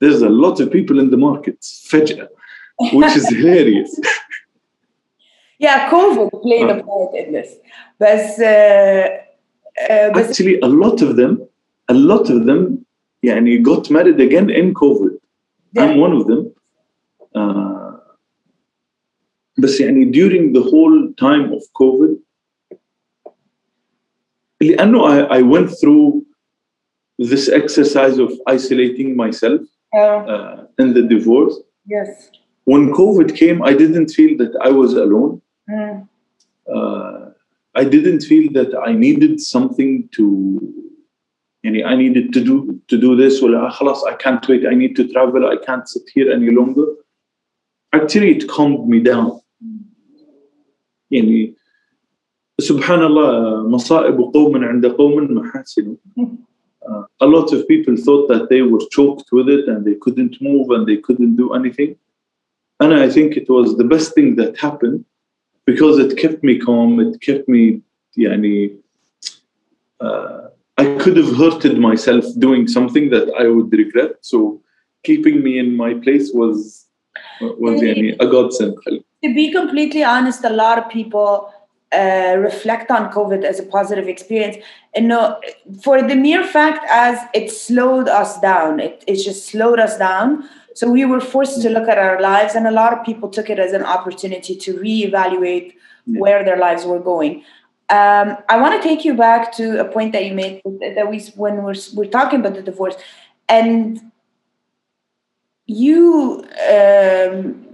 there's 0.00 0.22
a 0.22 0.28
lot 0.28 0.60
of 0.60 0.70
people 0.70 0.98
in 0.98 1.10
the 1.10 1.16
markets 1.16 1.86
فجأة 1.90 2.28
which 2.92 3.16
is 3.16 3.28
hilarious 3.28 4.00
Yeah, 5.62 5.88
COVID 5.90 6.42
played 6.42 6.68
a 6.68 6.82
part 6.82 7.14
in 7.14 7.32
this. 7.32 7.50
But, 7.96 8.26
uh, 8.40 9.06
uh, 9.88 10.10
but 10.12 10.28
actually 10.28 10.58
a 10.58 10.66
lot 10.66 11.02
of 11.02 11.14
them 11.14 11.46
a 11.88 11.94
lot 11.94 12.30
of 12.30 12.46
them 12.46 12.84
يعني 13.22 13.62
got 13.62 13.90
married 13.90 14.20
again 14.20 14.50
in 14.50 14.74
COVID 14.74 15.18
I'm 15.78 15.96
one 15.98 16.12
of 16.12 16.26
them 16.26 16.52
uh, 17.34 17.92
بس 19.58 19.80
يعني 19.80 20.12
during 20.12 20.52
the 20.52 20.62
whole 20.62 21.12
time 21.16 21.52
of 21.52 21.62
COVID 21.72 22.16
لأنه 24.60 25.00
I, 25.08 25.38
I 25.38 25.42
went 25.42 25.70
through 25.80 26.24
this 27.18 27.48
exercise 27.48 28.18
of 28.18 28.32
isolating 28.46 29.16
myself 29.16 29.60
uh, 29.94 29.98
uh, 29.98 30.66
in 30.78 30.94
the 30.94 31.02
divorce 31.02 31.56
yes. 31.86 32.30
when 32.64 32.92
COVID 32.92 33.36
came 33.36 33.62
I 33.62 33.72
didn't 33.74 34.10
feel 34.10 34.36
that 34.38 34.52
I 34.62 34.70
was 34.70 34.94
alone 34.94 35.42
Mm. 35.70 36.08
uh, 36.74 37.30
I 37.74 37.84
didn't 37.84 38.22
feel 38.22 38.52
that 38.52 38.74
I 38.88 38.92
needed 38.92 39.40
something 39.40 40.08
to 40.16 40.60
يعني 41.66 41.84
I 41.84 41.94
needed 41.96 42.32
to 42.32 42.40
do 42.40 42.80
to 42.88 42.96
do 42.98 43.16
this 43.16 43.42
ولا 43.42 43.70
خلاص 43.70 44.04
I 44.04 44.14
can't 44.14 44.48
wait 44.48 44.66
I 44.66 44.74
need 44.74 44.96
to 44.96 45.08
travel 45.12 45.46
I 45.46 45.56
can't 45.56 45.88
sit 45.88 46.02
here 46.14 46.32
any 46.32 46.50
longer 46.50 46.86
actually 47.92 48.30
it 48.36 48.48
calmed 48.48 48.88
me 48.88 49.00
down 49.00 49.40
يعني 51.10 51.54
سبحان 52.60 53.02
الله 53.02 53.68
مصائب 53.68 54.20
قوم 54.20 54.64
عند 54.64 54.86
قوم 54.86 55.34
محاسن 55.34 55.96
Uh, 56.84 57.04
a 57.20 57.26
lot 57.26 57.52
of 57.52 57.60
people 57.68 57.96
thought 57.96 58.26
that 58.26 58.48
they 58.48 58.62
were 58.62 58.84
choked 58.90 59.28
with 59.30 59.48
it 59.48 59.68
and 59.68 59.84
they 59.84 59.94
couldn't 60.04 60.34
move 60.42 60.66
and 60.74 60.84
they 60.84 60.96
couldn't 60.96 61.36
do 61.36 61.54
anything 61.54 61.94
and 62.82 62.92
I 62.92 63.08
think 63.08 63.36
it 63.36 63.48
was 63.48 63.76
the 63.76 63.84
best 63.84 64.12
thing 64.16 64.34
that 64.40 64.58
happened 64.58 65.04
because 65.64 65.98
it 65.98 66.18
kept 66.18 66.42
me 66.42 66.58
calm. 66.58 66.98
It 67.00 67.20
kept 67.20 67.48
me, 67.48 67.80
يعني, 68.18 68.76
uh, 70.00 70.48
I 70.78 70.96
could 70.98 71.16
have 71.16 71.36
hurted 71.36 71.78
myself 71.78 72.24
doing 72.38 72.66
something 72.66 73.10
that 73.10 73.32
I 73.38 73.46
would 73.46 73.72
regret. 73.72 74.12
So 74.22 74.60
keeping 75.04 75.42
me 75.42 75.58
in 75.58 75.76
my 75.76 75.94
place 75.94 76.30
was 76.32 76.86
was 77.40 77.80
يعني, 77.80 78.16
a 78.20 78.26
godsend. 78.26 78.76
To 79.24 79.34
be 79.34 79.52
completely 79.52 80.02
honest, 80.02 80.44
a 80.44 80.50
lot 80.50 80.78
of 80.78 80.88
people 80.88 81.52
uh, 81.92 82.36
reflect 82.38 82.90
on 82.90 83.12
COVID 83.12 83.44
as 83.44 83.60
a 83.60 83.64
positive 83.64 84.08
experience. 84.08 84.56
And 84.94 85.08
no, 85.08 85.40
for 85.82 86.02
the 86.02 86.16
mere 86.16 86.44
fact 86.44 86.86
as 86.90 87.18
it 87.34 87.50
slowed 87.50 88.08
us 88.08 88.40
down, 88.40 88.80
it, 88.80 89.04
it 89.06 89.22
just 89.22 89.46
slowed 89.46 89.78
us 89.78 89.98
down. 89.98 90.48
So 90.74 90.90
we 90.90 91.04
were 91.04 91.20
forced 91.20 91.60
to 91.62 91.68
look 91.68 91.88
at 91.88 91.98
our 91.98 92.20
lives, 92.20 92.54
and 92.54 92.66
a 92.66 92.70
lot 92.70 92.94
of 92.94 93.04
people 93.04 93.28
took 93.28 93.50
it 93.50 93.58
as 93.58 93.72
an 93.72 93.84
opportunity 93.84 94.56
to 94.56 94.72
reevaluate 94.74 95.74
yeah. 96.06 96.20
where 96.20 96.44
their 96.44 96.56
lives 96.56 96.86
were 96.86 96.98
going. 96.98 97.44
Um, 97.89 98.37
I 98.49 98.59
want 98.59 98.81
to 98.81 98.87
take 98.87 99.05
you 99.05 99.13
back 99.13 99.53
to 99.53 99.79
a 99.79 99.85
point 99.85 100.11
that 100.11 100.25
you 100.25 100.33
made 100.33 100.61
that 100.65 101.09
we 101.09 101.19
when 101.35 101.63
we're 101.63 101.75
we're 101.95 102.09
talking 102.09 102.41
about 102.41 102.55
the 102.55 102.61
divorce, 102.61 102.95
and 103.47 104.11
you 105.67 106.45
um, 106.69 107.65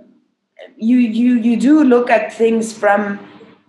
you 0.78 0.97
you 0.97 1.36
you 1.36 1.60
do 1.60 1.84
look 1.84 2.10
at 2.10 2.32
things 2.32 2.73
from 2.73 3.19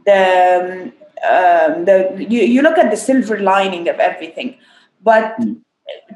the 0.04 0.92
um, 1.26 1.84
the 1.84 2.26
you, 2.28 2.42
you 2.42 2.62
look 2.62 2.78
at 2.78 2.90
the 2.90 2.96
silver 2.96 3.38
lining 3.38 3.88
of 3.88 3.98
everything, 3.98 4.58
but 5.02 5.36
mm. 5.40 5.60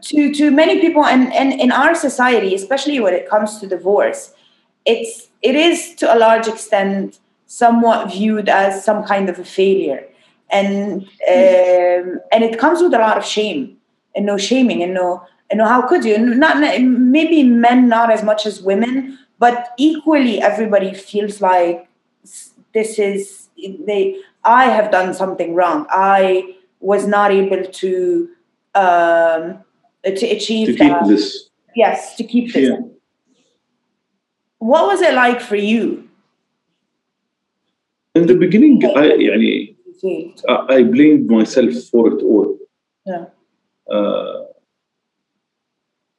to 0.02 0.34
to 0.34 0.50
many 0.50 0.80
people 0.80 1.04
and, 1.04 1.32
and 1.32 1.58
in 1.58 1.72
our 1.72 1.94
society, 1.94 2.54
especially 2.54 3.00
when 3.00 3.14
it 3.14 3.28
comes 3.28 3.58
to 3.60 3.66
divorce, 3.66 4.34
it's 4.84 5.28
it 5.42 5.54
is 5.54 5.94
to 5.96 6.14
a 6.14 6.18
large 6.18 6.48
extent 6.48 7.20
somewhat 7.46 8.12
viewed 8.12 8.48
as 8.48 8.84
some 8.84 9.04
kind 9.04 9.28
of 9.28 9.38
a 9.38 9.44
failure, 9.44 10.06
and 10.50 11.02
um, 11.02 12.20
and 12.32 12.44
it 12.44 12.58
comes 12.58 12.82
with 12.82 12.94
a 12.94 12.98
lot 12.98 13.18
of 13.18 13.24
shame. 13.24 13.76
And 14.16 14.26
no 14.26 14.36
shaming 14.36 14.82
and 14.82 14.94
no 14.94 15.22
and 15.50 15.58
no 15.58 15.66
how 15.66 15.82
could 15.86 16.04
you? 16.04 16.18
Not 16.18 16.58
maybe 16.58 17.42
men 17.42 17.88
not 17.88 18.10
as 18.10 18.22
much 18.22 18.46
as 18.46 18.62
women, 18.62 19.18
but 19.38 19.74
equally 19.76 20.40
everybody 20.40 20.92
feels 20.94 21.40
like 21.40 21.88
this 22.74 22.98
is 22.98 23.48
they 23.86 24.16
i 24.44 24.64
have 24.64 24.90
done 24.90 25.14
something 25.14 25.54
wrong. 25.54 25.86
I 25.90 26.56
was 26.80 27.06
not 27.06 27.30
able 27.30 27.64
to 27.64 28.28
um 28.74 29.64
to 30.04 30.26
achieve 30.26 30.68
to 30.68 30.72
keep 30.74 30.92
that. 30.92 31.06
this. 31.06 31.50
Yes 31.74 32.16
to 32.16 32.24
keep 32.24 32.52
this. 32.52 32.68
Yeah. 32.68 32.80
what 34.58 34.86
was 34.86 35.00
it 35.00 35.14
like 35.14 35.40
for 35.40 35.56
you? 35.56 36.08
In 38.14 38.26
the 38.26 38.34
beginning 38.34 38.84
i 38.96 39.76
يعني, 40.49 40.65
I 40.69 40.83
blamed 40.83 41.29
myself 41.29 41.73
for 41.91 42.13
it 42.13 42.21
all 42.21 42.57
yeah 43.05 43.25
uh, 43.91 44.43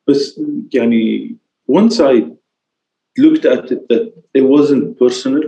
بس 0.07 0.41
يعني 0.75 1.37
once 1.67 2.01
I 2.01 2.31
looked 3.19 3.45
at 3.45 3.71
it 3.73 3.89
that 3.89 4.13
it 4.35 4.43
wasn't 4.43 4.99
personal 4.99 5.43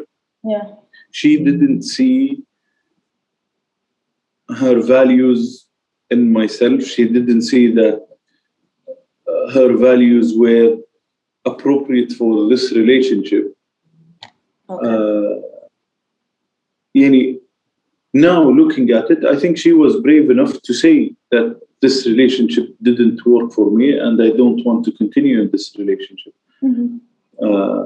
yeah 0.45 0.67
she 1.11 1.37
didn't 1.37 1.83
see 1.83 2.43
her 4.49 4.81
values 4.81 5.67
in 6.11 6.33
myself. 6.33 6.83
She 6.83 7.05
didn't 7.09 7.43
see 7.43 7.73
that 7.73 8.07
uh, 9.29 9.51
her 9.53 9.77
values 9.77 10.35
were 10.37 10.77
appropriate 11.45 12.13
for 12.13 12.49
this 12.49 12.73
relationship. 12.73 13.57
Okay. 14.69 14.89
Uh, 14.89 15.41
now 18.14 18.50
looking 18.50 18.90
at 18.92 19.10
it, 19.10 19.26
I 19.26 19.40
think 19.40 19.58
she 19.58 19.74
was 19.74 20.00
brave 20.02 20.30
enough 20.30 20.62
to 20.62 20.74
say 20.74 21.16
that 21.32 21.60
this 21.82 22.06
relationship 22.06 22.68
didn't 22.82 23.26
work 23.26 23.52
for 23.52 23.72
me 23.72 23.98
and 23.98 24.22
I 24.22 24.30
don't 24.32 24.64
want 24.66 24.86
to 24.86 24.92
continue 24.92 25.42
in 25.42 25.52
this 25.52 25.76
relationship. 25.78 26.34
Mm-hmm. 26.62 26.98
Uh, 27.44 27.84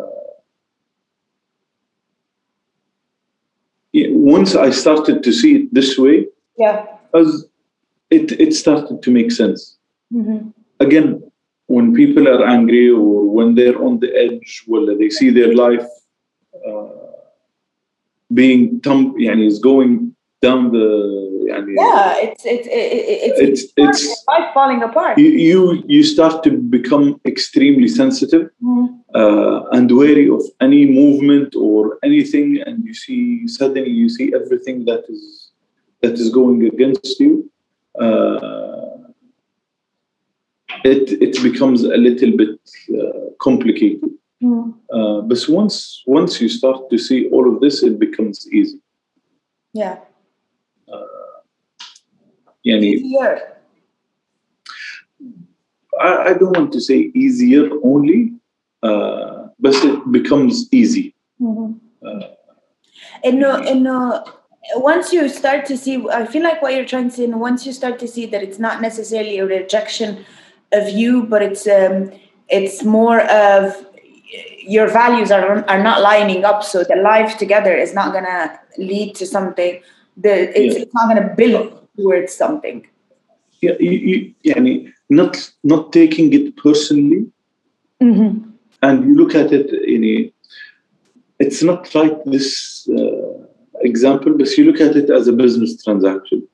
once 3.93 4.55
I 4.55 4.71
started 4.71 5.23
to 5.23 5.31
see 5.31 5.55
it 5.55 5.73
this 5.73 5.97
way, 5.97 6.27
yeah, 6.57 6.85
as 7.13 7.45
it 8.09 8.33
it 8.33 8.53
started 8.53 9.01
to 9.01 9.11
make 9.11 9.31
sense. 9.31 9.77
Mm-hmm. 10.13 10.49
Again, 10.79 11.31
when 11.67 11.93
people 11.93 12.27
are 12.27 12.45
angry 12.45 12.89
or 12.89 13.29
when 13.29 13.55
they're 13.55 13.81
on 13.81 13.99
the 13.99 14.13
edge, 14.15 14.63
well, 14.67 14.85
they 14.85 15.09
see 15.09 15.29
their 15.29 15.53
life 15.55 15.87
uh, 16.67 16.87
being 18.33 18.81
tum- 18.81 19.15
yani 19.17 19.47
is 19.47 19.59
going 19.59 20.04
down 20.47 20.71
the 20.71 20.87
yeah, 21.47 22.15
it's 22.25 22.43
it's 22.45 22.67
it's 22.71 23.39
it's, 23.39 23.73
it's, 23.77 24.25
life 24.27 24.53
falling 24.53 24.81
apart. 24.83 25.17
You, 25.17 25.29
you 25.49 25.83
you 25.87 26.03
start 26.03 26.43
to 26.45 26.51
become 26.77 27.19
extremely 27.25 27.87
sensitive 27.87 28.49
mm. 28.63 28.87
uh, 29.13 29.59
and 29.75 29.89
wary 29.91 30.27
of 30.29 30.43
any 30.61 30.85
movement 30.85 31.55
or 31.55 31.97
anything, 32.03 32.61
and 32.65 32.83
you 32.87 32.93
see 32.93 33.47
suddenly 33.47 33.91
you 34.01 34.09
see 34.09 34.33
everything 34.39 34.85
that 34.85 35.03
is 35.09 35.51
that 36.01 36.13
is 36.13 36.29
going 36.29 36.65
against 36.65 37.19
you. 37.19 37.33
Uh, 37.99 38.97
it 40.83 41.05
it 41.25 41.35
becomes 41.43 41.83
a 41.83 41.97
little 42.07 42.33
bit 42.41 42.59
uh, 42.99 43.29
complicated. 43.39 44.11
Mm. 44.43 44.73
but 45.29 45.41
once 45.61 46.03
once 46.05 46.41
you 46.41 46.49
start 46.49 46.79
to 46.91 46.97
see 46.97 47.19
all 47.33 47.45
of 47.51 47.61
this, 47.61 47.75
it 47.83 47.95
becomes 47.99 48.37
easy. 48.51 48.79
Yeah. 49.73 49.97
Yani, 52.65 52.95
easier. 52.95 53.57
I, 55.99 56.29
I, 56.29 56.33
don't 56.33 56.57
want 56.57 56.73
to 56.73 56.81
say 56.81 57.11
easier 57.13 57.69
only, 57.83 58.33
uh, 58.83 59.47
but 59.59 59.75
it 59.75 60.11
becomes 60.11 60.67
easy. 60.71 61.15
Mm-hmm. 61.39 61.73
Uh, 62.05 62.27
and 63.23 63.39
no, 63.39 63.55
and 63.55 63.83
no, 63.83 64.25
once 64.75 65.13
you 65.13 65.29
start 65.29 65.65
to 65.67 65.77
see, 65.77 66.05
I 66.09 66.25
feel 66.25 66.43
like 66.43 66.61
what 66.61 66.73
you're 66.73 66.85
trying 66.85 67.09
to 67.09 67.15
say, 67.15 67.27
once 67.27 67.65
you 67.65 67.73
start 67.73 67.99
to 67.99 68.07
see 68.07 68.25
that 68.27 68.41
it's 68.41 68.59
not 68.59 68.81
necessarily 68.81 69.37
a 69.37 69.45
rejection 69.45 70.25
of 70.71 70.89
you, 70.89 71.23
but 71.23 71.41
it's 71.41 71.67
um, 71.67 72.11
it's 72.49 72.83
more 72.83 73.21
of 73.21 73.85
your 74.61 74.87
values 74.87 75.31
are 75.31 75.63
are 75.69 75.83
not 75.83 76.01
lining 76.01 76.43
up, 76.45 76.63
so 76.63 76.83
the 76.83 76.95
life 76.95 77.37
together 77.37 77.75
is 77.75 77.93
not 77.93 78.11
gonna 78.11 78.59
lead 78.77 79.15
to 79.15 79.25
something. 79.25 79.81
The 80.17 80.49
it's, 80.59 80.75
yeah. 80.75 80.81
it's 80.83 80.93
not 80.93 81.07
gonna 81.07 81.33
build 81.35 81.84
towards 81.95 82.33
something. 82.33 82.87
Yeah, 83.61 83.73
you, 83.79 83.91
you, 83.91 84.33
yeah, 84.43 84.53
I 84.57 84.59
mean, 84.59 84.93
not 85.09 85.51
not 85.63 85.93
taking 85.93 86.33
it 86.33 86.57
personally, 86.57 87.27
mm-hmm. 88.01 88.49
and 88.81 89.05
you 89.05 89.15
look 89.15 89.35
at 89.35 89.51
it 89.51 89.69
in 89.71 90.03
a. 90.03 90.31
It's 91.39 91.63
not 91.63 91.93
like 91.93 92.23
this 92.25 92.87
uh, 92.89 93.45
example, 93.81 94.37
but 94.37 94.49
you 94.57 94.65
look 94.65 94.79
at 94.79 94.95
it 94.95 95.09
as 95.09 95.27
a 95.27 95.33
business 95.33 95.83
transaction. 95.83 96.47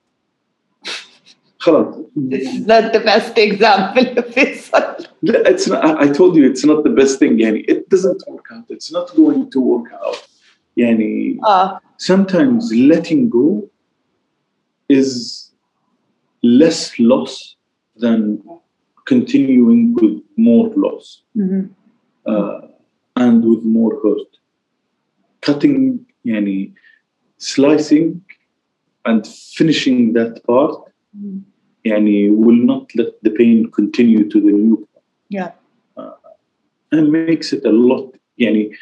this 2.15 2.47
is 2.47 2.65
not 2.65 2.91
the 2.91 2.99
best 2.99 3.38
example 3.38 4.17
of 4.17 4.34
this. 4.34 4.71
it's 5.21 5.67
not, 5.67 5.86
I 6.01 6.12
told 6.12 6.36
you 6.36 6.49
it's 6.49 6.65
not 6.65 6.84
the 6.84 6.89
best 6.89 7.19
thing, 7.19 7.38
Yani. 7.38 7.65
It 7.67 7.88
doesn't 7.89 8.23
work 8.27 8.47
out. 8.51 8.65
It's 8.69 8.91
not 8.91 9.15
going 9.15 9.51
to 9.51 9.60
work 9.62 9.91
out. 9.93 10.27
Yani, 10.77 11.38
uh. 11.43 11.77
sometimes 11.97 12.73
letting 12.73 13.30
go 13.30 13.69
is 14.91 15.51
less 16.43 16.99
loss 16.99 17.56
than 17.95 18.43
continuing 19.06 19.93
with 19.93 20.21
more 20.38 20.69
loss 20.75 21.23
mm-hmm. 21.38 21.67
uh, 22.25 22.67
and 23.15 23.43
with 23.43 23.63
more 23.63 23.99
hurt. 24.04 24.32
Cutting, 25.41 26.06
yani, 26.25 26.73
slicing 27.38 28.21
and 29.06 29.25
finishing 29.27 30.13
that 30.13 30.43
part 30.45 30.75
mm-hmm. 31.17 31.39
yani, 31.86 32.36
will 32.36 32.62
not 32.71 32.93
let 32.95 33.21
the 33.23 33.32
pain 33.32 33.71
continue 33.71 34.30
to 34.30 34.39
the 34.39 34.51
new 34.51 34.77
part. 34.77 35.06
Yeah. 35.30 35.51
Uh, 35.97 36.12
and 36.91 37.12
makes 37.12 37.54
it 37.54 37.65
a 37.65 37.71
lot. 37.71 38.13
Yani, 38.39 38.75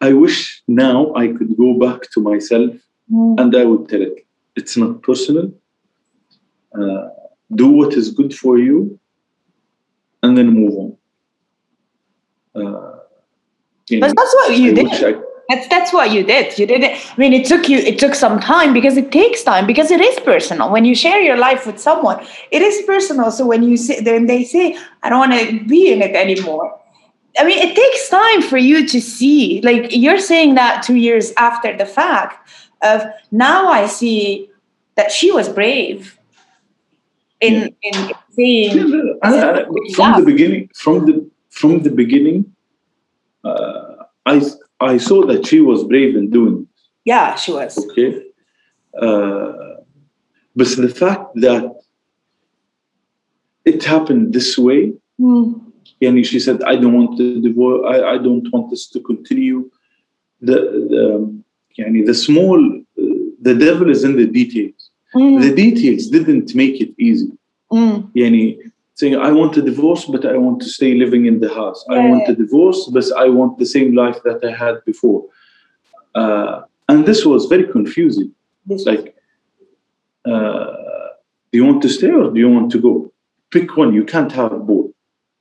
I 0.00 0.12
wish 0.12 0.62
now 0.68 1.14
I 1.14 1.28
could 1.28 1.56
go 1.56 1.78
back 1.78 2.10
to 2.12 2.20
myself 2.20 2.74
mm. 3.10 3.40
and 3.40 3.56
I 3.56 3.64
would 3.64 3.88
tell 3.88 4.02
it 4.02 4.25
it's 4.56 4.76
not 4.76 5.02
personal. 5.02 5.52
Uh, 6.78 7.08
do 7.54 7.68
what 7.68 7.94
is 7.94 8.10
good 8.10 8.34
for 8.34 8.58
you, 8.58 8.98
and 10.22 10.36
then 10.36 10.48
move 10.48 10.74
on. 10.74 10.96
Uh, 12.54 12.96
but 14.00 14.14
that's 14.16 14.34
what 14.34 14.56
you 14.56 14.72
I 14.72 14.74
did. 14.74 15.04
I, 15.04 15.20
that's 15.48 15.68
that's 15.68 15.92
what 15.92 16.10
you 16.10 16.24
did. 16.24 16.58
You 16.58 16.66
did 16.66 16.82
it. 16.82 16.92
I 17.12 17.16
mean, 17.16 17.32
it 17.32 17.46
took 17.46 17.68
you. 17.68 17.78
It 17.78 17.98
took 17.98 18.14
some 18.14 18.40
time 18.40 18.72
because 18.72 18.96
it 18.96 19.12
takes 19.12 19.44
time 19.44 19.66
because 19.66 19.90
it 19.90 20.00
is 20.00 20.18
personal. 20.20 20.72
When 20.72 20.84
you 20.84 20.94
share 20.94 21.20
your 21.20 21.36
life 21.36 21.66
with 21.66 21.78
someone, 21.78 22.26
it 22.50 22.62
is 22.62 22.82
personal. 22.84 23.30
So 23.30 23.46
when 23.46 23.62
you 23.62 23.76
say, 23.76 24.00
then 24.00 24.26
they 24.26 24.42
say, 24.42 24.76
"I 25.02 25.08
don't 25.08 25.20
want 25.20 25.32
to 25.32 25.64
be 25.64 25.92
in 25.92 26.02
it 26.02 26.16
anymore," 26.16 26.76
I 27.38 27.44
mean, 27.44 27.58
it 27.58 27.76
takes 27.76 28.08
time 28.08 28.42
for 28.42 28.56
you 28.56 28.88
to 28.88 29.00
see. 29.00 29.60
Like 29.62 29.94
you're 29.94 30.18
saying 30.18 30.54
that 30.54 30.82
two 30.82 30.96
years 30.96 31.32
after 31.36 31.76
the 31.76 31.86
fact 31.86 32.48
of 32.82 33.02
now 33.30 33.68
I 33.68 33.86
see 33.86 34.50
that 34.96 35.10
she 35.10 35.30
was 35.30 35.48
brave 35.48 36.18
in 37.40 37.74
in 37.82 37.94
saying 38.32 38.76
Yeah, 38.76 39.14
I- 39.22 39.60
I- 39.60 39.66
from 39.94 40.20
the 40.20 40.24
beginning, 40.24 40.70
from 40.74 41.06
the 41.06 41.30
from 41.50 41.82
the 41.82 41.90
beginning, 41.90 42.44
uh, 43.44 44.04
I 44.26 44.42
I 44.80 44.98
saw 44.98 45.24
that 45.26 45.46
she 45.46 45.60
was 45.60 45.84
brave 45.84 46.16
in 46.16 46.30
doing 46.30 46.54
it. 46.62 46.68
yeah, 47.04 47.34
she 47.36 47.52
was. 47.52 47.78
Okay, 47.78 48.10
uh, 49.00 49.52
but 50.54 50.68
the 50.76 50.88
fact 51.02 51.34
that 51.36 51.64
it 53.64 53.82
happened 53.84 54.32
this 54.32 54.56
way, 54.58 54.92
Mm. 55.20 55.60
and 56.02 56.26
she 56.26 56.38
said, 56.40 56.62
"I 56.62 56.76
don't 56.76 56.94
want 56.98 57.16
the 57.18 57.40
divorce. 57.40 57.80
I, 57.94 57.96
I 58.14 58.18
don't 58.18 58.46
want 58.52 58.70
this 58.70 58.86
to 58.94 59.00
continue." 59.00 59.70
The 60.40 60.56
the 60.92 61.02
يعني 61.79 62.05
the 62.05 62.13
small, 62.13 62.59
uh, 62.99 63.03
the 63.41 63.53
devil 63.55 63.89
is 63.89 64.03
in 64.03 64.15
the 64.15 64.25
details. 64.25 64.89
Mm. 65.15 65.41
The 65.41 65.53
details 65.55 66.07
didn't 66.07 66.55
make 66.55 66.79
it 66.81 66.91
easy. 66.99 67.31
Mm. 67.73 68.09
يعني 68.15 68.57
saying 68.95 69.15
I 69.15 69.31
want 69.31 69.57
a 69.57 69.61
divorce, 69.61 70.05
but 70.05 70.25
I 70.25 70.37
want 70.37 70.61
to 70.61 70.69
stay 70.69 70.93
living 70.95 71.25
in 71.25 71.39
the 71.39 71.49
house. 71.49 71.83
I 71.89 71.95
Yeah, 71.95 72.09
want 72.09 72.23
yeah. 72.27 72.33
a 72.33 72.35
divorce, 72.35 72.81
but 72.93 73.05
I 73.17 73.27
want 73.29 73.57
the 73.57 73.65
same 73.65 73.95
life 73.95 74.19
that 74.27 74.39
I 74.49 74.51
had 74.63 74.75
before. 74.85 75.25
Uh, 76.13 76.61
and 76.89 77.05
this 77.05 77.25
was 77.25 77.45
very 77.53 77.65
confusing. 77.75 78.29
This 78.67 78.81
It's 78.81 78.85
like, 78.91 79.15
uh, 80.25 80.67
do 81.51 81.55
you 81.59 81.65
want 81.65 81.81
to 81.81 81.89
stay 81.89 82.11
or 82.11 82.29
do 82.31 82.39
you 82.39 82.49
want 82.49 82.71
to 82.73 82.79
go? 82.79 83.11
Pick 83.51 83.75
one. 83.77 83.93
You 83.93 84.03
can't 84.13 84.31
have 84.31 84.65
both. 84.67 84.91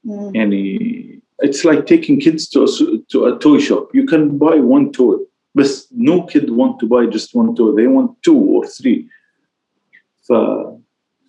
Mm. 0.06 0.36
Any, 0.36 1.20
it's 1.40 1.64
like 1.64 1.86
taking 1.86 2.18
kids 2.20 2.48
to 2.52 2.60
a, 2.60 2.68
s- 2.74 2.82
to 3.12 3.18
a 3.26 3.38
toy 3.38 3.58
shop. 3.58 3.84
You 3.94 4.04
can 4.06 4.38
buy 4.38 4.56
one 4.76 4.86
toy, 4.92 5.16
but 5.54 5.66
no 5.90 6.22
kid 6.22 6.50
want 6.50 6.78
to 6.80 6.86
buy 6.86 7.06
just 7.06 7.34
one 7.34 7.54
toy. 7.56 7.72
They 7.72 7.86
want 7.86 8.22
two 8.22 8.36
or 8.38 8.66
three. 8.66 9.08
So 10.22 10.80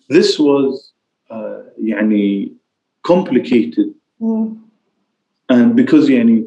this 0.08 0.38
was 0.38 0.92
uh, 1.30 1.62
يعني 1.80 2.54
complicated 3.02 3.94
Mm. 4.20 4.58
and 5.48 5.74
because 5.74 6.08
يعني 6.08 6.46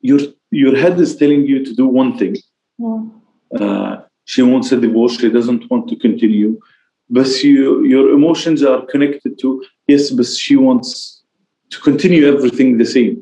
your 0.00 0.20
your 0.50 0.76
head 0.76 0.98
is 1.00 1.16
telling 1.16 1.42
you 1.46 1.64
to 1.64 1.74
do 1.74 1.86
one 1.86 2.16
thing 2.18 2.36
Mm. 2.80 3.10
uh, 3.60 4.02
she 4.24 4.42
wants 4.42 4.70
a 4.72 4.78
divorce 4.80 5.18
she 5.20 5.30
doesn't 5.30 5.62
want 5.70 5.88
to 5.88 5.96
continue 5.96 6.58
but 7.08 7.28
you, 7.42 7.84
your 7.84 8.10
emotions 8.18 8.62
are 8.62 8.84
connected 8.92 9.38
to 9.42 9.48
yes 9.88 10.10
but 10.10 10.26
she 10.26 10.56
wants 10.56 11.22
to 11.70 11.80
continue 11.80 12.22
everything 12.34 12.76
the 12.78 12.84
same 12.96 13.14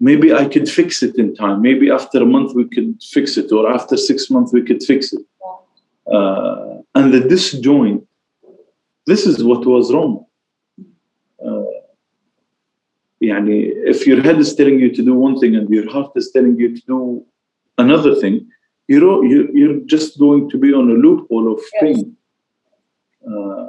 maybe 0.00 0.32
i 0.32 0.44
could 0.52 0.68
fix 0.68 1.02
it 1.02 1.14
in 1.16 1.34
time 1.34 1.58
maybe 1.62 1.90
after 1.90 2.18
a 2.22 2.26
month 2.26 2.54
we 2.54 2.64
could 2.74 2.90
fix 3.02 3.36
it 3.36 3.50
or 3.52 3.62
after 3.72 3.96
six 3.96 4.30
months 4.30 4.52
we 4.52 4.62
could 4.62 4.82
fix 4.82 5.12
it 5.12 5.24
uh, 6.12 6.76
and 6.94 7.12
the 7.14 7.20
disjoint 7.20 8.02
this 9.06 9.26
is 9.26 9.42
what 9.42 9.64
was 9.66 9.92
wrong 9.92 10.24
uh, 11.46 11.64
يعني 13.22 13.72
if 13.92 14.06
your 14.06 14.20
head 14.22 14.38
is 14.38 14.54
telling 14.54 14.78
you 14.78 14.90
to 14.92 15.02
do 15.02 15.14
one 15.14 15.38
thing 15.40 15.56
and 15.56 15.68
your 15.70 15.90
heart 15.90 16.12
is 16.16 16.30
telling 16.30 16.56
you 16.62 16.68
to 16.76 16.82
do 16.86 17.24
another 17.78 18.14
thing 18.14 18.46
you're, 18.88 19.24
you're, 19.24 19.50
you're 19.58 19.80
just 19.86 20.18
going 20.18 20.48
to 20.50 20.56
be 20.58 20.72
on 20.72 20.90
a 20.90 20.94
loophole 20.94 21.52
of 21.54 21.60
Yes. 21.74 21.82
pain 21.82 22.16
uh, 23.30 23.66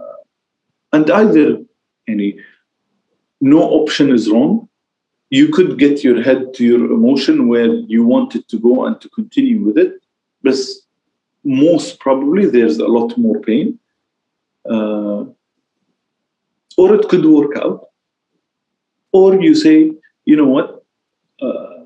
and 0.94 1.10
either 1.22 1.48
any 2.08 2.30
no 3.42 3.62
option 3.80 4.12
is 4.18 4.30
wrong 4.32 4.68
you 5.39 5.47
could 5.57 5.79
get 5.85 6.05
your 6.07 6.19
head 6.29 6.41
to 6.55 6.63
your 6.71 6.85
emotion 6.99 7.49
where 7.53 7.73
you 7.95 8.01
wanted 8.15 8.43
to 8.49 8.57
go 8.69 8.75
and 8.87 9.01
to 9.01 9.09
continue 9.19 9.61
with 9.67 9.79
it 9.79 9.93
but 10.43 10.57
most 11.45 11.99
probably 11.99 12.47
there's 12.47 12.79
a 12.79 12.87
lot 12.87 13.17
more 13.19 13.41
pain. 13.41 13.79
Uh, 14.69 15.25
or 16.79 16.95
it 16.95 17.09
could 17.09 17.25
work 17.25 17.57
out. 17.57 17.89
Or 19.13 19.41
you 19.41 19.55
say 19.55 19.93
you 20.25 20.37
know 20.37 20.47
what? 20.47 20.85
Uh, 21.41 21.85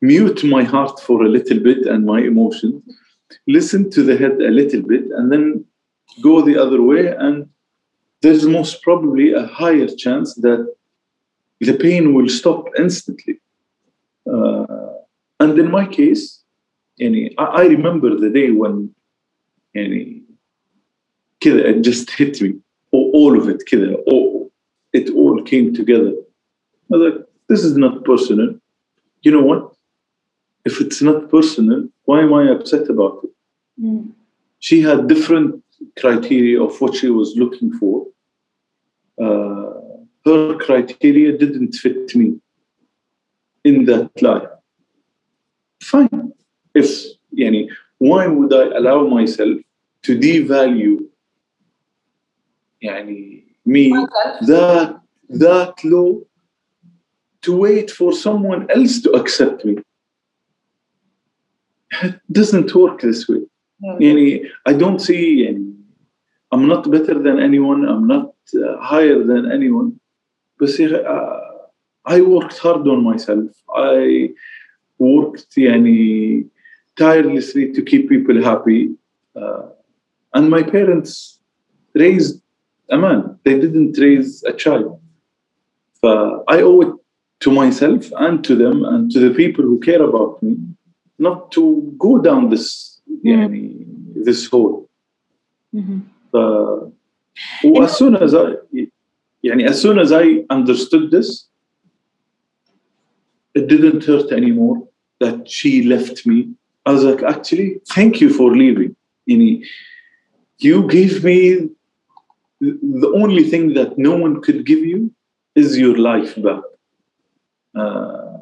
mute 0.00 0.44
my 0.44 0.62
heart 0.62 1.00
for 1.00 1.24
a 1.24 1.28
little 1.28 1.58
bit 1.58 1.86
and 1.86 2.06
my 2.06 2.20
emotions. 2.20 2.82
Listen 3.48 3.90
to 3.90 4.02
the 4.02 4.16
head 4.16 4.40
a 4.40 4.50
little 4.50 4.82
bit 4.82 5.04
and 5.10 5.32
then 5.32 5.64
go 6.22 6.42
the 6.42 6.56
other 6.56 6.80
way. 6.80 7.08
And 7.08 7.48
there's 8.20 8.46
most 8.46 8.82
probably 8.82 9.32
a 9.32 9.46
higher 9.46 9.88
chance 9.88 10.34
that 10.36 10.72
the 11.61 11.73
pain 11.73 12.13
will 12.13 12.29
stop 12.29 12.67
instantly 12.77 13.39
uh, 14.31 14.93
and 15.39 15.57
in 15.59 15.71
my 15.71 15.85
case 15.85 16.43
يعني, 16.99 17.33
I, 17.37 17.43
I 17.43 17.65
remember 17.65 18.15
the 18.15 18.29
day 18.29 18.51
when 18.51 18.89
يعني, 19.75 20.23
كذا 21.39 21.69
it 21.69 21.81
just 21.81 22.09
hit 22.11 22.41
me 22.41 22.55
all, 22.91 23.11
all 23.13 23.37
of 23.39 23.49
it 23.49 23.63
كذا 23.65 23.95
all, 24.07 24.51
it 24.93 25.09
all 25.11 25.41
came 25.43 25.73
together 25.73 26.13
I 26.91 26.97
was 26.97 27.01
like 27.01 27.25
this 27.47 27.63
is 27.63 27.77
not 27.77 28.03
personal 28.03 28.55
you 29.23 29.31
know 29.31 29.41
what 29.43 29.73
if 30.65 30.81
it's 30.81 31.01
not 31.01 31.29
personal 31.29 31.87
why 32.05 32.21
am 32.21 32.33
I 32.33 32.49
upset 32.51 32.89
about 32.89 33.23
it 33.23 33.31
Mm. 33.79 34.11
she 34.59 34.81
had 34.81 35.07
different 35.07 35.63
criteria 35.99 36.61
of 36.61 36.79
what 36.81 36.95
she 36.95 37.09
was 37.09 37.35
looking 37.35 37.71
for. 37.73 38.07
Uh, 39.21 39.73
her 40.24 40.56
criteria 40.58 41.36
didn't 41.36 41.72
fit 41.74 42.14
me 42.14 42.40
in 43.64 43.84
that 43.86 44.10
life. 44.22 44.48
Fine. 45.82 46.32
If, 46.74 46.88
yani, 47.36 47.68
why 47.98 48.26
would 48.26 48.52
I 48.52 48.76
allow 48.76 49.06
myself 49.06 49.58
to 50.02 50.18
devalue 50.18 51.06
yani, 52.82 53.44
me 53.64 53.90
that, 54.42 55.00
that 55.28 55.84
low 55.84 56.26
to 57.42 57.56
wait 57.56 57.90
for 57.90 58.12
someone 58.12 58.70
else 58.70 59.00
to 59.02 59.10
accept 59.12 59.64
me? 59.64 59.78
It 62.02 62.20
doesn't 62.30 62.74
work 62.74 63.00
this 63.00 63.28
way. 63.28 63.42
No. 63.80 63.98
Yani, 63.98 64.46
I 64.66 64.72
don't 64.72 65.00
see, 65.00 65.46
yani, 65.46 65.76
I'm 66.52 66.68
not 66.68 66.90
better 66.90 67.18
than 67.18 67.40
anyone, 67.40 67.84
I'm 67.88 68.06
not 68.06 68.32
uh, 68.54 68.78
higher 68.80 69.22
than 69.24 69.50
anyone. 69.50 69.98
بس 70.61 70.79
يا 70.79 70.87
أخي, 70.87 71.03
uh, 71.05 71.47
I 72.17 72.21
worked 72.21 72.57
hard 72.57 72.87
on 72.87 73.03
myself 73.03 73.51
I 73.75 74.29
worked 74.99 75.57
يعني 75.57 76.45
tirelessly 76.95 77.71
to 77.73 77.81
keep 77.81 78.09
people 78.09 78.41
happy 78.43 78.89
uh, 79.35 79.63
and 80.33 80.49
my 80.49 80.63
parents 80.63 81.39
raised 81.93 82.41
a 82.89 82.97
man 82.97 83.37
they 83.43 83.55
didn't 83.59 83.97
raise 84.05 84.43
a 84.51 84.53
child 84.53 84.99
so 86.01 86.43
I 86.47 86.61
owe 86.61 86.81
it 86.81 86.93
to 87.43 87.51
myself 87.51 88.03
and 88.25 88.43
to 88.47 88.53
them 88.55 88.77
and 88.91 89.11
to 89.13 89.19
the 89.19 89.33
people 89.41 89.63
who 89.69 89.77
care 89.79 90.01
about 90.09 90.41
me 90.43 90.53
not 91.19 91.51
to 91.55 91.63
go 91.97 92.17
down 92.27 92.49
this 92.49 92.67
يعني 93.25 93.85
this 94.25 94.47
hole 94.51 94.87
Mhm. 95.73 95.99
ف 96.31 96.35
و 97.65 97.83
as 97.85 97.97
soon 97.97 98.15
as 98.15 98.33
I 98.33 98.45
يعني 99.43 99.67
as 99.67 99.81
soon 99.81 99.99
as 99.99 100.11
I 100.11 100.45
understood 100.49 101.11
this 101.11 101.47
it 103.55 103.67
didn't 103.67 104.03
hurt 104.03 104.31
anymore 104.31 104.87
that 105.19 105.49
she 105.49 105.83
left 105.83 106.25
me 106.25 106.49
I 106.85 106.91
was 106.91 107.03
like 107.03 107.23
actually 107.23 107.81
thank 107.95 108.21
you 108.21 108.29
for 108.29 108.55
leaving 108.55 108.95
يعني 109.27 109.63
you 110.59 110.87
gave 110.87 111.23
me 111.23 111.69
the 112.59 113.11
only 113.21 113.43
thing 113.43 113.73
that 113.73 113.97
no 113.97 114.15
one 114.15 114.41
could 114.41 114.65
give 114.65 114.79
you 114.79 115.11
is 115.55 115.77
your 115.77 115.97
life 115.97 116.33
back 116.41 116.63
uh, 117.75 118.37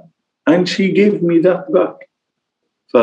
and 0.47 0.70
she 0.70 0.91
gave 0.91 1.22
me 1.22 1.39
that 1.39 1.72
back 1.72 2.09
ف 2.88 2.97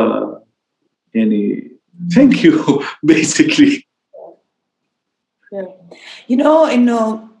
يعني 1.15 1.71
thank 2.15 2.43
you 2.43 2.83
basically 3.05 3.85
Yeah. 5.53 5.67
You 6.25 6.37
know, 6.37 6.65
in 6.65 6.89
uh, 6.89 7.27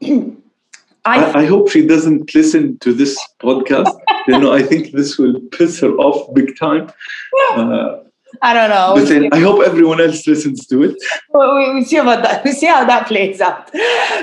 I 1.04 1.42
I, 1.42 1.44
hope 1.46 1.70
she 1.70 1.86
doesn't 1.86 2.34
listen 2.34 2.78
to 2.78 2.92
this 2.92 3.18
podcast 3.40 3.92
you 4.26 4.38
know 4.38 4.52
I 4.52 4.62
think 4.62 4.92
this 4.92 5.18
will 5.18 5.40
piss 5.56 5.80
her 5.80 5.92
off 6.06 6.32
big 6.34 6.56
time 6.58 6.90
uh, 7.56 7.98
I 8.42 8.52
don't 8.52 8.70
know. 8.70 8.92
but 8.96 9.08
then 9.08 9.32
I 9.32 9.40
hope 9.40 9.62
everyone 9.66 10.00
else 10.00 10.26
listens 10.26 10.66
to 10.66 10.82
it 10.82 10.96
we, 11.32 11.40
we- 11.54 11.74
we 11.74 11.84
see 11.84 11.96
about 11.96 12.22
that. 12.24 12.44
We 12.46 12.52
see 12.52 12.66
how 12.66 12.84
that 12.84 13.06
plays 13.06 13.40
out. 13.40 13.70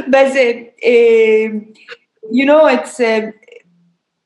But 0.08 0.28
it, 0.36 0.58
um, 0.94 1.74
you 2.32 2.46
know, 2.46 2.68
it's 2.68 3.00
uh, 3.00 3.32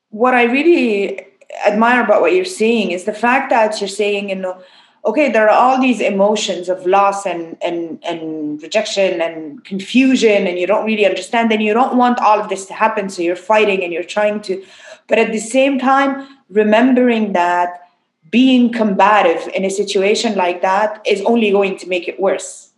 what 0.09 0.33
I 0.33 0.43
really 0.43 1.25
admire 1.65 2.03
about 2.03 2.21
what 2.21 2.33
you're 2.33 2.45
saying 2.45 2.91
is 2.91 3.03
the 3.05 3.13
fact 3.13 3.49
that 3.51 3.79
you're 3.79 3.87
saying, 3.87 4.29
you 4.29 4.35
know, 4.35 4.61
okay, 5.05 5.31
there 5.31 5.49
are 5.49 5.57
all 5.57 5.81
these 5.81 6.01
emotions 6.01 6.69
of 6.69 6.85
loss 6.85 7.25
and 7.25 7.57
and 7.61 7.99
and 8.03 8.61
rejection 8.61 9.21
and 9.21 9.63
confusion, 9.63 10.47
and 10.47 10.59
you 10.59 10.67
don't 10.67 10.85
really 10.85 11.05
understand, 11.05 11.51
and 11.51 11.61
you 11.63 11.73
don't 11.73 11.95
want 11.95 12.19
all 12.19 12.39
of 12.39 12.49
this 12.49 12.65
to 12.65 12.73
happen, 12.73 13.09
so 13.09 13.21
you're 13.21 13.35
fighting 13.35 13.83
and 13.83 13.93
you're 13.93 14.03
trying 14.03 14.41
to, 14.41 14.63
but 15.07 15.17
at 15.17 15.31
the 15.31 15.39
same 15.39 15.79
time, 15.79 16.27
remembering 16.49 17.33
that 17.33 17.89
being 18.29 18.71
combative 18.71 19.47
in 19.55 19.65
a 19.65 19.69
situation 19.69 20.35
like 20.35 20.61
that 20.61 21.01
is 21.05 21.21
only 21.21 21.51
going 21.51 21.77
to 21.77 21.87
make 21.87 22.07
it 22.07 22.19
worse. 22.19 22.71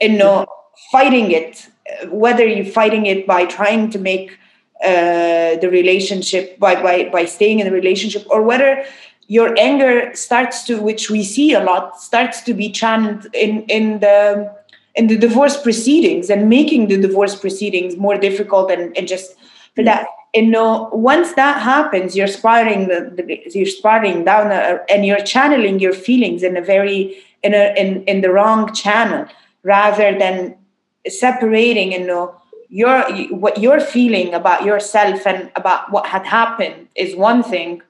And 0.00 0.16
no, 0.16 0.46
fighting 0.90 1.32
it, 1.32 1.68
whether 2.08 2.46
you're 2.46 2.64
fighting 2.64 3.06
it 3.06 3.26
by 3.26 3.44
trying 3.44 3.90
to 3.90 3.98
make 3.98 4.38
uh, 4.84 5.56
the 5.56 5.68
relationship 5.70 6.58
by, 6.58 6.80
by 6.80 7.08
by 7.08 7.24
staying 7.24 7.58
in 7.58 7.66
the 7.66 7.72
relationship, 7.72 8.24
or 8.30 8.42
whether 8.42 8.84
your 9.28 9.54
anger 9.58 10.10
starts 10.14 10.64
to 10.64 10.80
which 10.80 11.10
we 11.10 11.22
see 11.22 11.52
a 11.52 11.62
lot 11.62 12.00
starts 12.00 12.40
to 12.42 12.54
be 12.54 12.70
channeled 12.70 13.26
in 13.34 13.62
in 13.64 14.00
the 14.00 14.52
in 14.96 15.06
the 15.06 15.16
divorce 15.16 15.56
proceedings 15.56 16.28
and 16.28 16.48
making 16.48 16.88
the 16.88 17.00
divorce 17.00 17.36
proceedings 17.36 17.96
more 17.96 18.18
difficult 18.18 18.70
and, 18.70 18.96
and 18.96 19.06
just 19.06 19.36
for 19.76 19.84
that. 19.84 20.08
And 20.34 20.50
no 20.50 20.90
once 20.92 21.32
that 21.34 21.62
happens 21.62 22.14
you're 22.16 22.26
spiraling 22.26 22.88
the, 22.88 23.10
the 23.16 23.42
you're 23.54 23.66
spiraling 23.66 24.24
down 24.24 24.52
a, 24.52 24.80
and 24.90 25.06
you're 25.06 25.20
channeling 25.20 25.78
your 25.78 25.94
feelings 25.94 26.42
in 26.42 26.56
a 26.56 26.60
very 26.60 27.16
in 27.42 27.54
a 27.54 27.74
in, 27.78 28.04
in 28.04 28.20
the 28.20 28.30
wrong 28.30 28.74
channel 28.74 29.26
rather 29.62 30.18
than 30.18 30.54
separating 31.06 31.94
and 31.94 32.02
you 32.02 32.08
know 32.08 32.34
your 32.68 33.00
what 33.30 33.58
you're 33.58 33.80
feeling 33.80 34.34
about 34.34 34.64
yourself 34.64 35.26
and 35.26 35.50
about 35.56 35.90
what 35.92 36.06
had 36.06 36.26
happened 36.26 36.88
is 36.94 37.16
one 37.16 37.42
thing 37.42 37.80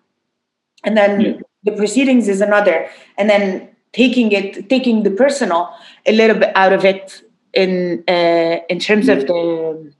and 0.84 0.96
then 0.96 1.20
yeah. 1.20 1.32
the 1.64 1.72
proceedings 1.72 2.28
is 2.28 2.40
another. 2.40 2.88
And 3.16 3.28
then 3.28 3.68
taking 3.92 4.32
it 4.32 4.68
taking 4.68 5.02
the 5.02 5.10
personal 5.10 5.70
a 6.06 6.12
little 6.12 6.38
bit 6.38 6.52
out 6.54 6.72
of 6.72 6.84
it 6.84 7.22
in 7.52 8.04
uh, 8.08 8.58
in 8.68 8.78
terms 8.78 9.08
of 9.08 9.26
the 9.26 9.92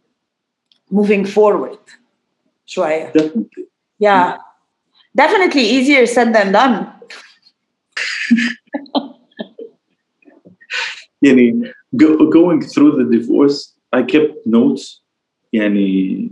moving 0.91 1.25
forward. 1.25 1.79
Sure 2.67 3.11
definitely. 3.13 3.65
yeah. 3.99 4.39
Definitely 5.17 5.63
easier 5.63 6.07
said 6.07 6.35
than 6.35 6.53
done. 6.53 6.93
Yani, 11.25 11.73
go, 11.97 12.31
going 12.31 12.63
through 12.63 12.93
the 13.03 13.19
divorce 13.19 13.75
i 13.93 14.03
kept 14.03 14.47
notes 14.47 15.01
yani, 15.53 16.31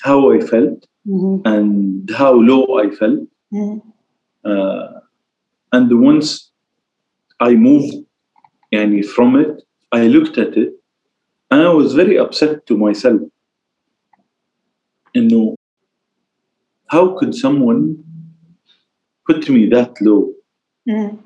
how 0.00 0.30
i 0.32 0.40
felt 0.40 0.86
mm-hmm. 1.06 1.46
and 1.46 2.10
how 2.16 2.32
low 2.32 2.78
i 2.78 2.90
felt. 2.90 3.28
Uh, 4.44 5.00
and 5.72 6.00
once 6.00 6.50
I 7.40 7.54
moved 7.54 7.94
yani, 8.72 9.04
from 9.04 9.36
it, 9.36 9.62
I 9.92 10.06
looked 10.06 10.38
at 10.38 10.56
it 10.56 10.72
and 11.50 11.62
I 11.62 11.70
was 11.70 11.94
very 11.94 12.18
upset 12.18 12.66
to 12.66 12.76
myself. 12.76 13.20
And 15.14 15.56
how 16.88 17.16
could 17.18 17.34
someone 17.34 18.02
put 19.26 19.48
me 19.48 19.68
that 19.68 20.00
low? 20.00 20.32
Mm. 20.88 21.18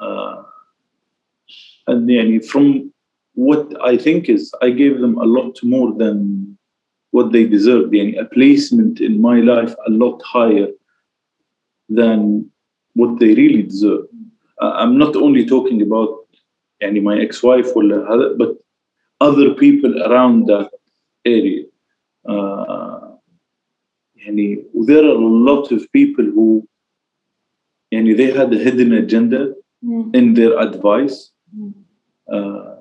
Uh, 0.00 0.42
and 1.86 2.08
yani, 2.08 2.44
from 2.44 2.92
what 3.34 3.72
I 3.84 3.96
think 3.96 4.28
is, 4.28 4.52
I 4.62 4.70
gave 4.70 5.00
them 5.00 5.16
a 5.18 5.24
lot 5.24 5.58
more 5.62 5.94
than 5.94 6.58
what 7.12 7.32
they 7.32 7.44
deserved. 7.44 7.92
Yani, 7.92 8.20
a 8.20 8.24
placement 8.24 9.00
in 9.00 9.20
my 9.20 9.40
life 9.40 9.74
a 9.86 9.90
lot 9.90 10.20
higher 10.22 10.68
than 11.89 12.45
what 12.95 13.19
they 13.19 13.33
really 13.33 13.63
deserve 13.63 14.05
uh, 14.61 14.73
I'm 14.81 14.97
not 14.97 15.15
only 15.15 15.45
talking 15.45 15.81
about 15.81 16.27
يعني 16.81 17.01
my 17.03 17.19
ex-wife 17.19 17.75
ولا 17.77 17.97
هذا 18.13 18.37
but 18.37 18.55
other 19.21 19.53
people 19.53 20.03
around 20.03 20.45
that 20.47 20.69
area 21.25 21.65
uh, 22.29 23.11
يعني 24.15 24.63
there 24.87 25.03
are 25.05 25.17
a 25.17 25.33
lot 25.49 25.71
of 25.71 25.91
people 25.91 26.25
who 26.25 26.63
يعني 27.93 28.15
they 28.17 28.31
had 28.31 28.53
a 28.53 28.57
hidden 28.57 28.93
agenda 28.93 29.53
Mm. 29.83 30.15
in 30.15 30.33
their 30.35 30.53
advice 30.59 31.31
Mm. 31.57 31.73
uh, 32.31 32.75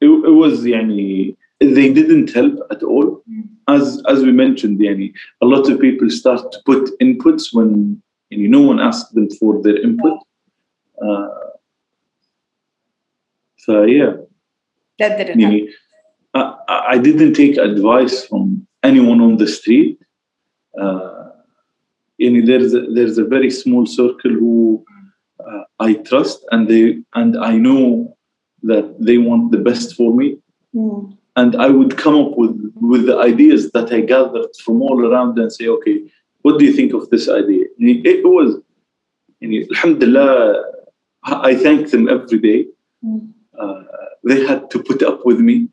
it, 0.00 0.06
it 0.08 0.34
was 0.42 0.64
يعني 0.66 1.36
they 1.60 1.92
didn't 1.92 2.30
help 2.34 2.54
at 2.70 2.82
all 2.82 3.22
Mm. 3.30 3.48
as 3.67 4.01
as 4.07 4.23
we 4.23 4.31
mentioned, 4.31 4.79
Danny, 4.79 5.13
a 5.41 5.45
lot 5.45 5.69
of 5.69 5.79
people 5.79 6.09
start 6.09 6.51
to 6.51 6.59
put 6.65 6.89
inputs 6.99 7.53
when 7.53 8.01
yani, 8.31 8.49
no 8.49 8.61
one 8.61 8.79
asks 8.79 9.11
them 9.11 9.29
for 9.31 9.61
their 9.61 9.81
input. 9.81 10.19
Uh, 11.01 11.27
so 13.57 13.83
yeah, 13.83 14.13
that 14.99 15.17
didn't. 15.17 15.39
Yani, 15.39 15.69
I, 16.33 16.85
I, 16.91 16.97
didn't 16.97 17.33
take 17.33 17.57
advice 17.57 18.25
from 18.25 18.67
anyone 18.83 19.21
on 19.21 19.37
the 19.37 19.47
street. 19.47 19.99
Uh, 20.79 21.29
there's 22.19 22.73
a, 22.73 22.81
there's 22.93 23.17
a 23.17 23.25
very 23.25 23.49
small 23.49 23.85
circle 23.85 24.31
who 24.31 24.85
uh, 25.39 25.63
I 25.79 25.93
trust, 25.95 26.45
and 26.51 26.67
they 26.67 26.99
and 27.15 27.37
I 27.37 27.57
know 27.57 28.17
that 28.63 28.95
they 28.99 29.17
want 29.17 29.51
the 29.51 29.57
best 29.57 29.95
for 29.95 30.13
me. 30.13 30.37
Mm 30.73 31.16
and 31.36 31.56
I 31.56 31.68
would 31.68 31.96
come 31.96 32.16
up 32.22 32.32
with 32.36 32.54
with 32.92 33.06
the 33.06 33.16
ideas 33.18 33.70
that 33.72 33.92
I 33.92 34.00
gathered 34.00 34.50
from 34.64 34.82
all 34.82 34.98
around 35.06 35.38
and 35.38 35.50
say 35.52 35.66
okay 35.68 35.96
what 36.42 36.58
do 36.58 36.64
you 36.64 36.72
think 36.72 36.92
of 36.92 37.08
this 37.10 37.28
idea 37.28 37.66
يعني 37.80 38.04
it 38.06 38.24
was 38.24 38.60
يعني, 39.42 39.68
alhamdulillah 39.70 40.62
I 41.24 41.54
thank 41.54 41.90
them 41.90 42.08
every 42.08 42.38
day 42.38 42.66
Mm. 43.04 43.32
uh, 43.58 43.82
they 44.22 44.46
had 44.46 44.70
to 44.70 44.78
put 44.88 45.02
up 45.02 45.26
with 45.26 45.40
me 45.40 45.68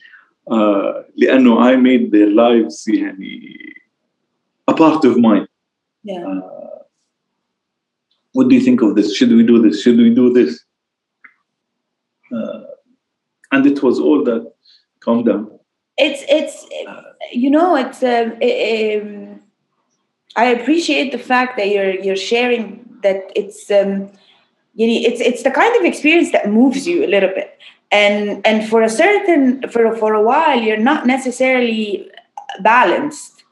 uh, 0.49 1.03
لأنه 1.18 1.60
I 1.62 1.76
made 1.76 2.12
their 2.12 2.30
lives 2.32 2.88
يعني 2.88 3.55
a 4.68 4.74
part 4.74 5.05
of 5.05 5.18
mine 5.18 5.47
yeah 6.03 6.26
uh, 6.26 6.80
what 8.34 8.47
do 8.49 8.55
you 8.55 8.62
think 8.62 8.82
of 8.82 8.95
this 8.95 9.16
should 9.16 9.32
we 9.32 9.43
do 9.43 9.62
this 9.62 9.82
should 9.84 9.97
we 9.97 10.10
do 10.22 10.34
this 10.34 10.51
uh, 12.36 12.64
and 13.51 13.66
it 13.66 13.84
was 13.84 13.99
all 13.99 14.24
that 14.24 14.43
calm 15.05 15.24
down. 15.24 15.50
It's 15.96 16.24
it's 16.28 16.66
you 17.32 17.50
know 17.50 17.76
it's 17.76 18.02
um, 18.02 18.32
um, 18.42 19.40
I 20.36 20.46
appreciate 20.46 21.12
the 21.12 21.18
fact 21.18 21.57
that 21.59 21.68
you're 21.68 21.94
you're 21.94 22.16
sharing 22.16 22.84
that 23.02 23.30
it's 23.36 23.70
um 23.70 24.11
you 24.74 24.86
know, 24.88 25.09
it's 25.09 25.20
it's 25.20 25.42
the 25.44 25.50
kind 25.50 25.74
of 25.76 25.84
experience 25.84 26.32
that 26.32 26.50
moves 26.50 26.86
you 26.86 27.05
a 27.05 27.11
little 27.14 27.28
bit. 27.28 27.59
And 27.92 28.44
and 28.44 28.68
for 28.68 28.82
a 28.82 28.88
certain 28.88 29.68
for 29.68 29.94
for 29.96 30.14
a 30.14 30.22
while 30.22 30.59
you're 30.61 30.76
not 30.76 31.07
necessarily 31.07 32.11
balanced 32.61 33.44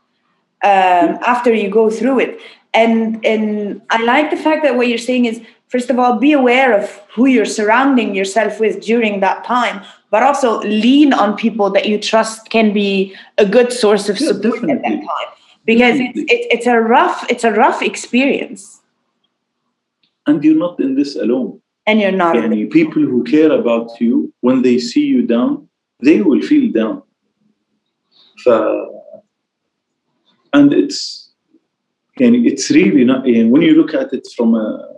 um, 0.65 1.19
after 1.27 1.53
you 1.53 1.69
go 1.71 1.91
through 1.91 2.21
it. 2.21 2.41
And 2.75 3.25
and 3.25 3.83
I 3.91 4.03
like 4.03 4.31
the 4.31 4.37
fact 4.37 4.63
that 4.65 4.77
what 4.77 4.89
you're 4.89 4.99
saying 4.99 5.27
is 5.27 5.41
first 5.73 5.89
of 5.91 5.99
all, 5.99 6.19
be 6.19 6.33
aware 6.33 6.79
of 6.79 6.85
who 7.15 7.27
you're 7.27 7.53
surrounding 7.59 8.15
yourself 8.15 8.61
with 8.61 8.81
during 8.81 9.21
that 9.21 9.43
time, 9.45 9.83
but 10.11 10.23
also 10.23 10.61
lean 10.61 11.13
on 11.15 11.35
people 11.35 11.71
that 11.71 11.89
you 11.89 11.99
trust 11.99 12.51
can 12.51 12.75
be 12.75 13.17
a 13.39 13.47
good 13.47 13.73
source 13.73 14.09
of 14.11 14.21
yeah, 14.21 14.29
support 14.29 14.61
definitely. 14.61 14.73
at 14.75 14.83
that 14.83 14.99
time. 15.13 15.31
Because 15.65 15.99
it's, 15.99 16.19
it, 16.19 16.41
it's 16.55 16.67
a 16.67 16.79
rough 16.79 17.25
it's 17.31 17.45
a 17.45 17.53
rough 17.53 17.81
experience. 17.83 18.81
And 20.27 20.45
you're 20.45 20.63
not 20.67 20.79
in 20.79 20.95
this 20.95 21.17
alone. 21.17 21.61
And 21.87 22.01
you're 22.01 22.13
not 22.13 22.35
people 22.71 23.03
who 23.03 23.25
care 23.25 23.51
about 23.51 23.89
you 24.01 24.33
when 24.41 24.63
they 24.63 24.79
see 24.79 25.07
you 25.15 25.23
down 25.27 25.69
they 26.03 26.21
will 26.21 26.43
feel 26.43 26.71
down. 26.73 27.03
ف... 28.45 28.49
and 30.53 30.73
it's 30.75 31.31
and 32.21 32.35
it's 32.51 32.71
really 32.71 33.05
not 33.05 33.27
and 33.27 33.51
when 33.53 33.63
you 33.63 33.75
look 33.81 33.95
at 33.95 34.13
it 34.13 34.27
from 34.37 34.55
a 34.55 34.92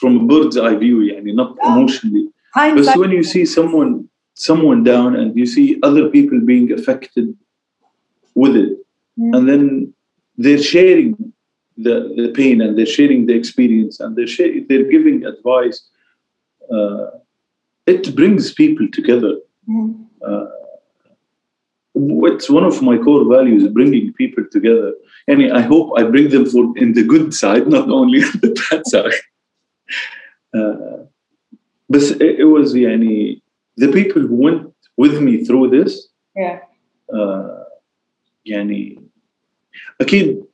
from 0.00 0.12
a 0.20 0.24
bird's 0.30 0.56
eye 0.56 0.76
view 0.84 0.98
يعني 1.10 1.32
not 1.34 1.50
Yeah. 1.56 1.72
emotionally 1.72 2.24
but 2.54 2.60
hindsight 2.60 2.96
when 3.02 3.12
you 3.18 3.22
see 3.34 3.44
someone 3.44 3.92
someone 4.34 4.80
down 4.92 5.10
and 5.20 5.28
you 5.40 5.46
see 5.54 5.66
other 5.88 6.04
people 6.16 6.38
being 6.52 6.66
affected 6.78 7.26
with 8.42 8.54
it 8.64 8.72
Mm. 9.20 9.30
and 9.36 9.42
then 9.50 9.62
they're 10.42 10.64
sharing 10.76 11.10
the, 11.86 11.96
the 12.20 12.28
pain 12.40 12.56
and 12.64 12.70
they're 12.76 12.94
sharing 12.98 13.20
the 13.28 13.34
experience 13.40 13.94
and 14.02 14.10
they're 14.16 14.32
share, 14.36 14.52
they're 14.68 14.88
giving 14.96 15.18
advice 15.32 15.78
uh, 16.76 17.06
it 17.94 18.04
brings 18.18 18.44
people 18.62 18.86
together 18.98 19.34
Mm. 19.68 19.88
uh, 20.28 20.46
it's 22.30 22.48
one 22.58 22.64
of 22.64 22.80
my 22.88 22.96
core 23.04 23.24
values 23.36 23.62
bringing 23.78 24.06
people 24.22 24.44
together 24.56 24.90
and 25.28 25.38
i 25.60 25.62
hope 25.72 25.86
i 25.98 26.02
bring 26.14 26.28
them 26.34 26.44
for 26.52 26.62
in 26.82 26.92
the 26.98 27.04
good 27.12 27.26
side 27.42 27.64
not 27.76 27.86
only 27.98 28.20
on 28.28 28.36
the 28.44 28.52
bad 28.62 28.82
side 28.94 29.18
uh, 30.54 31.04
but 31.88 32.02
it, 32.02 32.40
it 32.40 32.44
was 32.44 32.74
يعني, 32.74 33.40
the 33.76 33.88
people 33.92 34.22
who 34.22 34.36
went 34.36 34.72
with 34.96 35.20
me 35.20 35.44
through 35.44 35.70
this 35.70 36.08
yeah 36.36 36.60
uh, 37.12 37.64
يعني 38.46 39.02
اكيد 40.00 40.44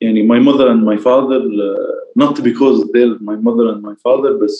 يعني 0.00 0.22
my 0.26 0.38
mother 0.38 0.68
and 0.68 0.84
my 0.84 0.96
father 0.96 1.40
uh, 1.40 1.96
not 2.16 2.42
because 2.42 2.84
they're 2.92 3.18
my 3.20 3.36
mother 3.36 3.68
and 3.72 3.82
my 3.82 3.94
father 4.02 4.38
but 4.38 4.50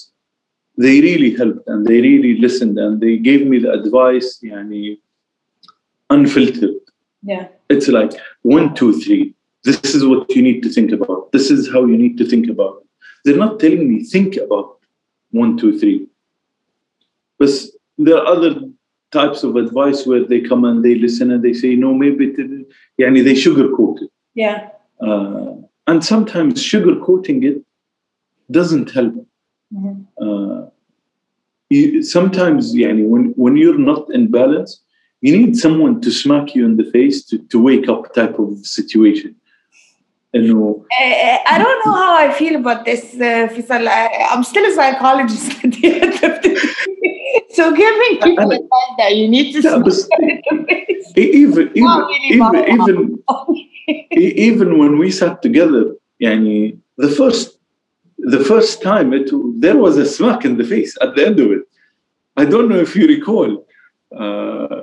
they 0.79 1.01
really 1.01 1.35
helped 1.35 1.66
and 1.68 1.87
they 1.87 2.01
really 2.01 2.39
listened 2.39 2.79
and 2.79 3.01
they 3.01 3.16
gave 3.16 3.47
me 3.47 3.59
the 3.59 3.72
advice 3.72 4.41
يعني 4.43 5.01
unfiltered 6.11 6.81
Yeah. 7.22 7.49
it's 7.68 7.89
like 7.89 8.12
one 8.43 8.74
two 8.79 8.93
three 9.03 9.35
this 9.64 9.95
is 9.97 10.03
what 10.11 10.31
you 10.37 10.43
need 10.49 10.62
to 10.62 10.68
think 10.77 10.91
about 10.93 11.33
this 11.33 11.51
is 11.51 11.62
how 11.72 11.83
you 11.91 11.97
need 12.05 12.16
to 12.18 12.24
think 12.33 12.47
about 12.49 12.74
it. 12.80 12.80
They're 13.24 13.38
not 13.38 13.59
telling 13.59 13.88
me, 13.88 14.03
think 14.03 14.38
about 14.38 14.80
one, 15.32 15.57
two, 15.57 15.78
three. 15.80 16.07
But 17.38 17.49
there 17.97 18.17
are 18.17 18.26
other 18.26 18.61
types 19.11 19.43
of 19.43 19.55
advice 19.55 20.05
where 20.05 20.26
they 20.26 20.41
come 20.41 20.65
and 20.65 20.84
they 20.84 20.95
listen 20.95 21.32
and 21.32 21.43
they 21.43 21.53
say, 21.53 21.76
no, 21.76 21.93
maybe 21.93 22.34
Yeah. 22.97 23.07
Yani 23.07 23.24
they 23.24 23.34
sugarcoat 23.34 24.03
it. 24.03 24.11
Yeah. 24.34 24.69
Uh, 24.99 25.55
and 25.88 26.03
sometimes 26.03 26.63
sugarcoating 26.63 27.43
it 27.43 27.63
doesn't 28.49 28.91
help. 28.91 29.13
Mm-hmm. 29.74 30.01
Uh, 30.22 32.01
sometimes, 32.03 32.76
yani, 32.76 33.07
when, 33.07 33.34
when 33.36 33.55
you're 33.55 33.78
not 33.78 34.13
in 34.13 34.30
balance, 34.30 34.82
you 35.22 35.38
need 35.38 35.55
someone 35.55 36.01
to 36.01 36.11
smack 36.11 36.55
you 36.55 36.65
in 36.65 36.78
the 36.78 36.89
face 36.91 37.24
to, 37.26 37.38
to 37.49 37.61
wake 37.61 37.88
up 37.88 38.13
type 38.13 38.39
of 38.39 38.65
situation. 38.65 39.36
You 40.34 40.42
know, 40.54 40.86
Uh, 41.02 41.38
I 41.54 41.58
don't 41.62 41.80
know 41.86 41.94
how 41.94 42.16
I 42.18 42.32
feel 42.32 42.56
about 42.56 42.86
this, 42.86 43.04
uh, 43.16 43.48
Faisal. 43.54 43.86
I'm 44.32 44.44
still 44.44 44.66
a 44.66 44.74
psychologist 44.74 45.52
at 45.64 45.72
the 45.74 46.02
end 46.02 46.14
of 46.14 46.34
the 46.42 46.50
day. 46.56 47.44
So 47.58 47.64
giving 47.76 48.14
people 48.24 48.50
I- 48.52 48.56
advice 48.56 48.92
that 49.00 49.16
you 49.18 49.28
need 49.28 49.52
to 49.54 49.62
Yeah, 49.62 49.80
but- 49.80 49.92
smack 49.94 50.20
in 50.52 50.58
the 50.58 50.76
face. 50.76 51.12
even 51.18 51.66
even 51.82 52.02
even 52.32 52.52
even, 52.74 52.98
even 54.48 54.70
when 54.80 54.98
we 55.02 55.12
sat 55.12 55.42
together, 55.42 55.84
yani, 56.24 56.78
the 56.98 57.10
first 57.10 57.58
the 58.36 58.40
first 58.52 58.82
time 58.82 59.08
it 59.20 59.28
there 59.60 59.78
was 59.86 59.98
a 59.98 60.06
smack 60.06 60.46
in 60.46 60.54
the 60.58 60.64
face 60.74 60.92
at 61.02 61.16
the 61.16 61.26
end 61.30 61.38
of 61.44 61.52
it. 61.58 61.64
I 62.42 62.46
don't 62.46 62.70
know 62.70 62.80
if 62.88 62.96
you 62.96 63.06
recall. 63.18 63.50
Uh, 64.24 64.82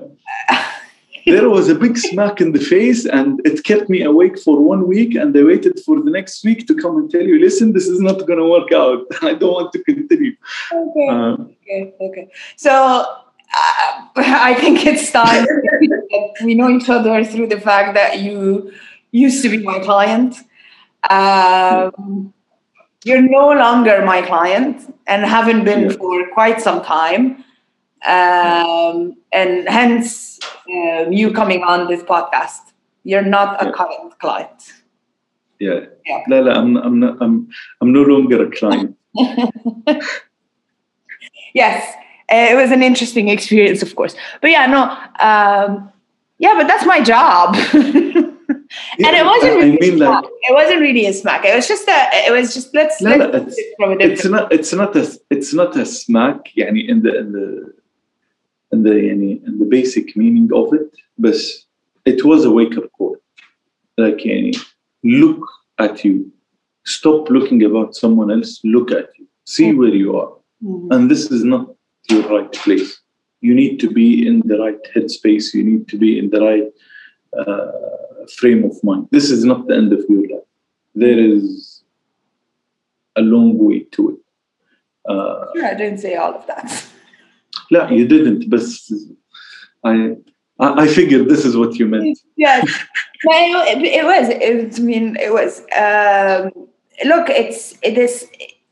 there 1.31 1.49
was 1.51 1.69
a 1.69 1.75
big 1.75 1.97
smack 1.99 2.41
in 2.41 2.53
the 2.53 2.61
face, 2.61 3.05
and 3.07 3.41
it 3.45 3.65
kept 3.65 3.89
me 3.89 4.03
awake 4.03 4.39
for 4.39 4.61
one 4.63 4.87
week. 4.87 5.15
And 5.15 5.37
I 5.37 5.43
waited 5.45 5.81
for 5.87 6.01
the 6.01 6.11
next 6.11 6.45
week 6.45 6.67
to 6.69 6.75
come 6.75 6.97
and 6.99 7.11
tell 7.11 7.23
you, 7.23 7.39
listen, 7.39 7.73
this 7.73 7.87
is 7.87 8.01
not 8.01 8.27
going 8.27 8.39
to 8.39 8.49
work 8.57 8.73
out. 8.73 9.01
I 9.23 9.35
don't 9.35 9.53
want 9.53 9.73
to 9.73 9.83
continue. 9.85 10.35
okay. 10.73 11.09
Uh, 11.09 11.37
Okay, 11.71 11.93
okay. 12.01 12.29
So 12.57 12.73
uh, 12.73 13.93
I 14.17 14.55
think 14.55 14.87
it's 14.87 15.13
time 15.13 15.45
that 16.13 16.35
we 16.43 16.55
know 16.55 16.71
each 16.71 16.89
other 16.89 17.23
through 17.25 17.49
the 17.49 17.61
fact 17.61 17.93
that 17.95 18.21
you 18.21 18.73
used 19.11 19.43
to 19.43 19.49
be 19.51 19.59
my 19.63 19.79
client. 19.81 20.35
Um, 21.11 22.33
you're 23.05 23.23
no 23.23 23.51
longer 23.53 24.05
my 24.05 24.23
client 24.23 24.95
and 25.07 25.25
haven't 25.25 25.65
been 25.65 25.83
Yeah. 25.91 25.97
for 25.97 26.27
quite 26.33 26.61
some 26.61 26.83
time 26.83 27.45
um, 28.07 29.15
and 29.33 29.69
hence 29.69 30.39
um, 30.71 31.13
you 31.13 31.33
coming 31.33 31.63
on 31.63 31.89
this 31.89 32.03
podcast. 32.03 32.73
You're 33.05 33.23
not 33.23 33.63
a 33.63 33.67
yeah. 33.67 33.73
current 33.73 34.19
client. 34.19 34.73
Yeah. 35.59 35.87
yeah. 36.07 36.23
No, 36.29 36.43
no, 36.43 36.53
I'm, 36.53 36.77
I'm, 36.77 37.01
not, 37.01 37.17
I'm, 37.21 37.49
I'm 37.81 37.93
no 37.93 38.03
longer 38.03 38.45
a 38.45 38.51
client. 38.51 38.97
yes, 41.55 41.95
uh, 42.31 42.47
it 42.51 42.55
was 42.55 42.71
an 42.71 42.83
interesting 42.83 43.29
experience, 43.29 43.83
of 43.83 43.95
course. 43.97 44.15
But 44.41 44.51
yeah, 44.51 44.67
no, 44.67 44.83
um, 45.27 45.91
yeah, 46.39 46.55
but 46.57 46.69
that's 46.69 46.87
my 46.87 47.01
job. 47.01 47.57
Yeah, 48.99 49.09
and 49.09 49.17
it 49.17 49.25
wasn't 49.25 49.57
really 49.57 49.77
I 49.77 49.81
mean, 49.81 49.95
a 49.95 49.97
smack. 49.97 50.25
Like, 50.25 50.33
it 50.33 50.55
wasn't 50.55 50.81
really 50.81 51.07
a 51.07 51.13
smack. 51.13 51.45
It 51.45 51.55
was 51.55 51.69
just 51.69 51.89
a. 51.89 52.09
It 52.13 52.33
was 52.33 52.55
just 52.55 52.75
let's. 52.75 53.01
No, 53.01 53.17
let's 53.17 53.57
no, 53.79 53.91
it's, 53.93 54.03
it 54.03 54.11
it's, 54.11 54.25
not. 54.25 54.53
It's 54.53 54.73
not 54.73 54.97
a. 54.97 55.21
It's 55.31 55.55
not 55.55 55.77
a 55.77 55.87
smack. 55.87 56.51
Yeah, 56.55 56.69
in 56.69 57.03
the 57.03 57.19
in 57.19 57.33
the 57.33 57.75
in 58.74 58.84
the 58.84 58.94
يعني 58.94 59.42
in 59.48 59.60
the 59.60 59.66
basic 59.66 60.16
meaning 60.16 60.50
of 60.54 60.74
it 60.74 60.90
but 61.18 61.36
it 62.06 62.24
was 62.26 62.46
a 62.46 62.52
wake 62.52 62.76
up 62.78 62.90
call 62.98 63.16
like 63.98 64.26
يعني 64.26 64.52
look 65.04 65.42
at 65.80 66.04
you 66.06 66.32
stop 66.86 67.30
looking 67.30 67.64
about 67.64 67.96
someone 67.96 68.30
else 68.32 68.60
look 68.64 68.92
at 68.92 69.08
you 69.20 69.26
see 69.56 69.70
where 69.80 69.96
you 70.04 70.10
are 70.22 70.32
Mhm. 70.64 70.88
and 70.94 71.12
this 71.12 71.24
is 71.36 71.44
not 71.54 71.66
your 72.12 72.24
right 72.36 72.52
place 72.64 72.90
you 73.48 73.54
need 73.62 73.74
to 73.84 73.88
be 74.00 74.08
in 74.30 74.36
the 74.52 74.58
right 74.64 74.82
headspace 74.96 75.46
you 75.58 75.64
need 75.72 75.84
to 75.92 75.98
be 76.06 76.12
in 76.22 76.28
the 76.34 76.42
right 76.50 76.68
uh, 77.42 77.72
frame 78.40 78.62
of 78.70 78.76
mind 78.90 79.04
this 79.18 79.28
is 79.36 79.42
not 79.52 79.60
the 79.68 79.76
end 79.82 79.92
of 79.98 80.02
your 80.14 80.24
life 80.34 80.48
there 81.04 81.20
is 81.34 81.44
a 83.22 83.24
long 83.34 83.50
way 83.68 83.80
to 83.96 84.02
it 84.14 84.20
uh, 85.12 85.46
Sure, 85.56 85.66
I 85.74 85.76
didn't 85.82 86.00
say 86.06 86.14
all 86.16 86.34
of 86.40 86.46
that. 86.48 86.68
لا 87.71 87.91
you 87.91 88.07
didn't 88.07 88.49
but 88.51 88.63
I 89.85 90.15
I 90.61 90.87
figured 90.87 91.29
this 91.29 91.45
is 91.45 91.57
what 91.57 91.79
you 91.79 91.87
meant 91.87 92.19
yes, 92.37 92.63
no, 93.25 93.65
it, 93.65 93.83
it 93.83 94.05
was. 94.05 94.29
It, 94.29 94.79
I 94.79 94.83
mean, 94.83 95.17
it 95.17 95.33
was. 95.33 95.61
Um, 95.77 96.69
look, 97.05 97.29
it's 97.29 97.77
it 97.83 97.99
is. 97.99 98.29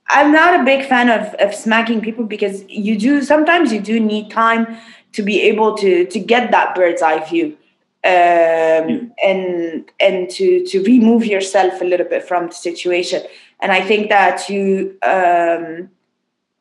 I'm 0.09 0.33
not 0.33 0.61
a 0.61 0.65
big 0.65 0.87
fan 0.87 1.09
of 1.09 1.35
of 1.35 1.55
smacking 1.55 2.01
people 2.01 2.25
because 2.25 2.65
you 2.69 2.99
do 2.99 3.23
sometimes 3.23 3.73
you 3.73 3.81
do 3.81 3.99
need 3.99 4.31
time 4.31 4.77
to 5.13 5.23
be 5.23 5.41
able 5.43 5.77
to 5.79 6.07
to 6.07 6.19
get 6.19 6.51
that 6.53 6.75
bird's 6.75 7.03
eye 7.03 7.25
view. 7.29 7.57
Um, 8.05 9.13
and 9.25 9.91
and 9.99 10.31
to 10.31 10.65
to 10.67 10.83
remove 10.85 11.27
yourself 11.27 11.81
a 11.81 11.85
little 11.85 12.07
bit 12.07 12.23
from 12.23 12.47
the 12.47 12.55
situation 12.55 13.21
and 13.61 13.73
i 13.73 13.81
think 13.81 14.11
that 14.11 14.49
you 14.49 14.97
um, 15.03 15.91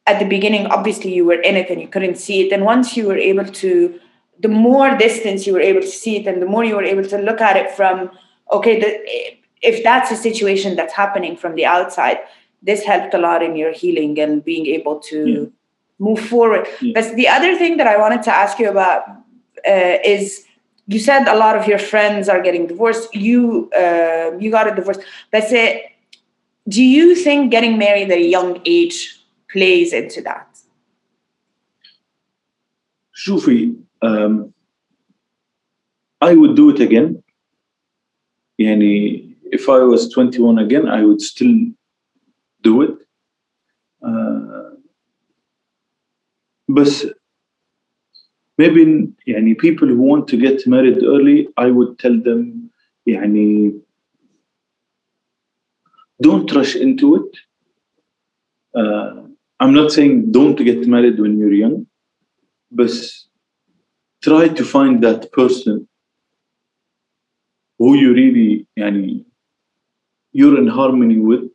at 0.08 0.20
the 0.20 0.26
beginning 0.26 0.68
obviously 0.68 1.14
you 1.14 1.26
were 1.26 1.42
in 1.42 1.56
it 1.56 1.70
and 1.70 1.82
you 1.82 1.88
couldn't 1.88 2.16
see 2.18 2.42
it. 2.48 2.52
And 2.54 2.64
once 2.66 2.96
you 2.98 3.08
were 3.08 3.18
able 3.18 3.46
to 3.46 4.00
the 4.40 4.48
more 4.50 4.96
distance 4.98 5.48
you 5.48 5.54
were 5.54 5.62
able 5.62 5.82
to 5.82 5.88
see 5.88 6.18
it 6.18 6.28
and 6.28 6.42
the 6.42 6.46
more 6.46 6.64
you 6.64 6.76
were 6.76 6.84
able 6.84 7.04
to 7.10 7.18
look 7.18 7.42
at 7.42 7.56
it 7.56 7.72
from 7.72 8.12
okay 8.52 8.80
the, 8.80 8.90
if 9.62 9.84
that's 9.84 10.12
a 10.12 10.16
situation 10.16 10.76
that's 10.76 10.94
happening 10.94 11.36
from 11.38 11.56
the 11.56 11.66
outside 11.66 12.18
this 12.62 12.84
helped 12.84 13.14
a 13.14 13.18
lot 13.18 13.42
in 13.42 13.56
your 13.56 13.72
healing 13.72 14.20
and 14.20 14.44
being 14.44 14.66
able 14.68 15.00
to 15.00 15.18
Yeah. 15.26 15.46
move 16.00 16.20
forward. 16.20 16.68
Yeah. 16.82 16.92
but 16.96 17.16
the 17.16 17.28
other 17.30 17.56
thing 17.58 17.78
that 17.78 17.88
i 17.88 17.98
wanted 17.98 18.22
to 18.24 18.32
ask 18.44 18.60
you 18.60 18.70
about 18.70 19.04
uh, 19.74 19.98
is 20.04 20.46
you 20.88 21.00
said 21.00 21.28
a 21.28 21.36
lot 21.36 21.56
of 21.56 21.68
your 21.68 21.80
friends 21.80 22.30
are 22.30 22.42
getting 22.42 22.68
divorced. 22.68 23.16
You 23.16 23.72
uh, 23.72 24.38
you 24.38 24.52
got 24.52 24.68
a 24.72 24.76
divorce. 24.76 25.00
But 25.32 25.44
say, 25.46 25.96
do 26.70 26.84
you 26.84 27.16
think 27.16 27.50
getting 27.50 27.78
married 27.80 28.12
at 28.12 28.20
a 28.20 28.28
young 28.38 28.62
age 28.66 29.20
plays 29.55 29.93
into 29.93 30.21
that 30.23 30.59
شوفي 33.13 33.75
um, 34.05 34.55
I 36.23 36.35
would 36.35 36.55
do 36.57 36.71
it 36.71 36.81
again 36.81 37.23
يعني 38.59 39.37
if 39.53 39.69
I 39.69 39.83
was 39.83 40.09
21 40.09 40.59
again 40.59 40.89
I 40.89 41.05
would 41.05 41.21
still 41.21 41.73
do 42.63 42.83
it 42.83 42.97
uh, 44.03 44.77
بس 46.69 47.07
maybe 48.59 49.13
يعني 49.27 49.55
people 49.55 49.89
who 49.89 50.03
want 50.03 50.29
to 50.29 50.37
get 50.37 50.67
married 50.67 51.03
early 51.03 51.49
I 51.57 51.71
would 51.71 51.99
tell 51.99 52.17
them 52.21 52.71
يعني 53.07 53.81
don't 56.23 56.53
rush 56.53 56.77
into 56.77 57.17
it 57.17 57.37
uh, 58.75 59.24
I'm 59.61 59.75
not 59.75 59.93
saying 59.93 60.33
don't 60.33 60.57
get 60.57 60.87
married 60.87 61.19
when 61.21 61.39
you're 61.39 61.53
young 61.53 61.87
but 62.71 62.93
try 64.23 64.49
to 64.49 64.65
find 64.65 65.03
that 65.03 65.33
person 65.33 65.89
who 67.79 67.95
you 67.95 68.13
really 68.15 68.67
يعني 68.79 69.25
you're 70.33 70.59
in 70.59 70.69
harmony 70.69 71.19
with 71.19 71.51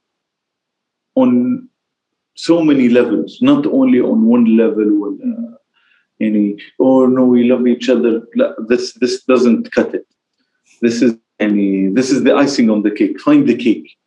on 1.16 1.70
so 2.36 2.62
many 2.62 2.89
levels 2.89 3.39
not 3.41 3.66
only 3.66 4.01
on 4.01 4.26
one 4.26 4.58
level 4.58 4.86
ولا 4.86 5.58
يعني 6.20 6.58
oh 6.80 7.06
no 7.06 7.26
we 7.26 7.43
love 7.43 7.68
each 7.68 7.89
other 7.89 8.28
لا, 8.36 8.56
this 8.68 8.93
this 8.93 9.24
doesn't 9.24 9.72
cut 9.72 9.93
it 9.93 10.08
this 10.82 11.01
is 11.01 11.16
يعني 11.39 11.95
this 11.95 12.12
is 12.12 12.24
the 12.24 12.34
icing 12.36 12.70
on 12.70 12.82
the 12.82 12.91
cake 12.91 13.20
find 13.22 13.47
the 13.47 13.56
cake 13.56 13.97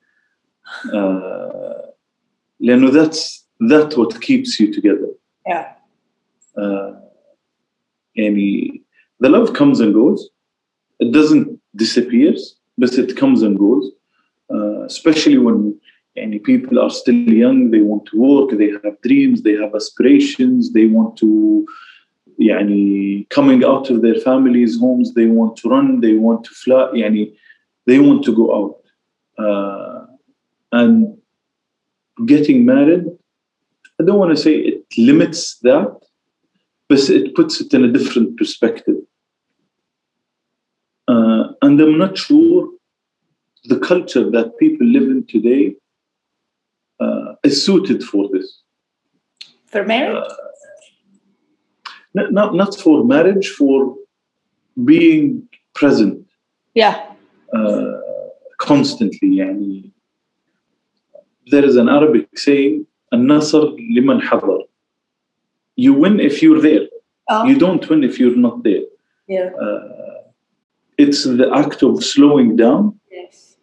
uh, 0.93 1.93
لأنه 2.61 2.91
that's 2.91 3.42
that's 3.63 3.97
what 3.97 4.21
keeps 4.21 4.59
you 4.61 4.73
together 4.73 5.09
yeah 5.47 5.73
uh, 6.57 6.93
يعني 8.17 8.83
the 9.21 9.29
love 9.29 9.53
comes 9.53 9.81
and 9.81 9.95
goes 9.95 10.31
it 11.01 11.13
doesn't 11.13 11.61
disappears 11.77 12.57
but 12.77 12.93
it 12.99 13.17
comes 13.17 13.43
and 13.43 13.59
goes 13.59 13.91
uh, 14.51 14.83
especially 14.85 15.39
when 15.39 15.75
يعني 16.17 16.43
people 16.43 16.79
are 16.79 16.91
still 16.91 17.33
young 17.45 17.71
they 17.71 17.81
want 17.81 18.05
to 18.07 18.17
work 18.19 18.51
they 18.59 18.71
have 18.85 19.01
dreams 19.03 19.43
they 19.43 19.55
have 19.55 19.75
aspirations 19.75 20.73
they 20.73 20.87
want 20.87 21.17
to 21.17 21.67
يعني 22.41 23.27
coming 23.31 23.65
out 23.65 23.91
of 23.91 24.03
their 24.03 24.19
families 24.29 24.79
homes 24.79 25.15
they 25.15 25.27
want 25.27 25.57
to 25.57 25.69
run 25.69 26.01
they 26.01 26.15
want 26.15 26.45
to 26.45 26.51
fly 26.55 26.91
يعني 26.95 27.33
they 27.87 27.99
want 27.99 28.23
to 28.23 28.33
go 28.35 28.47
out 28.55 28.79
uh, 29.39 30.07
and 30.73 31.17
getting 32.27 32.65
married, 32.65 33.07
I 34.00 34.04
don't 34.04 34.20
want 34.20 34.36
to 34.36 34.42
say 34.42 34.56
it 34.56 34.84
limits 34.98 35.58
that, 35.60 36.00
but 36.90 37.10
it 37.10 37.36
puts 37.36 37.62
it 37.62 37.74
in 37.74 37.86
a 37.86 37.92
different 37.92 38.38
perspective. 38.38 38.96
Uh, 41.08 41.44
and 41.62 41.80
I'm 41.80 41.98
not 41.98 42.18
sure 42.18 42.70
the 43.66 43.80
culture 43.80 44.30
that 44.32 44.58
people 44.58 44.88
live 44.88 45.04
in 45.04 45.26
today 45.28 45.76
uh, 47.00 47.36
is 47.44 47.66
suited 47.66 48.04
for 48.04 48.30
this. 48.32 48.62
For 49.68 49.84
marriage? 49.86 50.24
Uh, 50.24 50.34
not, 52.16 52.54
not 52.54 52.80
for 52.80 53.04
marriage, 53.04 53.50
for 53.50 53.96
being 54.86 55.48
present. 55.74 56.28
Yeah. 56.74 57.12
Uh, 57.56 57.94
constantly. 58.60 59.30
Yani. 59.30 59.92
There 61.48 61.66
is 61.66 61.76
an 61.76 61.90
Arabic 61.90 62.28
saying, 62.38 62.86
النصر 63.13 63.77
لمن 63.97 64.21
حضر. 64.23 64.59
You 65.77 65.93
win 65.95 66.21
if 66.21 66.43
you're 66.43 66.61
there. 66.61 66.89
Oh. 67.31 67.45
You 67.45 67.59
don't 67.59 67.89
win 67.89 68.03
if 68.05 68.19
you're 68.21 68.37
not 68.37 68.63
there. 68.65 68.85
yeah. 69.29 69.51
Uh, 69.65 70.23
it's 70.99 71.25
the 71.25 71.49
act 71.63 71.83
of 71.83 72.03
slowing 72.03 72.57
down 72.57 72.83
Yes. 73.19 73.57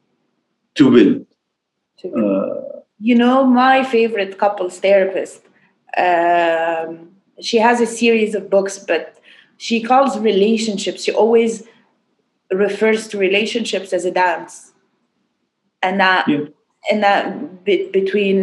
to 0.78 0.84
build. 0.96 1.26
To 2.02 2.08
be- 2.08 2.22
Uh, 2.22 2.82
You 3.08 3.16
know, 3.24 3.38
my 3.66 3.78
favorite 3.96 4.34
couples 4.44 4.76
therapist, 4.86 5.42
um, 6.08 6.90
she 7.48 7.58
has 7.68 7.78
a 7.82 7.90
series 8.02 8.32
of 8.40 8.44
books, 8.56 8.76
but 8.92 9.04
she 9.66 9.78
calls 9.90 10.12
relationships, 10.32 11.00
she 11.06 11.12
always 11.24 11.54
refers 12.64 13.02
to 13.10 13.16
relationships 13.28 13.90
as 13.98 14.04
a 14.06 14.14
dance. 14.26 14.56
And 15.86 15.96
that, 16.00 16.24
Yeah. 16.34 16.46
and 16.90 16.98
that 17.08 17.26
bit 17.70 17.92
between 18.00 18.38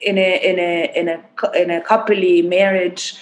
in 0.00 0.18
a 0.18 0.50
in 0.50 0.58
a 0.58 0.92
in 1.00 1.08
a 1.08 1.18
cou- 1.36 1.52
in 1.52 1.70
a 1.70 1.80
coupley 1.80 2.46
marriage 2.46 3.14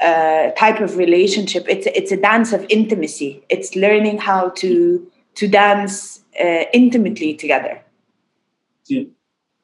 uh, 0.00 0.50
type 0.52 0.80
of 0.80 0.96
relationship, 0.96 1.64
it's 1.68 1.86
it's 1.86 2.12
a 2.12 2.16
dance 2.16 2.52
of 2.52 2.64
intimacy. 2.68 3.42
It's 3.48 3.76
learning 3.76 4.18
how 4.18 4.50
to 4.50 5.10
to 5.36 5.48
dance 5.48 6.20
uh, 6.40 6.64
intimately 6.72 7.34
together. 7.34 7.82
yeah. 8.88 9.04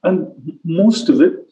And 0.03 0.59
most 0.65 1.09
of 1.09 1.23
it, 1.23 1.51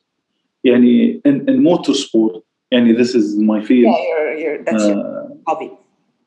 يعني, 0.66 1.22
in, 1.24 1.48
in 1.48 1.62
motorsport, 1.62 2.42
يعني, 2.70 2.94
this 2.94 3.14
is 3.14 3.36
my 3.38 3.64
field. 3.64 3.96
Yeah, 3.96 4.08
you're, 4.08 4.34
you're, 4.34 4.64
that's 4.64 4.86
your 4.86 4.98
uh, 4.98 5.28
hobby. 5.46 5.70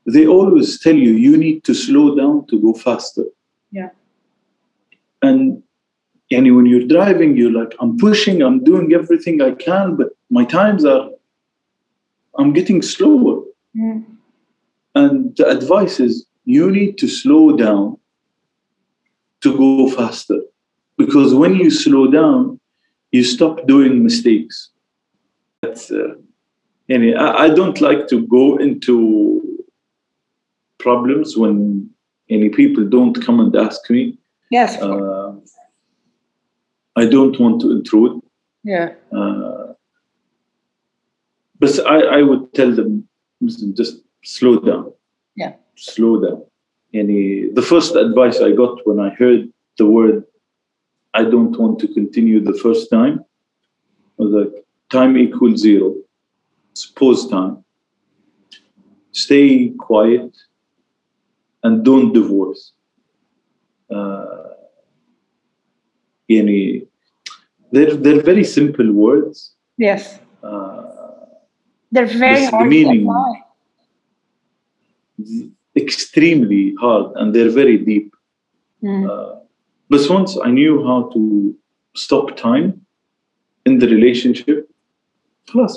they 0.05 0.27
always 0.27 0.79
tell 0.79 0.95
you 0.95 1.13
you 1.13 1.37
need 1.37 1.63
to 1.63 1.73
slow 1.73 2.15
down 2.15 2.45
to 2.47 2.59
go 2.61 2.73
faster. 2.73 3.23
Yeah. 3.71 3.89
And 5.21 5.63
yani 6.30 6.54
when 6.54 6.66
you're 6.66 6.86
driving, 6.86 7.36
you're 7.36 7.52
like, 7.52 7.74
I'm 7.80 7.96
pushing, 7.96 8.42
I'm 8.42 8.62
doing 8.62 8.92
everything 8.92 9.42
I 9.42 9.52
can, 9.52 9.96
but 9.96 10.08
my 10.30 10.44
times 10.44 10.84
are, 10.84 11.10
I'm 12.38 12.52
getting 12.52 12.82
slower. 12.82 13.42
Mm. 13.76 14.04
And 14.94 15.36
the 15.36 15.48
advice 15.48 16.00
is 16.00 16.26
you 16.44 16.70
need 16.70 16.98
to 16.98 17.08
slow 17.08 17.56
down 17.56 17.98
to 19.40 19.56
go 19.56 19.90
faster. 19.90 20.40
Because 20.96 21.34
when 21.34 21.56
you 21.56 21.70
slow 21.70 22.10
down, 22.10 22.60
you 23.10 23.24
stop 23.24 23.66
doing 23.66 24.02
mistakes. 24.02 24.70
That's, 25.62 25.90
uh, 25.90 26.14
yani, 26.88 27.16
I, 27.16 27.44
I 27.44 27.48
don't 27.48 27.80
like 27.80 28.06
to 28.08 28.26
go 28.26 28.56
into 28.56 29.64
problems 30.78 31.36
when 31.36 31.90
any 32.28 32.48
people 32.48 32.84
don't 32.84 33.20
come 33.24 33.40
and 33.40 33.54
ask 33.56 33.90
me. 33.90 34.18
Yes. 34.50 34.80
Uh, 34.80 35.34
I 36.99 37.05
don't 37.05 37.39
want 37.39 37.61
to 37.61 37.71
intrude. 37.71 38.21
yeah. 38.63 38.93
Uh, 39.11 39.73
but 41.59 41.79
I, 41.87 42.19
I 42.19 42.21
would 42.21 42.53
tell 42.53 42.71
them 42.71 43.07
listen, 43.41 43.75
just 43.75 44.01
slow 44.23 44.59
down. 44.59 44.93
Yeah. 45.35 45.53
Slow 45.75 46.21
down. 46.21 46.43
Any 46.93 47.49
the 47.49 47.61
first 47.61 47.95
advice 47.95 48.39
I 48.41 48.51
got 48.51 48.85
when 48.87 48.99
I 48.99 49.09
heard 49.09 49.51
the 49.77 49.85
word 49.85 50.25
I 51.13 51.23
don't 51.23 51.57
want 51.57 51.79
to 51.79 51.87
continue 51.87 52.39
the 52.41 52.57
first 52.57 52.89
time 52.89 53.23
was 54.17 54.31
like 54.31 54.65
time 54.89 55.17
equals 55.17 55.61
zero. 55.61 55.95
It's 56.71 56.85
pause 56.85 57.29
time. 57.29 57.63
Stay 59.11 59.69
quiet 59.69 60.35
and 61.63 61.85
don't 61.85 62.11
divorce. 62.13 62.73
Uh, 63.89 64.45
يعني, 66.29 66.87
they're, 67.71 67.95
they're 67.95 68.21
very 68.21 68.43
simple 68.43 68.89
words. 68.91 69.37
Yes. 69.77 70.19
Uh, 70.43 70.83
They're 71.91 72.05
very 72.25 72.35
This- 72.41 72.51
the 72.51 72.57
hard 72.57 72.69
meaning- 72.69 73.05
to 73.05 73.11
apply. 73.11 73.33
extremely 75.75 76.73
hard 76.83 77.07
and 77.15 77.33
they're 77.33 77.49
very 77.61 77.77
deep. 77.77 78.13
Mm. 78.83 79.03
Uh, 79.09 79.39
but 79.89 80.01
once 80.09 80.37
I 80.47 80.49
knew 80.51 80.73
how 80.89 81.09
to 81.13 81.21
stop 81.95 82.35
time 82.37 82.67
in 83.65 83.79
the 83.79 83.87
relationship, 83.87 84.69
plus 85.47 85.73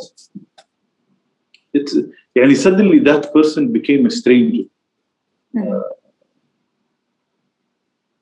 it's 1.75 1.95
يعني 2.37 2.55
suddenly 2.57 2.99
that 3.11 3.33
person 3.33 3.73
became 3.73 4.07
a 4.07 4.11
stranger. 4.11 4.65
Mm. 5.55 5.83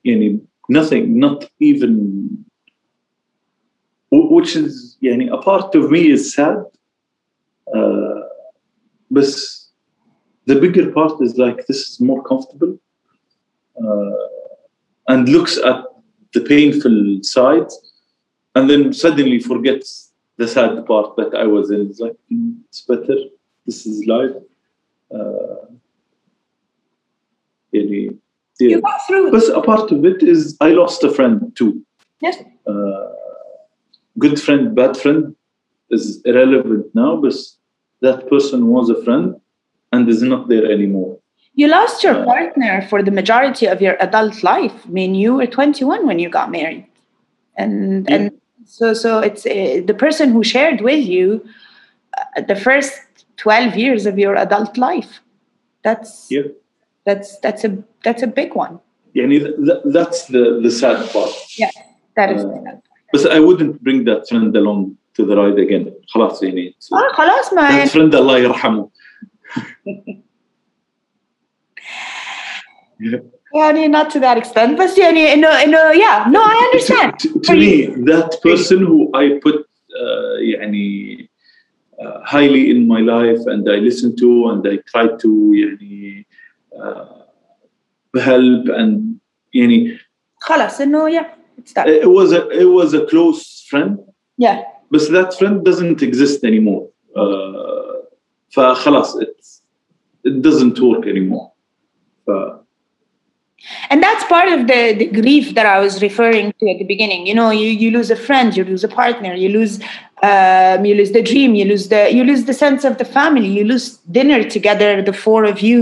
يعني 0.05 0.41
nothing, 0.69 1.19
not 1.19 1.45
even 1.61 1.93
wh- 1.99 2.50
which 4.11 4.57
is 4.57 4.97
يعني 5.03 5.33
a 5.33 5.39
part 5.39 5.75
of 5.75 5.91
me 5.91 6.11
is 6.11 6.35
sad. 6.35 6.65
Uh, 7.75 8.21
but 9.11 9.27
the 10.47 10.55
bigger 10.55 10.93
part 10.93 11.21
is 11.21 11.37
like 11.37 11.67
this 11.67 11.89
is 11.89 12.01
more 12.01 12.23
comfortable 12.23 12.79
uh, 13.83 14.27
and 15.09 15.29
looks 15.29 15.59
at 15.59 15.85
the 16.33 16.41
painful 16.41 17.19
side 17.23 17.69
and 18.55 18.71
then 18.71 18.93
suddenly 18.93 19.41
forgets 19.41 20.13
the 20.37 20.47
sad 20.47 20.85
part 20.87 21.17
that 21.17 21.35
I 21.35 21.47
was 21.47 21.71
in. 21.71 21.81
It's 21.91 22.01
like 22.01 22.17
"Mm, 22.33 22.61
it's 22.69 22.83
better. 22.83 23.17
This 23.67 23.87
is 23.87 24.07
life. 24.07 24.37
Uh, 25.13 25.67
يعني, 27.75 28.17
yeah. 28.61 28.69
You 28.69 28.81
got 28.81 29.01
through. 29.07 29.31
But 29.31 29.49
a 29.49 29.63
part 29.63 29.91
of 29.91 30.05
it 30.05 30.23
is 30.23 30.57
I 30.61 30.71
lost 30.71 31.05
a 31.05 31.11
friend 31.11 31.53
too. 31.57 31.83
Yes. 32.21 32.37
Uh, 32.67 33.07
good 34.18 34.42
friend, 34.42 34.76
bad 34.76 34.98
friend 34.98 35.36
is 35.90 36.22
irrelevant 36.26 36.94
now, 36.94 37.18
but 37.18 37.34
that 38.02 38.30
person 38.30 38.68
was 38.68 38.90
a 38.90 39.04
friend 39.04 39.36
and 39.92 40.10
is 40.10 40.22
not 40.22 40.48
there 40.48 40.72
anymore. 40.72 41.20
You 41.54 41.68
lost 41.68 42.04
your 42.04 42.16
uh, 42.16 42.26
partner 42.26 42.82
for 42.90 43.04
the 43.04 43.12
majority 43.12 43.66
of 43.66 43.82
your 43.82 43.98
adult 44.02 44.42
life. 44.42 44.86
I 44.86 44.90
mean, 44.90 45.16
you 45.16 45.36
were 45.36 45.48
21 45.48 46.08
when 46.08 46.18
you 46.18 46.30
got 46.30 46.50
married. 46.50 46.88
And, 47.58 48.08
yeah. 48.10 48.16
and 48.16 48.32
so, 48.66 48.94
so 48.94 49.20
it's 49.20 49.46
uh, 49.46 49.82
the 49.86 49.94
person 49.94 50.32
who 50.32 50.44
shared 50.44 50.82
with 50.82 51.06
you 51.06 51.46
uh, 52.18 52.42
the 52.42 52.56
first 52.56 53.26
12 53.38 53.76
years 53.76 54.06
of 54.06 54.18
your 54.18 54.36
adult 54.36 54.78
life. 54.78 55.20
That's, 55.84 56.28
yeah. 56.30 56.44
that's, 57.06 57.38
that's, 57.40 57.66
a, 57.66 57.84
that's 58.04 58.24
a 58.24 58.28
big 58.28 58.56
one. 58.56 58.80
Yeah, 59.14 59.26
that's 59.86 60.28
the, 60.28 60.62
the 60.64 60.72
sad 60.72 61.10
part. 61.12 61.32
Yeah, 61.58 61.72
that 62.16 62.32
is 62.32 62.46
uh, 62.46 62.78
But 63.13 63.31
I 63.31 63.41
wouldn't 63.41 63.83
bring 63.83 64.05
that 64.05 64.29
friend 64.29 64.57
along 64.57 64.97
to 65.17 65.25
the 65.25 65.37
ride 65.37 65.59
again. 65.59 65.93
خلاص 66.09 66.43
يعني. 66.43 66.75
So 66.81 66.97
اه 66.97 67.13
خلاص 67.13 67.53
ما 67.53 67.85
that 67.85 67.89
friend 67.89 68.15
الله 68.15 68.39
يرحمه. 68.39 68.89
يعني 73.55 73.89
not 73.89 74.11
to 74.11 74.21
that 74.21 74.37
extent 74.39 74.81
بس 74.81 74.99
يعني 74.99 75.33
انه 75.33 75.49
انه 75.49 75.93
yeah 75.93 76.29
no 76.29 76.41
I 76.41 76.71
understand 76.73 77.13
To, 77.19 77.41
to 77.41 77.53
me, 77.55 77.87
that 78.13 78.41
person 78.43 78.79
who 78.87 79.11
I 79.15 79.39
put 79.45 79.57
uh, 79.57 80.39
يعني, 80.41 81.29
uh, 81.99 82.21
highly 82.25 82.71
in 82.71 82.87
my 82.87 83.01
life 83.01 83.47
and 83.47 83.69
I 83.69 83.77
listen 83.77 84.17
to 84.17 84.51
and 84.51 84.67
I 84.67 84.77
try 84.93 85.07
to 85.23 85.31
يعني, 85.55 86.27
uh, 86.79 88.21
help 88.21 88.69
and 88.69 89.19
يعني, 89.55 89.99
خلاص 90.41 90.81
انه 90.81 91.11
yeah 91.11 91.27
it's 91.61 91.73
done 91.73 91.89
it 91.89 92.11
was 92.19 92.33
a 92.33 92.49
it 92.51 92.71
was 92.79 92.95
a 92.95 93.03
close 93.07 93.65
friend 93.71 93.99
yeah 94.39 94.63
but 94.91 95.01
that 95.11 95.35
friend 95.39 95.65
doesn't 95.65 96.03
exist 96.03 96.45
anymore. 96.45 96.89
Uh, 97.17 97.97
فخلاص 98.51 99.17
it's, 99.21 99.63
it 100.25 100.43
doesn't 100.43 100.79
work 100.81 101.07
anymore. 101.07 101.53
ف- 102.27 102.61
And 103.91 104.03
that's 104.03 104.23
part 104.25 104.49
of 104.49 104.69
the, 104.69 104.95
the 105.01 105.07
grief 105.07 105.55
that 105.55 105.67
I 105.67 105.81
was 105.81 106.01
referring 106.01 106.53
to 106.61 106.71
at 106.71 106.79
the 106.79 106.85
beginning. 106.85 107.27
You 107.27 107.35
know, 107.35 107.51
you, 107.51 107.69
you 107.69 107.91
lose 107.91 108.11
a 108.11 108.17
friend, 108.29 108.57
you 108.57 108.65
lose 108.65 108.85
a 108.85 108.89
partner, 108.89 109.35
you 109.35 109.49
lose 109.49 109.81
um, 110.23 110.85
you 110.89 110.95
lose 110.95 111.13
the 111.13 111.23
dream, 111.23 111.51
you 111.55 111.67
lose 111.73 111.89
the 111.89 112.03
you 112.17 112.23
lose 112.31 112.45
the 112.45 112.55
sense 112.55 112.85
of 112.85 112.99
the 112.99 113.05
family, 113.05 113.49
you 113.59 113.65
lose 113.65 113.87
dinner 114.19 114.41
together, 114.57 115.03
the 115.03 115.13
four 115.13 115.45
of 115.45 115.61
you 115.61 115.81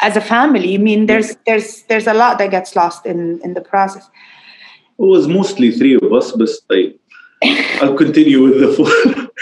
as 0.00 0.16
a 0.16 0.24
family. 0.34 0.74
I 0.74 0.78
mean, 0.88 1.06
there's 1.10 1.30
there's 1.46 1.68
there's 1.88 2.06
a 2.06 2.14
lot 2.22 2.38
that 2.38 2.50
gets 2.56 2.70
lost 2.80 3.00
in 3.12 3.18
in 3.44 3.54
the 3.58 3.64
process. 3.72 4.04
It 4.98 5.04
was 5.04 5.28
mostly 5.28 5.70
three 5.70 5.94
of 5.94 6.12
us, 6.12 6.32
but 6.32 6.48
I, 6.70 6.94
I'll 7.80 7.94
continue 7.96 8.42
with 8.42 8.60
the 8.60 8.68
four. 8.74 8.90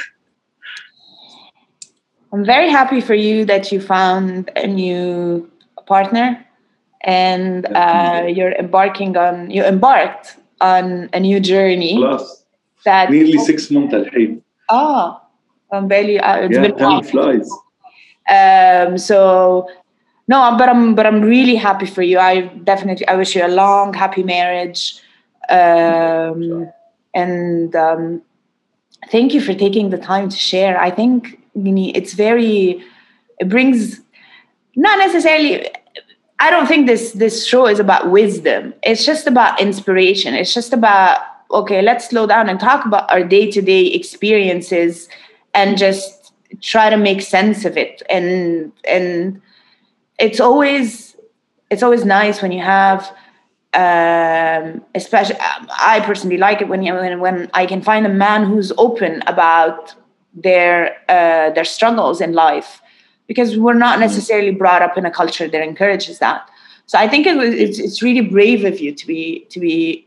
I'm 2.32 2.44
very 2.44 2.68
happy 2.68 3.00
for 3.00 3.14
you 3.14 3.44
that 3.46 3.72
you 3.72 3.80
found 3.80 4.50
a 4.56 4.66
new 4.66 5.50
partner 5.86 6.44
and 7.02 7.66
uh, 7.74 8.26
you're 8.28 8.52
embarking 8.52 9.16
on 9.16 9.50
you 9.50 9.62
embarked 9.64 10.36
on 10.60 11.08
a 11.12 11.20
new 11.20 11.38
journey 11.40 11.96
Plus, 11.96 12.44
that 12.84 13.10
nearly 13.10 13.38
six 13.38 13.70
months 13.70 13.94
الحين. 13.94 14.42
oh 14.70 15.20
I'm 15.72 15.86
barely 15.88 16.18
uh, 16.18 16.36
it's 16.38 16.56
Yeah, 16.56 16.62
been 16.62 16.76
time 16.76 16.90
long. 16.90 17.02
flies. 17.04 17.48
um 18.30 18.98
so 18.98 19.68
no 20.28 20.56
but 20.58 20.68
i'm 20.68 20.94
but 20.96 21.06
i'm 21.06 21.22
really 21.22 21.54
happy 21.54 21.86
for 21.86 22.02
you 22.02 22.18
i 22.18 22.40
definitely 22.64 23.06
i 23.08 23.14
wish 23.14 23.36
you 23.36 23.46
a 23.46 23.52
long 23.62 23.94
happy 23.94 24.22
marriage 24.24 25.00
um 25.49 26.69
and 27.13 27.75
um 27.75 28.21
thank 29.09 29.33
you 29.33 29.41
for 29.41 29.53
taking 29.53 29.89
the 29.89 29.97
time 29.97 30.29
to 30.29 30.37
share. 30.37 30.79
I 30.79 30.91
think 30.91 31.39
it's 31.55 32.13
very 32.13 32.83
it 33.39 33.49
brings 33.49 33.99
not 34.75 34.97
necessarily 34.99 35.67
i 36.39 36.49
don't 36.49 36.67
think 36.67 36.87
this 36.87 37.11
this 37.13 37.45
show 37.45 37.67
is 37.67 37.79
about 37.79 38.09
wisdom. 38.09 38.73
It's 38.83 39.05
just 39.05 39.27
about 39.27 39.59
inspiration. 39.59 40.33
It's 40.33 40.53
just 40.53 40.73
about 40.73 41.19
okay 41.51 41.81
let's 41.81 42.07
slow 42.09 42.25
down 42.25 42.47
and 42.47 42.59
talk 42.59 42.85
about 42.85 43.11
our 43.11 43.23
day-to-day 43.23 43.87
experiences 43.87 45.09
and 45.53 45.77
just 45.77 46.31
try 46.61 46.89
to 46.89 46.97
make 46.97 47.21
sense 47.21 47.65
of 47.65 47.77
it. 47.77 48.01
And 48.09 48.71
and 48.87 49.41
it's 50.19 50.39
always 50.39 51.15
it's 51.69 51.83
always 51.83 52.05
nice 52.05 52.41
when 52.41 52.51
you 52.51 52.61
have 52.61 53.13
um 53.73 54.83
especially 54.95 55.37
i 55.91 56.01
personally 56.05 56.37
like 56.37 56.59
it 56.61 56.67
when 56.67 56.83
you 56.83 56.93
when, 56.93 57.19
when 57.21 57.49
i 57.53 57.65
can 57.65 57.81
find 57.81 58.05
a 58.05 58.09
man 58.09 58.43
who's 58.43 58.73
open 58.77 59.23
about 59.27 59.95
their 60.33 60.97
uh 61.07 61.49
their 61.51 61.63
struggles 61.63 62.19
in 62.19 62.33
life 62.33 62.81
because 63.27 63.57
we're 63.57 63.73
not 63.87 63.97
necessarily 63.99 64.51
brought 64.51 64.81
up 64.81 64.97
in 64.97 65.05
a 65.05 65.11
culture 65.11 65.47
that 65.47 65.61
encourages 65.63 66.19
that. 66.19 66.49
So 66.85 66.97
i 66.99 67.07
think 67.07 67.25
it 67.25 67.37
was 67.37 67.53
it's, 67.53 67.79
it's 67.79 68.01
really 68.01 68.19
brave 68.21 68.65
of 68.65 68.81
you 68.81 68.91
to 68.93 69.07
be 69.07 69.45
to 69.51 69.59
be 69.61 70.05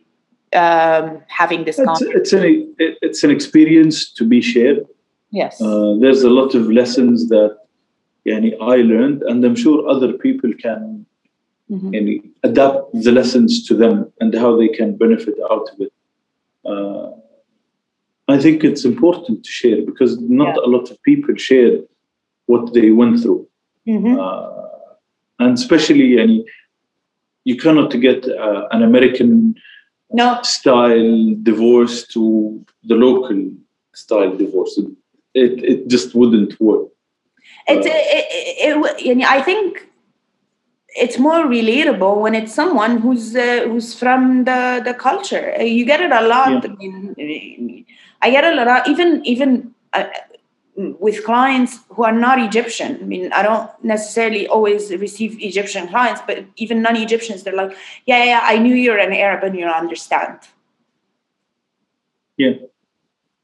um 0.55 1.23
having 1.29 1.65
this 1.65 1.79
It's, 1.79 1.87
conversation. 1.87 2.21
it's, 2.21 2.33
an, 2.35 2.97
it's 3.07 3.25
an 3.25 3.31
experience 3.31 4.11
to 4.19 4.25
be 4.27 4.41
shared. 4.43 4.81
yes. 5.31 5.59
Uh, 5.61 5.95
there's 6.01 6.23
a 6.23 6.29
lot 6.41 6.55
of 6.55 6.71
lessons 6.71 7.29
that 7.31 7.57
yani, 8.27 8.53
I 8.61 8.77
learned, 8.93 9.23
and 9.23 9.45
I'm 9.45 9.57
sure 9.57 9.89
other 9.89 10.13
people 10.13 10.51
can 10.65 11.07
Mhm. 11.71 11.91
yani, 11.95 12.15
adapt 12.43 12.93
the 13.05 13.13
lessons 13.13 13.67
to 13.67 13.75
them 13.75 14.13
and 14.21 14.35
how 14.35 14.57
they 14.57 14.69
can 14.69 14.97
benefit 14.97 15.35
out 15.51 15.67
of 15.73 15.81
it. 15.81 15.93
Uh, 16.65 17.11
I 18.29 18.39
think 18.39 18.65
it's 18.65 18.85
important 18.85 19.45
to 19.45 19.51
share 19.51 19.81
because 19.91 20.19
not 20.21 20.55
Yeah. 20.57 20.65
a 20.67 20.69
lot 20.75 20.91
of 20.91 20.97
people 21.03 21.35
share 21.37 21.75
what 22.47 22.73
they 22.75 22.91
went 22.91 23.21
through. 23.23 23.47
Mhm. 23.87 24.19
Uh, 24.19 24.69
and 25.41 25.53
especially 25.59 26.09
yani, 26.17 26.45
you 27.45 27.57
cannot 27.57 27.91
get 28.01 28.21
uh, 28.29 28.69
an 28.71 28.83
American 28.83 29.55
no 30.13 30.39
style 30.43 31.35
divorce 31.43 32.07
to 32.15 32.23
the 32.89 32.95
local 32.95 33.41
style 33.95 34.33
divorce. 34.37 34.75
It, 35.35 35.53
it 35.73 35.89
just 35.89 36.15
wouldn't 36.15 36.53
work. 36.61 36.89
It's 37.69 37.87
it, 37.87 37.93
it, 38.17 38.27
it, 38.69 39.19
it- 39.19 39.25
I 39.37 39.41
think 39.43 39.89
it's 40.95 41.19
more 41.19 41.45
relatable 41.45 42.21
when 42.21 42.35
it's 42.35 42.55
someone 42.55 42.99
who's 42.99 43.35
uh, 43.35 43.65
who's 43.67 43.95
from 43.95 44.45
the 44.45 44.81
the 44.85 44.95
culture. 44.95 45.55
Uh, 45.59 45.63
You 45.63 45.85
get 45.85 46.01
it 46.01 46.13
a 46.13 46.27
lot. 46.27 46.65
Yeah. 46.65 46.71
I 46.71 46.75
mean, 46.75 47.87
I 48.23 48.31
get 48.31 48.45
it 48.45 48.59
a 48.59 48.65
lot. 48.65 48.89
Even 48.89 49.25
even 49.27 49.75
uh, 49.93 50.07
with 50.77 51.25
clients 51.25 51.81
who 51.91 52.05
are 52.05 52.13
not 52.13 52.39
Egyptian. 52.39 52.99
I 53.01 53.05
mean, 53.05 53.33
I 53.33 53.43
don't 53.43 53.71
necessarily 53.83 54.47
always 54.49 54.91
receive 54.91 55.41
Egyptian 55.41 55.89
clients, 55.89 56.21
but 56.27 56.45
even 56.57 56.83
non-Egyptians, 56.83 57.45
they're 57.45 57.55
like, 57.55 57.77
yeah, 58.07 58.25
yeah, 58.25 58.41
I 58.43 58.59
knew 58.59 58.75
you're 58.75 58.99
an 58.99 59.13
Arab 59.13 59.45
and 59.45 59.57
you 59.57 59.67
understand. 59.67 60.39
Yeah. 62.37 62.55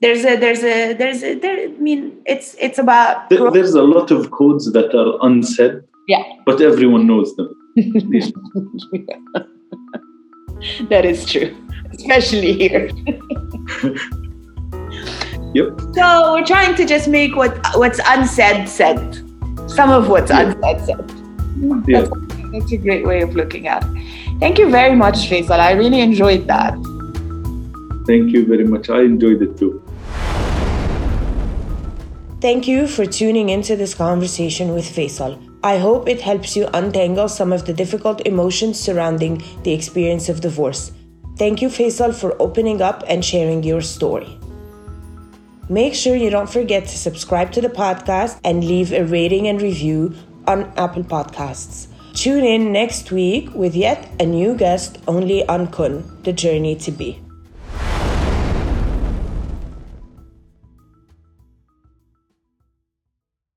There's 0.00 0.24
a 0.24 0.36
there's 0.36 0.64
a 0.64 0.94
there's 0.94 1.22
a 1.22 1.34
there. 1.34 1.68
I 1.68 1.72
mean, 1.72 2.22
it's 2.24 2.56
it's 2.58 2.78
about 2.78 3.28
There's 3.28 3.74
a 3.74 3.82
lot 3.82 4.10
of 4.10 4.30
codes 4.30 4.72
that 4.72 4.94
are 4.94 5.18
unsaid, 5.20 5.82
yeah. 6.10 6.24
but 6.46 6.60
everyone 6.60 7.06
knows 7.06 7.34
them. 7.36 7.48
that 10.92 11.04
is 11.04 11.24
true, 11.32 11.50
especially 11.92 12.52
here. 12.62 12.90
Yep. 15.52 15.80
So 15.94 16.32
we're 16.32 16.46
trying 16.46 16.76
to 16.76 16.84
just 16.86 17.08
make 17.08 17.34
what 17.34 17.52
what's 17.74 18.00
unsaid 18.06 18.68
said. 18.68 19.16
Some 19.78 19.90
of 19.90 20.08
what's 20.08 20.30
Yeah. 20.30 20.42
unsaid 20.42 20.78
said. 20.86 21.10
Yeah. 21.88 22.02
That's, 22.02 22.10
that's 22.52 22.72
a 22.72 22.76
great 22.76 23.04
way 23.04 23.18
of 23.22 23.34
looking 23.34 23.66
at 23.66 23.82
it. 23.84 23.90
Thank 24.38 24.60
you 24.60 24.70
very 24.70 24.94
much, 24.94 25.28
Faisal. 25.28 25.58
I 25.58 25.72
really 25.72 26.00
enjoyed 26.00 26.46
that. 26.46 26.74
Thank 28.06 28.30
you 28.30 28.46
very 28.46 28.64
much. 28.74 28.90
I 28.90 29.00
enjoyed 29.02 29.42
it 29.42 29.58
too. 29.58 29.82
Thank 32.40 32.68
you 32.68 32.86
for 32.86 33.04
tuning 33.04 33.48
into 33.48 33.74
this 33.74 33.92
conversation 34.06 34.72
with 34.72 34.84
Faisal. 34.84 35.49
I 35.62 35.76
hope 35.76 36.08
it 36.08 36.22
helps 36.22 36.56
you 36.56 36.68
untangle 36.72 37.28
some 37.28 37.52
of 37.52 37.66
the 37.66 37.74
difficult 37.74 38.26
emotions 38.26 38.80
surrounding 38.80 39.42
the 39.62 39.72
experience 39.72 40.28
of 40.28 40.40
divorce. 40.40 40.92
Thank 41.36 41.60
you, 41.60 41.68
Faisal, 41.68 42.14
for 42.14 42.34
opening 42.40 42.80
up 42.80 43.04
and 43.06 43.24
sharing 43.24 43.62
your 43.62 43.82
story. 43.82 44.38
Make 45.68 45.94
sure 45.94 46.16
you 46.16 46.30
don't 46.30 46.50
forget 46.50 46.84
to 46.88 46.98
subscribe 46.98 47.52
to 47.52 47.60
the 47.60 47.68
podcast 47.68 48.40
and 48.42 48.64
leave 48.64 48.92
a 48.92 49.04
rating 49.04 49.48
and 49.48 49.60
review 49.60 50.14
on 50.46 50.64
Apple 50.76 51.04
Podcasts. 51.04 51.86
Tune 52.14 52.44
in 52.44 52.72
next 52.72 53.12
week 53.12 53.54
with 53.54 53.76
yet 53.76 54.10
a 54.18 54.26
new 54.26 54.54
guest 54.54 54.98
only 55.06 55.46
on 55.46 55.68
Kun, 55.68 56.04
the 56.24 56.32
journey 56.32 56.74
to 56.76 56.90
be. 56.90 57.22